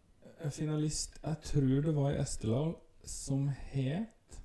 finalist, 0.50 1.20
jeg 1.22 1.36
tror 1.46 1.82
det 1.86 1.94
var 1.94 2.10
i 2.10 2.18
Estilal, 2.22 2.74
som 3.06 3.46
het 3.72 4.40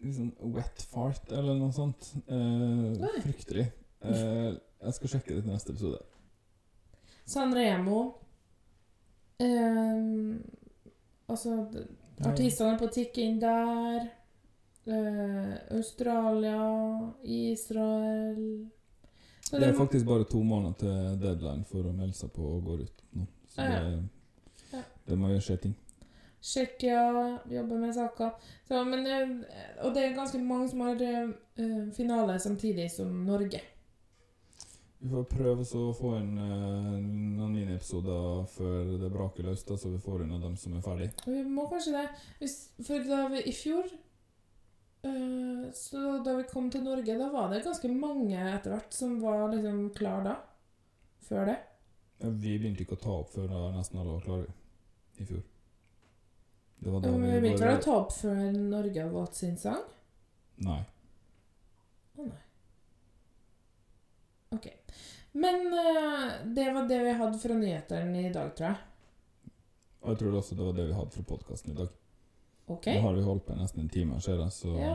liksom 0.00 0.30
wet 0.54 0.82
fart 0.92 1.32
eller 1.32 1.58
noe 1.58 1.72
sånt. 1.74 2.12
Eh, 2.26 3.22
fryktelig. 3.24 3.66
Eh, 4.02 4.54
jeg 4.80 4.96
skal 4.96 5.12
sjekke 5.14 5.34
det 5.34 5.42
til 5.44 5.52
neste 5.52 5.74
episode. 5.74 5.98
San 7.26 7.52
Remo 7.54 7.98
ehm, 9.38 10.40
Altså 11.30 11.52
Artistene 12.26 12.78
på 12.80 12.88
tikk 12.90 13.18
inn 13.22 13.36
der. 13.40 14.08
Eh, 14.86 15.76
Australia, 15.76 17.12
Israel 17.22 18.68
Så 19.44 19.58
Det 19.58 19.68
er 19.68 19.72
faktisk 19.76 20.06
bare 20.06 20.24
to 20.24 20.42
måneder 20.42 20.72
til 20.78 21.18
deadline 21.22 21.64
for 21.68 21.82
å 21.84 21.92
melde 21.92 22.14
seg 22.16 22.30
på 22.32 22.42
og 22.56 22.64
gå 22.64 22.78
ut 22.80 23.02
nå. 23.18 23.26
Så 23.48 23.60
Ah, 23.60 23.64
ja. 23.72 23.80
det, 23.84 24.02
Ja. 24.72 24.82
det 25.08 25.18
må 25.18 25.28
jo 25.32 25.40
skje 25.40 25.56
ting. 25.60 25.74
Tsjekkia 26.40 27.02
jobber 27.50 27.78
med 27.78 27.94
saker. 27.94 28.30
Så, 28.68 28.84
men, 28.84 29.06
eh, 29.06 29.84
og 29.84 29.92
det 29.94 30.04
er 30.04 30.14
ganske 30.16 30.38
mange 30.38 30.68
som 30.70 30.80
har 30.80 30.94
eh, 31.02 31.28
eh, 31.58 31.90
finale 31.92 32.38
samtidig 32.38 32.90
som 32.90 33.24
Norge. 33.26 33.60
Vi 35.00 35.08
får 35.08 35.24
prøve 35.24 35.64
så 35.64 35.90
å 35.90 35.96
få 35.96 36.14
inn 36.20 36.38
eh, 36.38 37.00
noen 37.36 37.52
miniepisoder 37.52 38.46
før 38.52 38.98
det 39.00 39.10
braker 39.12 39.42
løs, 39.48 39.64
da, 39.64 39.76
så 39.76 39.90
vi 39.90 39.98
får 39.98 40.22
unna 40.22 40.38
dem 40.38 40.56
som 40.56 40.76
er 40.76 40.80
ferdig. 40.84 41.10
Og 41.26 41.32
vi 41.34 41.42
må 41.44 41.66
kanskje 41.70 41.92
det. 41.98 42.06
Hvis, 42.38 42.56
for 42.86 42.98
da 43.08 43.28
vi, 43.28 43.42
i 43.48 43.52
fjor 43.52 43.88
Så 45.74 46.00
da 46.24 46.34
vi 46.36 46.44
kom 46.50 46.70
til 46.70 46.82
Norge, 46.84 47.14
da 47.18 47.28
var 47.32 47.48
det 47.52 47.62
ganske 47.64 47.88
mange 47.92 48.36
etter 48.36 48.74
hvert 48.74 48.94
som 48.94 49.16
var 49.22 49.46
liksom 49.52 49.90
klar 49.96 50.24
da. 50.26 50.34
Før 51.24 51.46
det. 51.46 51.56
Ja, 52.20 52.28
Vi 52.28 52.58
begynte 52.58 52.84
ikke 52.84 52.98
å 52.98 53.04
ta 53.04 53.14
opp 53.22 53.32
før 53.32 53.48
da 53.48 53.62
nesten 53.76 54.00
alle 54.00 54.16
var 54.16 54.26
klare 54.26 54.50
i 55.20 55.26
fjor. 55.28 55.42
Det 56.80 56.92
var 56.92 57.04
da 57.04 57.12
Vi 57.12 57.22
vi 57.22 57.40
begynte 57.44 57.64
vel 57.64 57.70
bare 57.70 57.78
å 57.78 57.84
ta 57.84 57.96
opp 58.00 58.12
før 58.16 58.42
Norge 58.56 59.02
har 59.04 59.14
valgt 59.14 59.40
sin 59.40 59.56
sang? 59.60 59.82
Nei. 60.66 60.80
Å 62.16 62.26
nei. 62.26 62.42
Ok. 64.56 64.68
Men 65.32 65.66
uh, 65.70 66.28
det 66.44 66.70
var 66.74 66.88
det 66.90 67.02
vi 67.04 67.16
hadde 67.22 67.38
fra 67.38 67.56
nyhetene 67.56 68.26
i 68.26 68.32
dag, 68.34 68.52
tror 68.58 68.72
jeg. 68.72 69.52
Og 70.00 70.12
jeg 70.12 70.20
tror 70.22 70.38
også 70.40 70.56
det 70.58 70.66
var 70.66 70.78
det 70.80 70.86
vi 70.88 70.96
hadde 70.96 71.14
fra 71.14 71.26
podkasten 71.28 71.74
i 71.74 71.78
dag. 71.78 71.99
Ok? 72.70 72.86
Nå 72.94 73.00
har 73.02 73.14
vi 73.18 73.22
holdt 73.26 73.46
på 73.48 73.56
nesten 73.58 73.80
en 73.84 73.88
time, 73.92 74.20
ser 74.22 74.38
jeg, 74.38 74.52
så 74.54 74.76
Ja. 74.78 74.94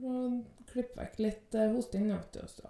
må 0.00 0.44
Klipp 0.74 0.96
vekk 0.98 1.18
litt 1.22 1.54
eh, 1.54 1.68
hosting 1.70 2.08
nå, 2.08 2.16
vet 2.18 2.32
du. 2.32 2.40
Også. 2.40 2.62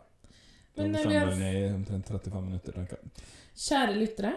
da 0.76 0.82
Men, 0.82 0.94
eh, 0.96 1.06
vi 1.08 1.14
har- 1.14 1.36
ned 1.38 1.54
i 1.56 1.74
omtrent 1.74 2.06
35 2.10 2.42
minutter, 2.44 2.72
tenker 2.72 2.98
jeg. 2.98 3.24
Kjære 3.56 3.94
lyttere, 3.96 4.32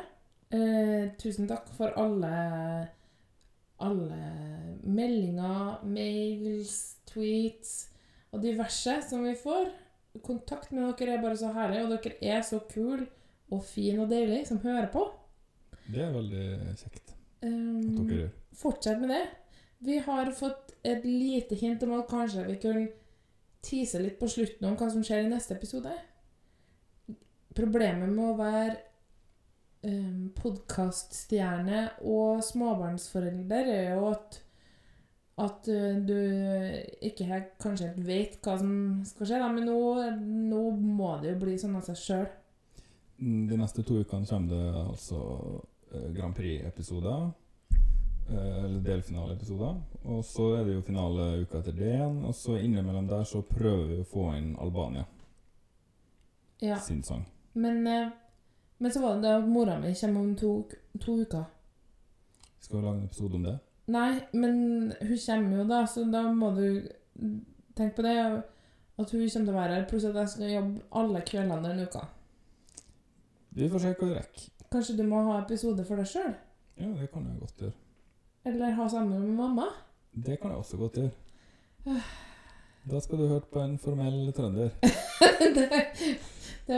eh, 0.51 1.09
tusen 1.19 1.47
takk 1.49 1.67
for 1.75 1.91
alle 1.97 2.89
alle 3.79 4.19
meldinger, 4.83 5.83
mails, 5.85 6.95
tweets 7.05 7.89
og 8.33 8.41
diverse 8.41 8.95
som 9.09 9.23
vi 9.23 9.35
får. 9.37 9.69
Kontakt 10.25 10.71
med 10.73 10.95
dere 10.97 11.17
er 11.17 11.21
bare 11.21 11.37
så 11.37 11.51
herlig, 11.53 11.83
og 11.83 11.91
dere 11.93 12.15
er 12.21 12.41
så 12.41 12.59
kul 12.71 13.03
og 13.51 13.63
fin 13.63 13.99
og 13.99 14.09
deilig 14.09 14.47
som 14.49 14.57
hører 14.63 14.89
på. 14.91 15.03
Det 15.91 16.01
er 16.07 16.11
veldig 16.15 16.47
kjekt 16.79 17.13
at 17.43 17.51
dere 17.51 18.17
gjør. 18.17 18.31
Fortsett 18.57 18.99
med 18.99 19.09
det. 19.13 19.27
Vi 19.79 19.99
har 20.05 20.31
fått 20.33 20.73
et 20.83 21.05
lite 21.05 21.55
hint 21.55 21.83
om 21.85 21.93
at 21.99 22.09
kanskje 22.09 22.47
vi 22.47 22.57
kunne 22.61 22.87
tise 23.65 24.01
litt 24.01 24.17
på 24.19 24.29
slutten 24.31 24.69
om 24.69 24.77
hva 24.79 24.89
som 24.91 25.03
skjer 25.05 25.25
i 25.25 25.31
neste 25.31 25.57
episode. 25.57 25.91
Problemet 27.57 28.09
med 28.09 28.23
å 28.31 28.37
være 28.37 28.75
um, 29.85 30.27
podkaststjerne 30.37 31.83
og 32.05 32.43
småbarnsforelder 32.45 33.71
er 33.73 33.95
jo 33.95 34.11
at 34.13 34.43
at 35.37 35.67
uh, 35.69 35.97
du 36.01 36.17
ikke 37.05 37.27
helt, 37.29 37.51
kanskje 37.61 37.91
helt 37.91 38.05
vet 38.07 38.37
hva 38.41 38.55
som 38.57 38.71
skal 39.05 39.29
skje, 39.29 39.41
da. 39.43 39.49
men 39.53 39.67
nå, 39.69 39.81
nå 40.49 40.61
må 40.73 41.11
det 41.21 41.35
jo 41.35 41.41
bli 41.43 41.57
sånn 41.61 41.77
av 41.77 41.85
seg 41.85 41.99
sjøl. 42.01 42.29
Mm, 43.21 43.43
De 43.49 43.59
neste 43.59 43.85
to 43.85 43.99
ukene 44.01 44.25
kommer 44.29 44.55
det 44.55 44.81
altså 44.81 45.19
eh, 45.91 46.09
Grand 46.13 46.33
Prix-episoder. 46.37 47.29
Eh, 48.29 48.63
Eller 48.63 48.79
delfinaleepisoder. 48.83 49.81
Og 50.05 50.23
så 50.25 50.47
er 50.59 50.65
det 50.65 50.73
jo 50.75 50.81
finale 50.81 51.27
uka 51.41 51.59
etter 51.59 51.71
det 51.77 51.91
igjen. 51.93 52.23
Og 52.25 52.35
så 52.35 52.57
innimellom 52.59 53.07
der 53.07 53.23
så 53.23 53.41
prøver 53.41 53.85
vi 53.87 53.99
å 54.01 54.07
få 54.07 54.27
inn 54.37 54.55
Albania 54.59 55.05
Ja. 56.61 56.79
sin 56.79 57.03
sang. 57.03 57.25
Men, 57.53 57.87
eh, 57.87 58.09
men 58.79 58.91
så 58.91 59.01
var 59.01 59.15
det 59.15 59.21
da 59.23 59.37
at 59.37 59.47
mora 59.49 59.79
mi 59.79 59.93
kommer 59.93 60.19
om 60.21 60.35
to, 60.35 60.67
to 60.99 61.19
uker. 61.21 61.43
Skal 62.59 62.79
vi 62.79 62.85
lage 62.85 62.97
en 62.97 63.05
episode 63.05 63.35
om 63.35 63.43
det? 63.43 63.59
Nei, 63.87 64.19
men 64.33 64.93
hun 65.01 65.17
kommer 65.25 65.57
jo 65.57 65.63
da, 65.69 65.85
så 65.87 66.03
da 66.11 66.21
må 66.33 66.49
du 66.55 66.89
tenke 67.75 67.95
på 67.95 68.01
det. 68.03 68.43
At 68.99 69.11
hun 69.11 69.19
kommer 69.29 69.29
til 69.45 69.53
å 69.53 69.53
være 69.53 69.73
her, 69.75 69.85
pluss 69.87 70.05
at 70.05 70.15
jeg 70.15 70.29
skal 70.29 70.49
jobbe 70.49 70.81
alle 70.91 71.21
kveldene 71.21 71.61
denne 71.63 71.85
uka. 71.87 72.07
Vi 73.53 73.69
får 73.69 73.79
se 73.79 73.93
hva 73.93 74.07
vi 74.07 74.13
rekker. 74.15 74.47
Kanskje 74.71 74.97
du 74.97 75.03
må 75.07 75.21
ha 75.31 75.39
episode 75.43 75.85
for 75.85 75.95
deg 76.01 76.05
sjøl? 76.09 76.33
Ja, 76.77 76.87
det 76.99 77.11
kan 77.13 77.23
jeg 77.29 77.39
godt 77.39 77.57
gjøre. 77.61 77.73
Eller 78.47 78.71
ha 78.71 78.89
sammen 78.89 79.19
med 79.19 79.35
mamma? 79.35 79.65
Det 80.11 80.37
kan 80.37 80.51
jeg 80.51 80.57
også 80.57 80.77
godt 80.77 80.97
gjøre. 80.97 81.11
Da 82.87 82.99
skal 83.03 83.19
du 83.19 83.27
høre 83.27 83.43
på 83.51 83.59
en 83.59 83.75
formell 83.77 84.31
trønder. 84.35 84.69
det, 85.57 85.81
det, 86.67 86.77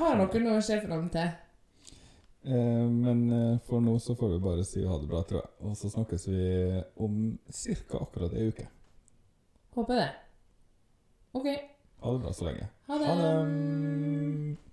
har 0.00 0.18
dere 0.18 0.42
noe 0.42 0.58
å 0.58 0.64
se 0.66 0.80
fram 0.82 1.06
til. 1.14 1.30
Eh, 2.42 2.84
men 2.90 3.22
eh, 3.30 3.60
for 3.68 3.84
nå 3.84 3.94
så 4.02 4.16
får 4.18 4.34
vi 4.34 4.40
bare 4.42 4.66
si 4.66 4.82
ha 4.82 4.98
det 4.98 5.06
bra, 5.10 5.22
tror 5.22 5.44
jeg. 5.44 5.54
Og 5.62 5.78
så 5.78 5.92
snakkes 5.94 6.26
vi 6.32 6.42
om 7.06 7.20
ca. 7.46 8.02
akkurat 8.02 8.34
ei 8.34 8.50
uke. 8.50 8.66
Håper 9.78 10.02
det. 10.02 10.08
OK. 11.38 11.52
Ha 12.02 12.16
det 12.16 12.24
bra 12.26 12.34
så 12.34 12.50
lenge. 12.50 12.72
Ha 12.90 12.98
det. 12.98 13.12
Ha 13.12 13.20
det. 13.22 14.67